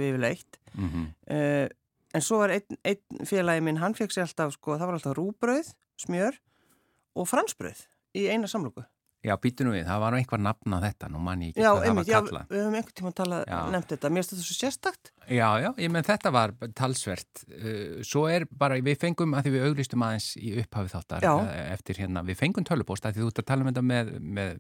og 7.16 7.30
fransbröð 7.30 7.86
í 8.18 8.28
eina 8.32 8.50
samlöku. 8.52 8.86
Já, 9.22 9.36
býtu 9.38 9.68
nú 9.68 9.76
við, 9.76 9.84
það 9.86 10.00
var 10.02 10.14
nú 10.14 10.18
einhver 10.18 10.40
nafn 10.42 10.74
á 10.74 10.80
þetta, 10.82 11.08
nú 11.14 11.20
man 11.22 11.42
ég 11.46 11.52
ekki 11.52 11.62
já, 11.62 11.68
hvað 11.70 11.84
einmitt, 11.86 12.08
það 12.08 12.16
var 12.16 12.24
kallað. 12.26 12.42
Já, 12.42 12.50
við 12.50 12.64
höfum 12.64 12.78
einhvern 12.80 12.96
tíma 12.98 13.12
talað, 13.20 13.44
nefnt 13.76 13.92
þetta, 13.94 14.10
mér 14.10 14.24
finnst 14.24 14.32
þetta 14.34 14.46
svo 14.48 14.56
sérstakt. 14.58 15.12
Já, 15.28 15.50
já, 15.62 15.68
ég 15.78 15.92
menn 15.94 16.08
þetta 16.08 16.32
var 16.34 16.54
talsvert. 16.80 17.44
Uh, 17.54 18.00
svo 18.08 18.24
er 18.34 18.48
bara, 18.50 18.80
við 18.82 18.98
fengum 19.04 19.38
að 19.38 19.46
því 19.46 19.54
við 19.54 19.68
auglistum 19.68 20.06
aðeins 20.08 20.32
í 20.42 20.56
upphafið 20.64 20.96
þáttar 20.96 21.28
já. 21.28 21.34
eftir 21.76 22.02
hérna, 22.02 22.26
við 22.26 22.40
fengum 22.42 22.66
tölupost 22.66 23.06
að 23.06 23.20
því 23.20 23.22
þú 23.22 23.30
ert 23.30 23.44
að 23.44 23.50
tala 23.52 23.68
um 23.68 23.70
þetta 23.70 23.86
með, 23.92 24.12
með 24.40 24.58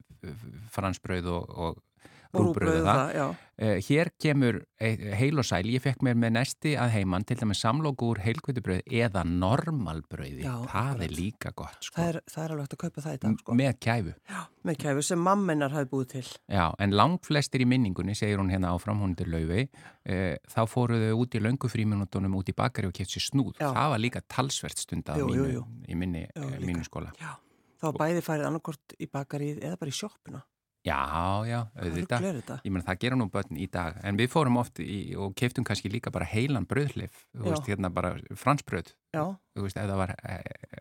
fransbröð 0.77 1.31
og, 1.39 1.57
og 1.57 1.81
rúbröðu 2.33 2.83
það. 2.85 3.13
það 3.15 3.31
uh, 3.61 3.77
hér 3.87 4.09
kemur 4.21 4.57
heil 4.81 5.41
og 5.41 5.45
sæl, 5.47 5.65
ég 5.69 5.83
fekk 5.83 6.01
mér 6.05 6.17
með 6.17 6.33
næsti 6.37 6.73
að 6.81 6.93
heimann 6.95 7.25
til 7.27 7.37
dæmis 7.41 7.61
samlokur 7.61 8.21
heilkvötubröð 8.25 8.81
eða 8.87 9.23
normalbröði, 9.27 10.45
Já, 10.45 10.53
það 10.71 11.03
er 11.05 11.15
líka 11.15 11.51
gott 11.57 11.87
sko. 11.87 11.97
það, 11.99 12.09
er, 12.09 12.19
það 12.33 12.43
er 12.45 12.53
alveg 12.55 12.65
hægt 12.67 12.75
að 12.77 12.81
kaupa 12.85 13.05
það 13.05 13.17
í 13.17 13.21
dag 13.25 13.37
sko. 13.43 13.57
með 13.61 13.73
kæfu 13.85 14.15
Já, 14.31 14.41
með 14.69 14.79
kæfu 14.85 15.05
sem 15.11 15.23
mammenar 15.27 15.75
hafi 15.75 15.91
búið 15.91 16.07
til 16.15 16.25
Já, 16.31 16.65
en 16.79 16.95
langt 16.97 17.25
flestir 17.29 17.65
í 17.65 17.69
minningunni, 17.69 18.15
segir 18.17 18.41
hún 18.41 18.51
hérna 18.53 18.73
áfram, 18.75 19.01
hún 19.03 19.15
er 19.19 19.29
laufey, 19.31 19.67
uh, 20.09 20.33
þá 20.49 20.61
fóruðu 20.71 21.11
út 21.21 21.37
í 21.37 21.43
löngufríminutunum 21.43 22.39
út 22.39 22.49
í 22.49 22.57
bakari 22.57 22.89
og 22.89 22.95
keft 22.97 23.13
sér 23.13 23.27
snúð. 23.27 23.53
Já. 23.59 23.69
Það 23.75 23.93
var 23.93 24.01
líka 24.01 24.21
talsvert 24.31 24.81
stund 24.81 25.09
að 25.11 25.25
mínu, 25.29 25.63
í 25.87 25.97
minni, 25.97 26.25
Jú, 26.35 26.47
líka. 26.49 26.65
mínu 26.69 26.85
skóla. 26.87 27.11
Já, 27.19 27.35
þá 27.81 27.87
bæði 27.97 28.23
farið 28.25 28.47
annarkort 28.49 28.95
í 28.99 29.07
bakarið 29.11 29.61
eða 29.65 29.79
bara 29.81 29.93
í 29.93 29.97
sjoppuna 29.97 30.41
Já, 30.81 31.45
já, 31.45 31.59
auðvitað. 31.77 32.23
Ég 32.65 32.73
menn 32.73 32.81
það 32.85 32.99
gera 33.03 33.17
nú 33.19 33.27
börn 33.29 33.57
í 33.61 33.67
dag, 33.69 33.99
en 34.01 34.17
við 34.17 34.31
fórum 34.33 34.57
oft 34.57 34.79
í, 34.81 35.13
og 35.13 35.35
keftum 35.37 35.65
kannski 35.67 35.91
líka 35.93 36.09
bara 36.13 36.25
heilan 36.25 36.65
bröðlif, 36.69 37.19
þú 37.37 37.51
veist, 37.51 37.69
hérna 37.69 37.91
bara 37.93 38.15
fransbröð, 38.33 38.89
Já, 39.13 39.21
þú 39.53 39.67
veist, 39.67 39.77
eða 39.77 39.99
var, 39.99 40.15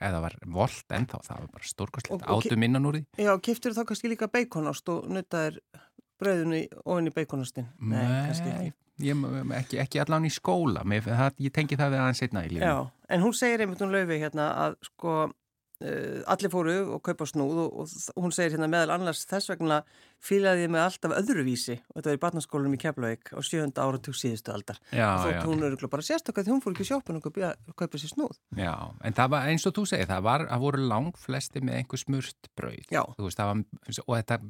eða 0.01 0.23
var 0.25 0.39
volt 0.57 0.97
ennþá, 0.97 1.21
það 1.27 1.43
var 1.43 1.51
bara 1.59 1.69
stórkostlegt, 1.69 2.25
átum 2.33 2.65
innan 2.65 2.89
úr 2.89 3.01
því. 3.01 3.27
Já 3.27 3.33
kiftur 3.45 3.77
þá 3.77 3.83
kannski 3.91 4.13
líka 4.15 4.31
beikonast 4.33 4.89
og 4.89 5.11
nutaðir 5.13 5.61
bröðinu 6.21 6.63
ofin 6.85 7.11
í 7.11 7.15
beikonastin? 7.21 7.69
Nei, 7.81 8.07
kannski 8.31 8.55
ekki. 8.55 8.77
Ég, 9.01 9.21
ekki, 9.57 9.79
ekki 9.81 10.01
allan 10.03 10.27
í 10.29 10.33
skóla, 10.33 10.83
Mér, 10.85 11.05
það, 11.07 11.37
ég 11.45 11.53
tengi 11.57 11.77
það 11.81 11.95
við 11.95 12.03
aðeins 12.03 12.25
einna 12.25 12.43
í 12.45 12.51
lífið. 12.53 12.67
Já, 12.69 13.05
en 13.17 13.23
hún 13.25 13.37
segir 13.37 13.65
einmitt 13.65 13.81
hún 13.81 13.95
löfi 13.95 14.19
hérna 14.21 14.49
að 14.65 14.77
sko 14.91 15.15
allir 15.81 16.53
fóru 16.53 16.75
og 16.97 17.01
kaupa 17.05 17.25
snúð 17.25 17.59
og, 17.63 17.77
og 17.81 18.25
hún 18.25 18.35
segir 18.37 18.53
hérna 18.53 18.69
meðal 18.69 18.99
annars 18.99 19.23
þess 19.29 19.49
vegna 19.49 19.79
fílaði 20.21 20.67
ég 20.67 20.73
með 20.75 20.83
alltaf 20.85 21.15
öðruvísi 21.17 21.79
og 21.79 21.95
þetta 21.97 22.11
var 22.11 22.19
í 22.19 22.21
barnaskólanum 22.25 22.77
í 22.77 22.81
Keflavík 22.83 23.33
á 23.33 23.41
sjönda 23.41 23.87
áratug 23.87 24.19
síðustu 24.19 24.53
aldar. 24.53 24.81
Og 24.93 25.31
já. 25.33 25.41
hún 25.47 25.65
eru 25.65 25.89
bara 25.89 26.05
sérstaklega 26.05 26.51
því 26.51 26.55
hún 26.55 26.63
fór 26.65 26.77
ekki 26.77 26.89
sjópun 26.91 27.21
og 27.21 27.25
kaupa, 27.25 28.01
sér 28.03 28.13
snúð. 28.13 28.37
Já, 28.59 28.75
en 29.01 29.17
það 29.17 29.33
var 29.33 29.49
eins 29.49 29.65
og 29.71 29.77
þú 29.79 29.87
segir, 29.89 30.11
það 30.11 30.27
var, 30.29 30.45
það 30.51 30.67
voru 30.67 30.85
lang 30.93 31.25
flesti 31.25 31.65
með 31.65 31.81
einhver 31.81 32.05
smurt 32.05 32.53
brauð. 32.61 32.93
Og 33.17 34.15
þetta, 34.21 34.43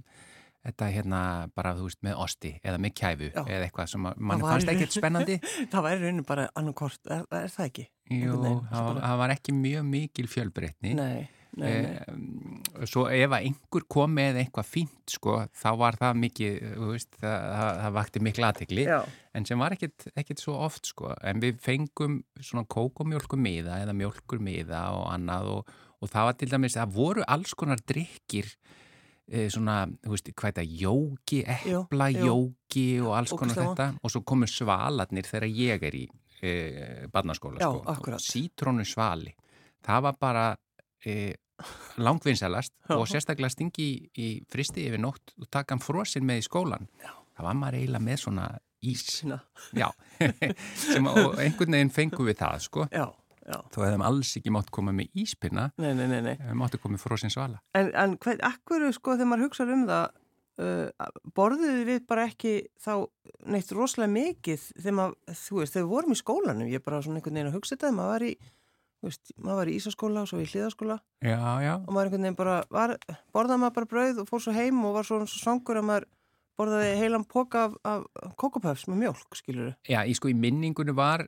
þetta 0.66 0.90
hérna 0.92 1.20
bara, 1.56 1.72
þú 1.78 1.88
veist, 1.88 2.00
með 2.04 2.18
osti 2.26 2.52
eða 2.60 2.78
með 2.84 2.94
kæfu 3.00 3.30
Já. 3.32 3.42
eða 3.46 3.66
eitthvað 3.66 3.90
sem 3.94 4.04
mann 4.04 4.44
var 4.44 4.46
fannst 4.56 4.68
í 4.68 4.74
ekkert 4.74 4.96
spennandi. 4.98 5.38
Það 5.72 5.86
væri 5.88 6.04
rauninu 6.04 6.26
bara 6.28 6.48
annarkort, 6.60 7.00
er, 7.08 7.26
er 7.40 7.52
það 7.54 7.68
ekki? 7.70 7.84
Jú, 8.10 8.38
það 8.42 8.56
var, 8.74 8.96
bara- 9.00 9.18
var 9.24 9.32
ekki 9.36 9.54
mjög 9.56 9.84
mikil 9.86 10.26
fjölbreytni. 10.28 10.92
Nei, 10.98 11.28
nei, 11.56 11.70
nei. 11.86 11.92
Eh, 12.10 12.86
svo 12.90 13.06
ef 13.10 13.30
að 13.32 13.46
einhver 13.48 13.86
kom 13.90 14.12
með 14.18 14.40
eitthvað 14.42 14.68
fínt 14.68 15.14
sko, 15.14 15.36
þá 15.62 15.68
var 15.80 15.98
það 16.00 16.18
mikið, 16.26 16.58
þú 16.76 16.90
veist, 16.92 17.10
það, 17.22 17.36
það, 17.54 17.70
það 17.84 17.94
vakti 18.00 18.22
miklu 18.26 18.48
aðtegli, 18.50 18.86
en 19.40 19.46
sem 19.48 19.62
var 19.64 19.76
ekkit, 19.78 20.08
ekkit 20.20 20.42
svo 20.42 20.58
oft 20.66 20.90
sko, 20.92 21.14
en 21.26 21.40
við 21.42 21.58
fengum 21.64 22.20
svona 22.42 22.66
kókumjólkur 22.70 23.40
miða 23.40 23.80
eða 23.86 23.94
mjólkur 23.96 24.42
miða 24.42 24.84
og 24.98 25.06
annað 25.14 25.52
og, 25.56 25.72
og 26.02 26.12
það 26.12 26.28
var 26.30 26.38
til 26.42 26.50
dæmis, 26.52 26.76
það 26.78 26.94
voru 27.00 27.26
alls 27.30 27.54
konar 27.58 27.80
drikkir 27.86 28.52
svona, 29.52 29.82
þú 30.02 30.14
veist, 30.14 30.30
hvað 30.34 30.54
þetta, 30.54 30.64
jóki, 30.84 31.42
epla, 31.46 32.08
jóki 32.14 32.86
og 33.04 33.12
alls 33.18 33.34
konar 33.34 33.54
Ógeðslega 33.54 33.74
þetta. 33.74 33.86
og 34.02 34.14
svo 34.14 34.22
komu 34.26 34.48
svalarnir 34.50 35.28
þegar 35.28 35.46
ég 35.54 35.86
er 35.90 35.98
í 36.00 36.06
e, 36.42 36.54
barnaskóla 37.12 37.62
Já, 37.62 37.70
sko, 38.00 38.18
sítrónu 38.24 38.86
svali. 38.88 39.34
Það 39.86 40.02
var 40.08 40.18
bara 40.20 40.46
e, 41.06 41.34
langvinnselast 42.00 42.74
Já. 42.88 42.96
og 42.96 43.06
sérstaklega 43.10 43.52
stingi 43.52 43.86
í, 43.86 43.94
í 44.16 44.28
fristi 44.50 44.86
yfir 44.88 45.02
nótt 45.02 45.34
og 45.38 45.48
taka 45.52 45.76
hann 45.76 45.84
frosinn 45.84 46.26
með 46.26 46.42
í 46.42 46.48
skólan 46.48 46.88
Já. 47.02 47.12
það 47.36 47.46
var 47.48 47.58
maður 47.60 47.80
eiginlega 47.80 48.06
með 48.08 48.20
svona 48.24 48.48
ís. 48.80 49.02
Sína. 49.20 49.36
já, 49.76 49.90
sem 50.80 51.06
og 51.06 51.36
einhvern 51.36 51.76
veginn 51.76 51.92
fengum 51.92 52.28
við 52.30 52.38
það 52.40 52.62
sko, 52.64 52.86
já, 52.88 53.04
þó 53.74 53.78
hefðum 53.84 54.04
alls 54.06 54.30
ekki 54.40 54.52
mátt 54.54 54.70
koma 54.74 54.92
með 54.96 55.10
íspinna, 55.22 55.68
Nei, 55.80 55.92
nei, 55.98 56.06
nei, 56.10 56.20
nei. 56.24 56.34
við 56.40 56.56
máttu 56.60 56.80
koma 56.82 56.96
með 56.96 57.04
frosinn 57.04 57.32
svala. 57.34 57.60
En, 57.78 57.90
en 57.94 58.16
hvað, 58.22 58.42
akkur, 58.50 58.86
sko, 58.96 59.16
þegar 59.18 59.30
maður 59.32 59.46
hugsa 59.48 59.66
um 59.66 59.84
það, 59.88 60.06
uh, 60.60 61.10
borðuðu 61.36 61.82
við 61.88 62.00
bara 62.10 62.28
ekki 62.30 62.54
þá 62.84 62.92
neitt 63.50 63.74
rosalega 63.76 64.12
mikið 64.14 64.64
þegar 64.84 64.96
maður, 65.00 65.18
þú 65.42 65.60
veist, 65.62 65.74
þegar 65.76 65.86
við 65.86 65.92
vorum 65.96 66.14
í 66.16 66.20
skólanum, 66.20 66.70
ég 66.70 66.84
bara 66.86 67.02
svona 67.04 67.20
einhvern 67.20 67.38
veginn 67.40 67.52
að 67.52 67.58
hugsa 67.58 67.76
þetta, 67.76 67.92
maður 67.96 68.14
var 68.14 68.26
í, 68.28 68.32
veist, 69.06 69.34
maður 69.40 69.60
var 69.62 69.72
í 69.72 69.76
Ísaskóla 69.80 70.24
og 70.26 70.28
svo 70.30 70.40
í 70.42 70.48
Hliðaskóla. 70.50 70.98
Já, 71.24 71.38
já, 71.64 71.74
og 71.80 71.90
maður 71.94 72.10
einhvern 72.10 72.26
veginn 72.28 72.40
bara, 72.42 72.56
var, 72.70 72.96
borðaði 73.32 73.62
maður 73.64 73.76
bara 73.80 73.90
brauð 73.94 74.22
og 74.24 74.28
fór 74.28 74.44
svo 74.44 74.56
heim 74.56 74.82
og 74.84 74.96
var 74.98 75.08
svo 75.08 75.22
svangur 75.30 75.80
að 75.80 75.86
maður 75.90 76.08
borðaði 76.60 76.94
heilan 77.00 77.26
póka 77.28 77.66
af, 77.68 77.76
af 77.88 78.36
kókopöfs 78.40 78.86
með 78.90 79.02
mjólk, 79.04 79.38
skilur 79.38 79.72
Já, 79.88 80.02
í 80.04 80.14
sko 80.16 80.30
í 80.30 80.36
minningunni 80.36 80.94
var, 80.96 81.24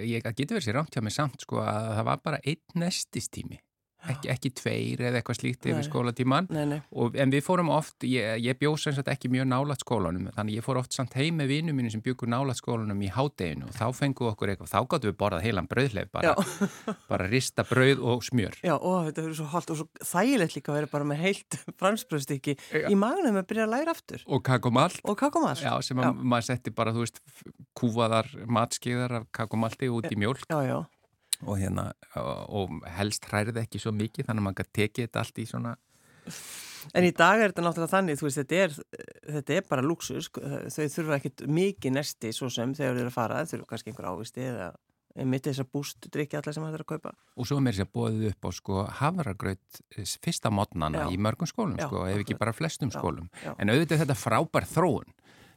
ég 0.00 0.24
það 0.24 0.38
getur 0.40 0.58
verið 0.58 0.68
sér 0.68 0.78
rámt 0.80 0.96
hjá 0.96 1.04
mig 1.04 1.16
samt 1.16 1.44
sko 1.44 1.62
að 1.64 1.90
það 1.98 2.06
var 2.10 2.22
bara 2.24 2.42
einn 2.44 2.80
nestistími, 2.84 3.60
ekki, 4.08 4.28
ekki 4.30 4.50
tveir 4.60 5.00
eða 5.08 5.18
eitthvað 5.20 5.38
slíkt 5.40 5.64
Nei. 5.66 5.72
yfir 5.74 5.86
skólatíman 5.88 6.46
Nei, 6.54 6.64
nei, 6.70 6.78
og, 6.94 7.16
en 7.18 7.32
við 7.34 7.42
fórum 7.44 7.70
oft, 7.74 7.96
ég, 8.06 8.38
ég 8.44 8.58
bjóð 8.60 8.76
sem 8.84 8.94
sagt 8.96 9.08
ekki 9.10 9.30
mjög 9.32 9.48
nálat 9.50 9.82
skólanum, 9.82 10.28
þannig 10.36 10.58
ég 10.60 10.64
fór 10.66 10.78
oft 10.82 10.94
samt 10.94 11.16
heim 11.18 11.40
með 11.40 11.50
vinnu 11.54 11.74
mínu 11.74 11.90
sem 11.90 12.02
bjögur 12.04 12.30
nálat 12.30 12.60
skólanum 12.60 13.02
í 13.02 13.10
hádeginu 13.10 13.66
og 13.68 13.74
þá 13.74 13.86
fengum 13.98 14.28
við 14.28 14.32
okkur 14.36 14.52
eitthvað, 14.54 14.70
þá 14.70 14.78
gáttum 14.94 15.10
við 15.10 15.18
borðað 15.18 15.44
heilan 15.48 15.68
brauðleif, 15.70 16.10
bara, 16.14 16.34
bara 17.10 17.26
rista 17.32 17.64
brauð 17.68 18.04
og 18.12 18.22
smjör. 18.28 18.58
já, 18.62 18.74
og 18.78 19.08
þetta 19.08 19.24
verður 19.26 19.38
svo 19.42 19.48
holt 19.56 19.72
og 19.74 19.80
svo 19.82 19.88
þægilegt 20.12 20.56
líka 20.58 20.72
að 20.72 20.78
vera 20.80 20.92
bara 20.94 21.08
með 21.12 21.22
heilt 21.26 21.58
fransbröðstykki 21.82 22.56
Já. 22.72 22.86
í 22.88 22.94
magnum 22.98 23.40
að 23.42 23.48
byrja 23.50 23.66
að 23.66 23.74
læra 23.74 23.94
aftur 23.96 24.22
Og 24.28 24.42
kakomalt, 24.46 25.00
og 25.04 25.18
kakomall. 25.18 25.58
já, 25.58 25.74
sem 25.82 25.98
að 25.98 26.22
maður 26.22 26.48
setti 26.52 26.70
bara, 26.74 26.92
þú 26.94 27.04
veist, 27.04 27.20
kúfaðar 27.78 28.28
matskeiðar 28.46 29.18
af 29.22 29.26
kakomalti 29.34 29.90
út 29.92 30.08
í 30.12 30.18
mjólk 30.18 30.46
Já, 30.48 30.58
já. 30.66 30.78
Og 31.46 31.58
hérna, 31.60 31.90
og, 32.18 32.72
helst 32.98 33.28
hrærið 33.30 33.62
ekki 33.62 33.82
svo 33.82 33.92
mikið, 33.94 34.26
þannig 34.28 34.42
að 34.42 34.46
maður 34.48 34.62
gæti 34.62 34.76
tekið 34.80 35.06
þetta 35.06 35.22
allt 35.22 35.38
í 35.38 35.46
svona 35.48 35.76
En 36.94 37.04
í 37.04 37.10
dag 37.16 37.40
er 37.40 37.52
þetta 37.52 37.64
náttúrulega 37.64 37.90
þannig, 37.90 38.20
veist, 38.22 38.38
þetta 38.38 38.58
er, 38.64 38.74
þetta 39.34 39.56
er 39.56 39.64
bara 39.68 39.84
luxus, 39.84 40.28
sko. 40.28 40.42
þau 40.70 40.84
þurfa 40.94 41.16
ekkit 41.18 41.42
mikið 41.50 41.94
nesti 41.96 42.30
svo 42.36 42.50
sem 42.52 42.74
þegar 42.76 42.94
þeir 42.94 43.02
eru 43.02 43.10
að 43.10 43.16
fara, 43.16 43.40
þau 43.42 43.54
þurfa 43.54 43.70
kannski 43.72 43.92
einhver 43.92 44.08
ávisti 44.12 44.44
eða 44.46 44.68
mitt 45.26 45.48
þess 45.48 45.62
að 45.64 45.70
búst 45.74 46.08
drikja 46.14 46.38
allar 46.38 46.54
sem 46.54 46.64
það 46.64 46.76
er 46.76 46.84
að 46.84 46.90
kaupa. 46.92 47.12
Og 47.34 47.48
svo 47.48 47.58
er 47.58 47.64
mér 47.66 47.76
sér 47.78 47.88
bóðið 47.90 48.28
upp 48.30 48.46
á 48.46 48.50
sko 48.54 48.82
havragraut 49.00 49.80
fyrsta 50.22 50.52
modnana 50.54 51.06
Já. 51.06 51.10
í 51.10 51.18
mörgum 51.18 51.50
skólum 51.50 51.78
sko, 51.80 52.04
ef 52.06 52.22
ekki 52.22 52.38
bara 52.38 52.54
flestum 52.54 52.92
Já, 52.92 53.00
skólum. 53.00 53.26
já. 53.42 53.50
En 53.58 53.72
auðvitað 53.72 54.04
þetta 54.04 54.18
frábær 54.20 54.68
þróun, 54.70 55.10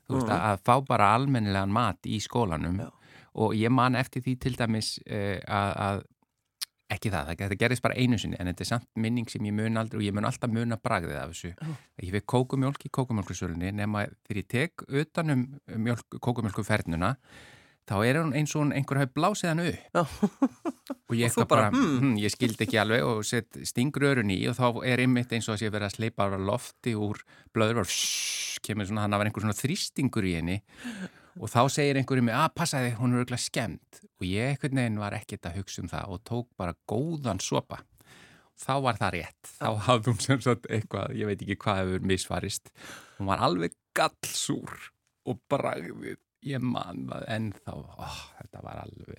þú 0.08 0.18
veist, 0.18 0.32
að, 0.32 0.48
að 0.50 0.64
fá 0.66 0.74
bara 0.88 1.12
almennilegan 1.20 1.76
mat 1.76 2.10
í 2.10 2.18
skólanum 2.24 2.82
Já. 2.82 2.90
Og 3.40 3.54
ég 3.56 3.72
man 3.72 3.96
eftir 4.00 4.24
því 4.26 4.36
til 4.44 4.58
dæmis 4.60 4.98
uh, 5.06 5.38
að, 5.48 5.72
að 5.86 6.04
ekki 6.92 7.12
það, 7.12 7.30
það, 7.30 7.38
þetta 7.46 7.60
gerðist 7.62 7.86
bara 7.86 7.96
einu 7.96 8.20
sinni 8.20 8.40
en 8.40 8.50
þetta 8.52 8.66
er 8.66 8.70
samt 8.74 8.90
minning 9.00 9.30
sem 9.32 9.46
ég 9.48 9.56
mun 9.56 9.80
aldrei 9.80 10.02
og 10.02 10.06
ég 10.06 10.16
mun 10.16 10.28
alltaf 10.28 10.52
muna 10.52 10.78
bragðið 10.82 11.22
af 11.22 11.32
þessu. 11.32 11.54
Já. 11.56 11.72
Ég 12.04 12.12
veit 12.18 12.28
kókumjólk 12.34 12.86
í 12.88 12.92
kókumjólkusölunni 12.98 13.72
nema 13.78 14.06
þegar 14.28 14.42
ég 14.42 14.52
tek 14.52 14.86
utanum 14.90 15.48
mjólk, 15.72 16.20
kókumjólkufernuna 16.20 17.16
þá 17.90 17.96
er 18.06 18.20
hún 18.22 18.36
eins 18.38 18.54
og 18.56 18.74
einhver 18.76 19.02
hafi 19.02 19.14
blásið 19.16 19.52
hann 19.52 19.64
upp 19.64 19.96
Já. 19.96 20.04
og 21.10 21.16
ég, 21.18 21.26
eitthvað 21.28 21.48
bara, 21.48 21.70
bara, 21.70 21.72
hmm. 21.74 21.98
hm, 22.04 22.14
ég 22.22 22.34
skildi 22.34 22.68
ekki 22.68 22.80
alveg 22.82 23.08
og 23.08 23.24
set 23.28 23.60
stingur 23.68 24.08
örun 24.12 24.34
í 24.34 24.40
og 24.52 24.58
þá 24.60 24.68
er 24.92 25.04
einmitt 25.04 25.34
eins 25.36 25.50
og 25.50 25.58
að 25.58 25.64
sé 25.64 25.72
verið 25.74 25.90
að 25.90 25.96
sleipa 25.98 26.30
lofti 26.36 26.94
úr 26.96 27.24
blöður 27.56 27.84
og 27.84 27.96
kemur 28.66 28.88
svona, 28.88 29.08
hann 29.08 29.18
var 29.18 29.28
einhver 29.28 29.48
svona 29.48 29.58
þrýstingur 29.58 30.28
í 30.30 30.38
henni 30.38 30.60
og 31.40 31.52
þá 31.52 31.62
segir 31.72 32.00
einhverju 32.00 32.26
mig, 32.28 32.36
að 32.36 32.56
passaði, 32.58 32.96
hún 33.00 33.14
er 33.14 33.22
auðvitað 33.22 33.44
skemmt 33.46 34.02
og 34.04 34.26
ég 34.28 34.52
einhvern 34.52 34.82
veginn 34.82 35.00
var 35.02 35.16
ekkert 35.18 35.48
að 35.50 35.62
hugsa 35.62 35.84
um 35.84 35.92
það 35.92 36.16
og 36.16 36.24
tók 36.28 36.50
bara 36.60 36.78
góðan 36.90 37.44
sopa. 37.44 37.82
Þá 38.62 38.74
var 38.86 39.00
það 39.00 39.16
rétt, 39.16 39.54
þá 39.58 39.70
hafði 39.88 40.12
hún 40.12 40.20
sem 40.22 40.42
sagt 40.44 40.68
eitthvað, 40.70 41.16
ég 41.18 41.30
veit 41.30 41.40
ekki 41.42 41.58
hvað 41.64 41.80
hefur 41.82 42.04
misfarist. 42.12 42.74
Hún 43.18 43.32
var 43.32 43.42
alveg 43.48 43.78
gallsúr 43.98 44.92
og 45.30 45.40
bragðið 45.50 46.20
ég 46.46 46.62
man 46.66 47.06
það 47.10 47.28
ennþá. 47.36 47.76
Ó, 47.78 48.06
þetta 48.40 48.64
var 48.66 48.84
alveg 48.84 49.14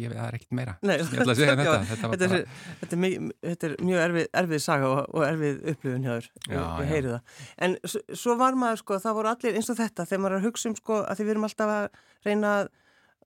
ég, 0.00 0.14
það 0.14 0.28
er 0.28 0.38
ekkert 0.38 0.56
meira. 0.58 0.76
Nei, 0.82 0.94
þetta, 1.00 1.26
þetta 1.30 1.56
þetta, 1.88 2.12
bara 2.12 2.28
er, 2.28 2.46
þetta, 2.80 3.00
er, 3.00 3.32
þetta 3.50 3.68
er 3.68 3.76
mjög 3.80 4.04
erfið, 4.04 4.30
erfið 4.42 4.64
saga 4.64 4.92
og, 4.92 5.02
og 5.14 5.26
erfið 5.28 5.60
upplifun 5.74 6.06
hjá 6.06 6.14
þér, 6.14 6.30
ég, 6.54 6.86
heyri 6.92 7.12
það. 7.12 7.42
En 7.66 7.76
svo, 7.90 8.38
var 8.40 8.56
maður, 8.58 8.82
sko, 8.84 9.02
það 9.04 9.20
voru 9.20 9.34
allir 9.34 9.60
eins 9.60 9.70
og 9.70 9.78
þetta, 9.80 10.08
þegar 10.10 10.24
maður 10.24 10.38
er 10.38 10.42
að 10.42 10.48
hugsa 10.48 10.70
um, 10.70 10.78
sko, 10.80 11.02
að 11.04 11.20
því 11.20 11.28
við 11.28 11.34
erum 11.34 11.48
alltaf 11.50 11.74
að 11.74 12.02
reyna 12.24 12.54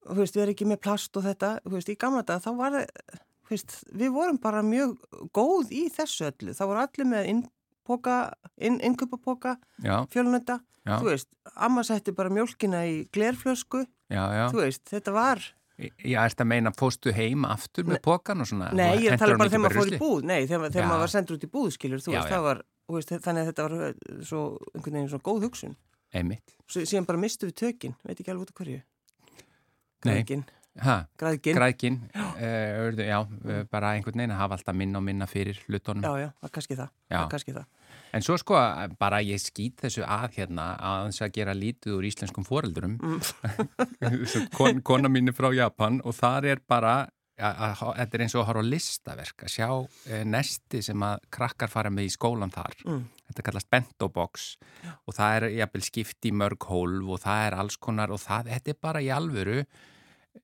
þú 0.07 0.19
veist, 0.23 0.37
við 0.37 0.45
erum 0.45 0.55
ekki 0.55 0.69
með 0.69 0.81
plast 0.85 1.19
og 1.19 1.27
þetta, 1.27 1.51
þú 1.65 1.75
veist, 1.75 1.91
í 1.93 1.99
gamla 2.01 2.25
dag, 2.27 2.43
þá 2.45 2.51
var, 2.59 2.79
þú 3.47 3.55
veist, 3.55 3.77
við 4.01 4.15
vorum 4.15 4.41
bara 4.43 4.65
mjög 4.67 4.97
góð 5.37 5.75
í 5.75 5.85
þessu 5.95 6.29
öllu, 6.31 6.55
það 6.57 6.73
voru 6.73 6.83
allir 6.85 7.11
með 7.13 7.31
innpoka, 7.35 8.17
inn, 8.57 8.81
innkupapoka, 8.85 9.57
fjölnönda, 10.13 10.61
þú 10.89 11.11
veist, 11.11 11.31
amma 11.55 11.85
setti 11.87 12.15
bara 12.17 12.33
mjólkina 12.33 12.85
í 12.89 12.99
glerflösku, 13.15 13.85
já, 14.09 14.23
já. 14.23 14.45
þú 14.53 14.65
veist, 14.65 14.85
þetta 14.93 15.17
var... 15.17 15.47
Já, 15.79 16.19
ertu 16.27 16.43
að 16.43 16.49
meina, 16.51 16.73
fóstu 16.75 17.13
heim 17.15 17.45
aftur 17.47 17.87
með 17.87 18.01
pókan 18.03 18.43
og 18.43 18.49
svona? 18.51 18.73
Nei, 18.75 19.05
ég 19.05 19.13
er 19.15 19.21
tala 19.21 19.37
bara 19.39 19.53
þegar 19.53 19.63
maður 19.63 19.79
fór 19.79 19.93
í 19.95 20.01
búð, 20.01 20.25
nei, 20.27 20.41
þegar, 20.51 20.73
Já. 20.75 20.87
maður 20.91 21.03
var 21.05 21.13
sendur 21.13 21.37
út 21.39 21.45
í 21.47 21.51
búð, 21.53 21.69
skilur, 21.77 22.03
þú 22.03 22.11
Já, 22.11 22.19
veist, 22.19 22.27
já. 22.27 22.35
það 22.35 22.47
var, 22.49 22.63
veist, 22.97 23.13
þannig 23.29 23.45
að 23.45 23.51
þetta 23.53 23.67
var 23.69 23.75
uh, 23.79 23.93
svo, 24.27 24.41
einhvern 24.75 24.97
veginn 24.99 25.11
svona 25.13 25.27
góð 25.29 25.47
hugsun. 25.47 25.77
Einmitt. 26.19 26.57
Svo, 26.67 26.83
síðan 26.83 27.07
bara 27.07 27.23
mistu 27.23 27.47
við 27.47 27.55
tökin, 27.63 27.95
veit 28.03 28.17
ekki 28.19 28.33
alveg 28.35 28.49
út 28.49 28.53
af 28.57 28.59
hverju. 28.63 28.81
Nei. 30.09 30.15
Græðgin, 30.17 30.45
Ha, 30.79 30.95
græðgin, 31.19 31.57
græðkin, 31.59 31.97
uh, 32.15 32.35
urðu, 32.89 33.07
já, 33.07 33.19
uh, 33.23 33.63
bara 33.71 33.95
einhvern 33.97 34.19
veginn 34.21 34.35
að 34.35 34.43
hafa 34.45 34.59
alltaf 34.59 34.77
minna 34.79 34.99
og 35.01 35.07
minna 35.07 35.27
fyrir 35.31 35.59
hlutunum. 35.67 36.03
já, 36.07 36.27
já, 36.27 36.29
það 36.39 36.51
er 36.51 36.53
kannski 36.59 36.77
það, 36.79 36.93
það 37.11 37.23
er 37.23 37.33
kannski 37.33 37.55
það. 37.57 37.65
En 38.17 38.25
svo 38.25 38.39
sko, 38.41 38.57
bara 39.01 39.21
ég 39.25 39.41
skýt 39.43 39.85
þessu 39.85 40.05
að 40.07 40.39
hérna 40.39 40.71
að 40.77 41.11
þess 41.11 41.25
að 41.27 41.35
gera 41.37 41.55
lítið 41.57 41.99
úr 41.99 42.09
íslenskum 42.09 42.47
foreldurum. 42.47 42.97
Mm. 43.03 44.49
Kon, 44.59 44.83
kona 44.87 45.11
mín 45.13 45.31
er 45.31 45.37
frá 45.37 45.51
Japan 45.55 46.01
og 46.05 46.17
þar 46.17 46.49
er 46.55 46.63
bara, 46.69 46.95
þetta 47.37 48.09
er 48.09 48.25
eins 48.25 48.37
og 48.37 48.43
að 48.43 48.49
horfa 48.51 48.65
á 48.65 48.71
listaverk, 48.73 49.45
að 49.45 49.55
sjá 49.55 49.69
uh, 49.75 50.25
nesti 50.25 50.83
sem 50.85 51.05
að 51.05 51.29
krakkar 51.35 51.73
fara 51.73 51.93
með 51.93 52.09
í 52.09 52.15
skólan 52.17 52.55
þar. 52.55 52.81
Mm. 52.87 53.05
Þetta 53.29 53.45
kallast 53.45 53.69
bento 53.69 54.09
box 54.09 54.49
og 55.05 55.13
það 55.13 55.35
er 55.37 55.49
jafnvel 55.59 55.85
skipt 55.85 56.29
í 56.29 56.33
mörg 56.33 56.65
hólf 56.71 57.13
og 57.13 57.23
það 57.27 57.45
er 57.45 57.57
alls 57.61 57.77
konar 57.77 58.15
og 58.15 58.23
það, 58.23 58.55
þetta 58.55 58.73
er 58.73 58.83
bara 58.89 59.05
í 59.05 59.11
alvöru 59.13 59.61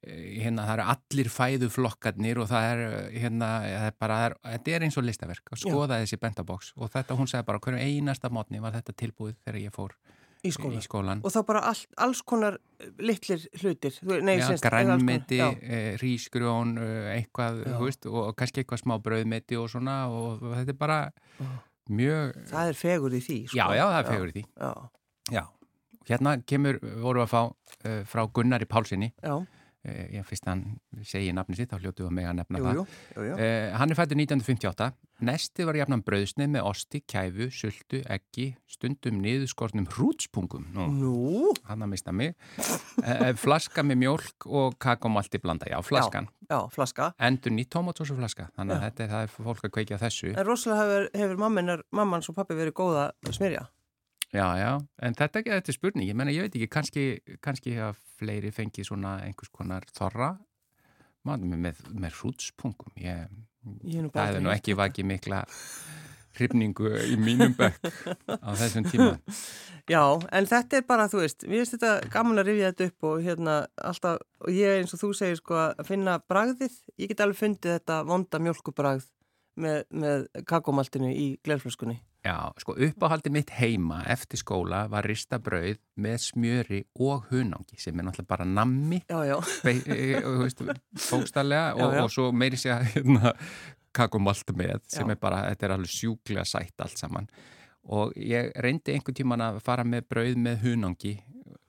hérna 0.04 0.64
það 0.66 0.74
eru 0.74 0.86
allir 0.94 1.30
fæðuflokkarnir 1.32 2.40
og 2.42 2.48
það 2.50 2.66
er 2.70 2.82
hérna, 3.14 3.50
það 3.64 3.86
er 3.88 3.94
bara, 4.04 4.18
þetta 4.42 4.74
er 4.74 4.86
eins 4.88 4.98
og 5.00 5.06
listaverk. 5.06 5.52
Að 5.54 5.62
skoða 5.64 6.00
þessi 6.02 6.18
bentaboks 6.20 6.72
og 6.76 6.90
þetta 6.94 7.16
hún 7.18 7.30
segði 7.30 7.48
bara 7.50 7.62
hverju 7.64 7.86
einasta 7.86 8.30
mótni 8.32 8.62
var 8.64 8.76
þetta 8.76 8.96
tilbúið 9.04 9.38
þegar 9.44 9.60
ég 9.62 9.74
fór 9.74 9.96
í 10.44 10.50
skólan, 10.52 10.76
í 10.76 10.84
skólan. 10.84 11.20
og 11.24 11.32
þá 11.32 11.38
bara 11.48 11.62
all, 11.70 11.82
alls 12.04 12.20
konar 12.26 12.58
litlir 13.00 13.46
hlutir. 13.62 13.94
Já, 13.96 14.50
grænmeti, 14.60 15.38
já. 15.40 15.48
rísgrjón 16.02 16.74
eitthvað, 17.14 17.62
Já. 17.64 17.76
þú 17.78 17.86
veist 17.88 18.08
og 18.10 18.34
kannski 18.36 18.60
eitthvað 18.60 18.82
smá 18.82 18.98
brauðmeti 19.00 19.56
og 19.56 19.70
svona 19.72 20.02
og 20.12 20.44
þetta 20.44 20.74
er 20.74 20.80
bara 20.80 20.98
mjög 21.88 22.36
það 22.50 22.68
er 22.74 22.78
fegur 22.80 23.16
í 23.16 23.22
því 23.24 23.38
sko. 23.48 23.56
Já, 23.56 23.66
já, 23.78 23.84
það 23.88 23.98
er 24.02 24.10
fegur 24.12 24.28
í 24.28 24.36
því. 24.36 24.44
Já, 24.60 24.72
Já, 25.32 25.44
hérna 26.10 26.36
kemur, 26.44 26.76
vorum 27.00 27.22
við 27.22 27.24
að 27.24 27.32
fá 27.32 27.42
uh, 27.48 28.00
frá 28.04 28.26
Gunnari 28.28 28.68
Pálsini 28.68 29.12
já, 29.24 29.38
uh, 29.84 30.04
ég 30.14 30.26
fyrst 30.28 30.48
hann 30.50 30.64
segi 31.06 31.32
nafni 31.36 31.58
sitt, 31.58 31.72
þá 31.72 31.80
hljótu 31.82 32.08
við 32.08 32.16
mig 32.18 32.30
að 32.30 32.38
nefna 32.40 32.60
jú, 32.60 32.64
það 32.64 32.78
jú, 32.80 32.86
jú. 33.28 33.34
Uh, 33.38 33.74
hann 33.78 33.94
er 33.94 34.00
fættur 34.00 34.20
1958 34.20 34.92
Nesti 35.24 35.62
var 35.62 35.76
jafnan 35.78 36.02
brauðsneið 36.02 36.48
með 36.56 36.66
osti, 36.66 37.00
kæfu, 37.06 37.46
sultu, 37.54 38.00
eggi, 38.10 38.48
stundum 38.66 39.20
niðurskortnum 39.22 39.86
hrútspungum. 39.92 40.66
Nú, 40.74 41.52
hann 41.68 41.84
að 41.86 41.92
mista 41.92 42.12
mig. 42.12 42.34
Uh, 42.98 43.30
flaska 43.38 43.84
með 43.86 44.00
mjólk 44.02 44.48
og 44.50 44.74
kakomalti 44.82 45.38
blanda. 45.38 45.70
Já, 45.70 45.78
flaskan. 45.86 46.26
já, 46.50 46.58
flaska 46.74 47.12
Endur 47.22 47.54
nýtt 47.54 47.70
tómatsósu 47.72 48.18
flaska. 48.18 48.50
Þannig 48.58 48.74
að 48.74 48.82
Já. 48.82 48.86
þetta 48.88 49.04
er, 49.04 49.12
það 49.14 49.28
er 49.28 49.46
fólk 49.48 49.64
að 49.64 49.74
kveikja 49.78 50.00
þessu. 50.02 50.34
En 50.34 50.48
rosalega 50.48 50.82
hefur, 50.82 51.08
hefur 51.22 51.86
mammans 52.02 52.28
og 52.28 52.36
pappi 52.36 52.58
verið 52.58 52.76
góða 52.82 53.06
að 53.24 53.38
smyrja 53.38 53.64
Já, 54.34 54.46
já, 54.58 54.70
en 55.06 55.14
þetta, 55.14 55.38
er 55.38 55.42
ekki- 55.44 55.52
þetta 55.54 55.70
er 55.70 55.76
spurning. 55.78 56.08
Ég 56.10 56.16
menna, 56.18 56.32
ég 56.34 56.42
veit 56.48 56.56
ekki, 56.58 56.68
kannski, 56.68 57.04
kannski 57.40 57.76
að 57.78 58.00
fleiri 58.18 58.50
fengi 58.50 58.82
svona 58.86 59.20
einhvers 59.22 59.52
konar 59.54 59.84
þorra 59.94 60.32
maður 61.24 61.54
með, 61.56 61.78
með 61.94 62.16
hrútspungum. 62.18 62.92
Ég, 63.00 63.28
Ég 63.86 64.10
það 64.12 64.26
aldrei 64.26 64.42
nú 64.44 64.50
ekki 64.52 64.74
vakið 64.76 65.06
mikla 65.08 65.38
hrifningu 66.34 66.90
í 67.06 67.14
mínum 67.16 67.54
bekk 67.56 67.78
á 68.26 68.50
þessum 68.58 68.84
tíma. 68.90 69.12
Já, 69.94 70.00
en 70.32 70.46
þetta 70.48 70.78
er 70.80 70.84
bara, 70.88 71.06
þú 71.12 71.20
veist, 71.22 71.44
við 71.46 71.60
veist 71.60 71.74
þetta 71.76 71.92
gaman 72.12 72.40
að 72.40 72.48
rifja 72.50 72.70
þetta 72.72 72.86
upp 72.90 73.06
og 73.10 73.18
hérna 73.22 73.54
alltaf, 73.84 74.22
og 74.40 74.50
ég 74.50 74.80
eins 74.80 74.94
og 74.96 75.00
þú 75.02 75.10
segir 75.18 75.36
sko 75.38 75.58
að 75.60 75.82
finna 75.86 76.16
bragðið, 76.24 76.78
ég 76.98 77.12
get 77.12 77.20
alveg 77.20 77.38
fundið 77.42 77.74
þetta 77.76 77.98
vonda 78.08 78.40
mjölkubragð 78.40 79.06
með, 79.60 79.84
með 79.92 80.26
kakomaltinu 80.50 81.12
í 81.12 81.26
glerflöskunni. 81.44 82.00
Já, 82.24 82.48
sko 82.56 82.72
uppáhaldi 82.80 83.28
mitt 83.28 83.50
heima 83.52 83.98
eftir 84.08 84.40
skóla 84.40 84.86
var 84.88 85.04
rista 85.04 85.36
brauð 85.44 85.76
með 86.00 86.14
smjöri 86.24 86.78
og 87.04 87.26
hunangi 87.28 87.76
sem 87.76 87.98
er 88.00 88.06
náttúrulega 88.06 88.30
bara 88.30 88.46
nammi. 88.48 89.02
E- 89.12 89.82
e- 89.92 90.22
bókstallega 91.10 91.74
og, 91.76 91.98
og 92.06 92.08
svo 92.14 92.30
meiri 92.32 92.56
sé 92.60 92.72
að 92.72 92.86
hérna, 92.94 93.34
kakumalt 93.94 94.54
með 94.56 94.80
sem 94.88 95.04
Já. 95.04 95.12
er 95.12 95.20
bara, 95.20 95.42
þetta 95.50 95.68
er 95.68 95.76
alveg 95.76 95.92
sjúklega 95.92 96.46
sætt 96.48 96.80
allt 96.80 96.96
saman. 96.98 97.28
Og 97.92 98.16
ég 98.16 98.54
reyndi 98.64 98.96
einhvern 98.96 99.20
tíman 99.20 99.44
að 99.44 99.60
fara 99.66 99.84
með 99.84 100.08
brauð 100.08 100.40
með 100.48 100.64
hunangi 100.64 101.14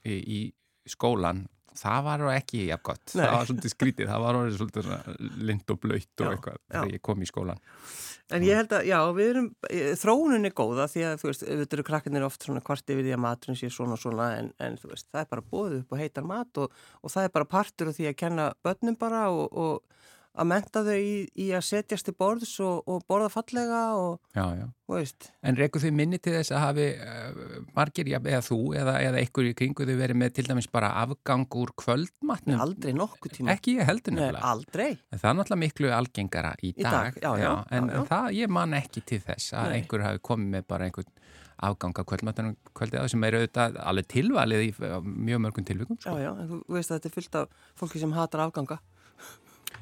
í, 0.07 0.15
í 0.15 0.39
skólan 0.87 1.43
það 1.75 2.03
var 2.07 2.27
ekki 2.31 2.65
jafn 2.69 2.87
gott. 2.87 3.05
Nei. 3.11 3.25
það 3.25 3.35
var 3.35 3.47
svolítið 3.49 3.73
skrítið, 3.75 4.07
það 4.13 4.23
var 4.23 4.37
svolítið 4.55 4.91
lind 5.51 5.73
og 5.75 5.79
blöytt 5.83 6.23
og 6.23 6.29
Já, 6.29 6.31
eitthvað 6.37 6.59
já. 6.61 6.75
þegar 6.77 6.93
ég 6.95 7.03
kom 7.11 7.25
í 7.25 7.27
skólan 7.27 7.65
en 8.33 8.45
ég 8.45 8.57
held 8.57 8.73
að, 8.73 8.87
já, 8.89 8.97
við 9.13 9.31
erum, 9.33 9.49
eh, 9.69 9.91
þróunin 10.01 10.49
er 10.49 10.55
góða 10.57 10.87
því 10.89 11.03
að, 11.05 11.17
þú 11.21 11.29
veist, 11.29 11.43
auðvitað 11.45 11.77
eru 11.77 11.87
krakkarnir 11.89 12.25
oft 12.25 12.45
svona 12.47 12.63
kvart 12.65 12.89
yfir 12.89 13.05
því 13.05 13.13
að 13.13 13.23
maturinn 13.25 13.59
sé 13.59 13.69
svona 13.69 13.97
og 13.97 14.01
svona 14.01 14.29
en, 14.39 14.51
en 14.65 14.77
þú 14.81 14.91
veist, 14.93 15.09
það 15.11 15.21
er 15.21 15.31
bara 15.35 15.45
bóðið 15.51 15.77
upp 15.83 15.93
og 15.93 16.01
heitar 16.01 16.25
mat 16.25 16.61
og, 16.63 16.79
og 17.01 17.13
það 17.13 17.27
er 17.27 17.35
bara 17.37 17.51
partur 17.51 17.91
af 17.91 17.99
því 17.99 18.09
að 18.09 18.17
kenna 18.23 18.47
börnum 18.65 18.97
bara 18.97 19.27
og, 19.29 19.45
og 19.53 20.01
að 20.35 20.47
menta 20.51 20.81
þau 20.83 20.95
í, 20.99 21.13
í 21.39 21.45
að 21.55 21.63
setjast 21.67 22.05
til 22.09 22.13
borðs 22.19 22.53
og, 22.63 22.81
og 22.91 23.03
borða 23.09 23.29
fallega 23.31 23.81
og, 23.99 24.17
Já, 24.35 24.43
já 24.59 24.65
þú 24.85 24.97
veist, 24.99 25.29
En 25.47 25.55
reyku 25.57 25.79
þið 25.81 25.93
minni 25.97 26.19
til 26.21 26.33
þess 26.35 26.51
að 26.53 26.61
hafi 26.65 26.87
uh, 27.01 27.39
margir, 27.77 28.09
ja, 28.11 28.19
eða 28.19 28.41
þú, 28.45 28.57
eða, 28.77 28.95
eða 29.07 29.21
einhver 29.23 29.47
í 29.49 29.53
kringu 29.57 29.87
þau 29.87 29.95
verið 30.01 30.19
með 30.21 30.33
til 30.37 30.45
dæmis 30.49 30.67
bara 30.75 30.91
afgang 31.01 31.47
úr 31.57 31.71
kvöldmatnum? 31.81 32.59
aldrei 32.67 32.93
nokkuð 32.93 33.35
tíma. 33.39 33.55
Ekki 33.55 33.77
ég 33.79 33.87
heldur 33.89 34.13
Nei, 34.13 34.21
nefnilega. 34.25 34.51
aldrei. 34.51 34.89
En 35.09 35.21
það 35.23 35.29
er 35.31 35.39
náttúrulega 35.39 35.63
miklu 35.63 35.93
algengara 35.95 36.53
í 36.61 36.73
Í 36.75 36.83
dag. 36.83 37.15
dag, 37.15 37.21
já, 37.23 37.31
já, 37.41 37.51
en 37.79 37.89
já, 37.89 37.95
já. 37.95 38.05
það, 38.11 38.29
ég 38.41 38.53
man 38.59 38.77
ekki 38.77 39.05
til 39.13 39.21
þess 39.25 39.53
að 39.55 39.71
Nei. 39.71 39.79
einhver 39.79 40.05
hafi 40.05 40.21
komið 40.29 40.53
með 40.57 40.67
bara 40.75 40.89
einhvern 40.89 41.11
afgang 41.65 41.95
af 42.01 42.05
kvöldmatunum 42.09 42.55
kvöldið 42.75 43.05
sem 43.13 43.23
er 43.23 43.37
auðvitað 43.39 43.77
alveg 43.79 44.07
tilvalið 44.11 44.63
í 44.65 44.71
mjög 45.07 45.39
mörgum 45.45 45.65
tilvikum. 45.65 45.97
Já, 46.03 46.09
Sko. 46.11 46.17
já, 46.19 46.31
en 46.35 46.49
þú 46.51 46.57
veist 46.75 46.91
að 46.91 46.97
þetta 46.99 47.07
er 47.09 47.13
fullt 47.15 47.37
af 47.39 47.61
fólki 47.79 48.01
sem 48.03 48.11
hatar 48.17 48.43
afganga. 48.43 48.77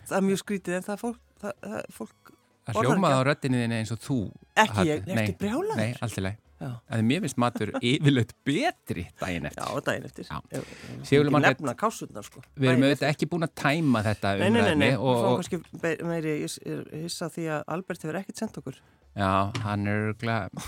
Það 0.08 0.16
er 0.20 0.26
mjög 0.30 0.41
skrítið 0.44 0.78
en 0.80 0.86
það 0.88 0.96
er 0.98 1.02
fólk, 1.04 1.20
það, 1.44 1.60
það 1.66 1.78
er 1.82 1.91
fólk 1.98 2.34
Það 2.64 2.78
hljómaði 2.80 3.14
ekki. 3.14 3.20
á 3.20 3.28
röttinni 3.28 3.60
þinni 3.60 3.78
eins 3.82 3.91
og 3.91 4.00
þú. 4.00 4.18
Ekki 4.64 4.84
ég, 4.88 5.08
ertu 5.12 5.34
brjálaður? 5.41 5.80
Nei, 5.82 5.89
allt 6.06 6.18
í 6.18 6.24
lagi. 6.24 6.38
Já. 6.64 6.70
En 6.96 7.02
mér 7.10 7.20
finnst 7.26 7.39
matur 7.44 7.72
yfirleitt 7.91 8.30
betri 8.48 9.04
daginn 9.20 9.50
eftir. 9.50 9.66
Já, 9.66 9.82
daginn 9.84 10.06
eftir. 10.08 10.30
Ekki 10.32 11.34
Margrét- 11.36 11.60
Nefna 11.60 11.74
kásutnar, 11.82 12.24
sko. 12.24 12.44
Við 12.56 12.70
erum 12.72 12.86
auðvitað 12.88 13.10
ekki 13.10 13.28
búin 13.34 13.44
að 13.50 13.54
tæma 13.60 14.04
þetta 14.06 14.32
Nei, 14.39 14.48
nei, 14.48 14.62
nei, 14.80 14.91
ég 16.46 16.56
er 16.72 16.86
hissa 17.04 17.28
því 17.34 17.50
að 17.58 17.66
Albert 17.76 18.06
hefur 18.08 18.20
ekkert 18.22 18.39
sendt 18.39 18.62
okkur. 18.64 18.80
Já, 19.14 19.53
hann 19.61 19.86
er 19.86 20.07
örgulega, 20.07 20.64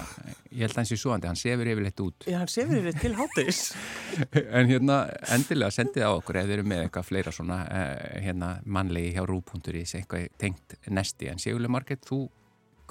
ég 0.54 0.68
held 0.68 0.76
að 0.76 0.78
hann 0.78 0.88
sé 0.92 0.98
svoandi, 1.02 1.26
hann 1.26 1.40
sefur 1.40 1.70
yfirleitt 1.72 2.02
út. 2.04 2.28
Já, 2.30 2.38
hann 2.44 2.52
sefur 2.52 2.78
yfir 2.78 3.00
til 3.02 3.16
hátegis. 3.18 3.62
En 4.60 4.70
hérna, 4.70 5.00
endilega 5.34 5.74
sendið 5.74 6.06
á 6.06 6.12
okkur 6.14 6.38
ef 6.40 6.46
þið 6.46 6.58
eru 6.60 6.68
með 6.70 6.84
eitthvað 6.84 7.08
fleira 7.10 7.34
svona 7.34 7.58
uh, 7.66 8.20
hérna, 8.22 8.52
mannlegi 8.70 9.16
hjá 9.16 9.26
rú.is, 9.26 9.96
eitthvað 9.98 10.30
tengt 10.42 10.78
nesti. 10.94 11.32
En 11.34 11.42
Sigurlega 11.42 11.74
Marget, 11.74 12.06
þú 12.06 12.22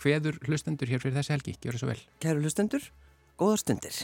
hveður 0.03 0.43
hlustendur 0.49 0.91
hér 0.91 1.03
fyrir 1.05 1.21
þessi 1.21 1.37
helgi, 1.37 1.57
gjör 1.63 1.79
það 1.79 1.85
svo 1.85 1.93
vel. 1.93 2.03
Kæru 2.25 2.43
hlustendur, 2.43 2.91
góðar 3.39 3.63
stundir. 3.63 4.03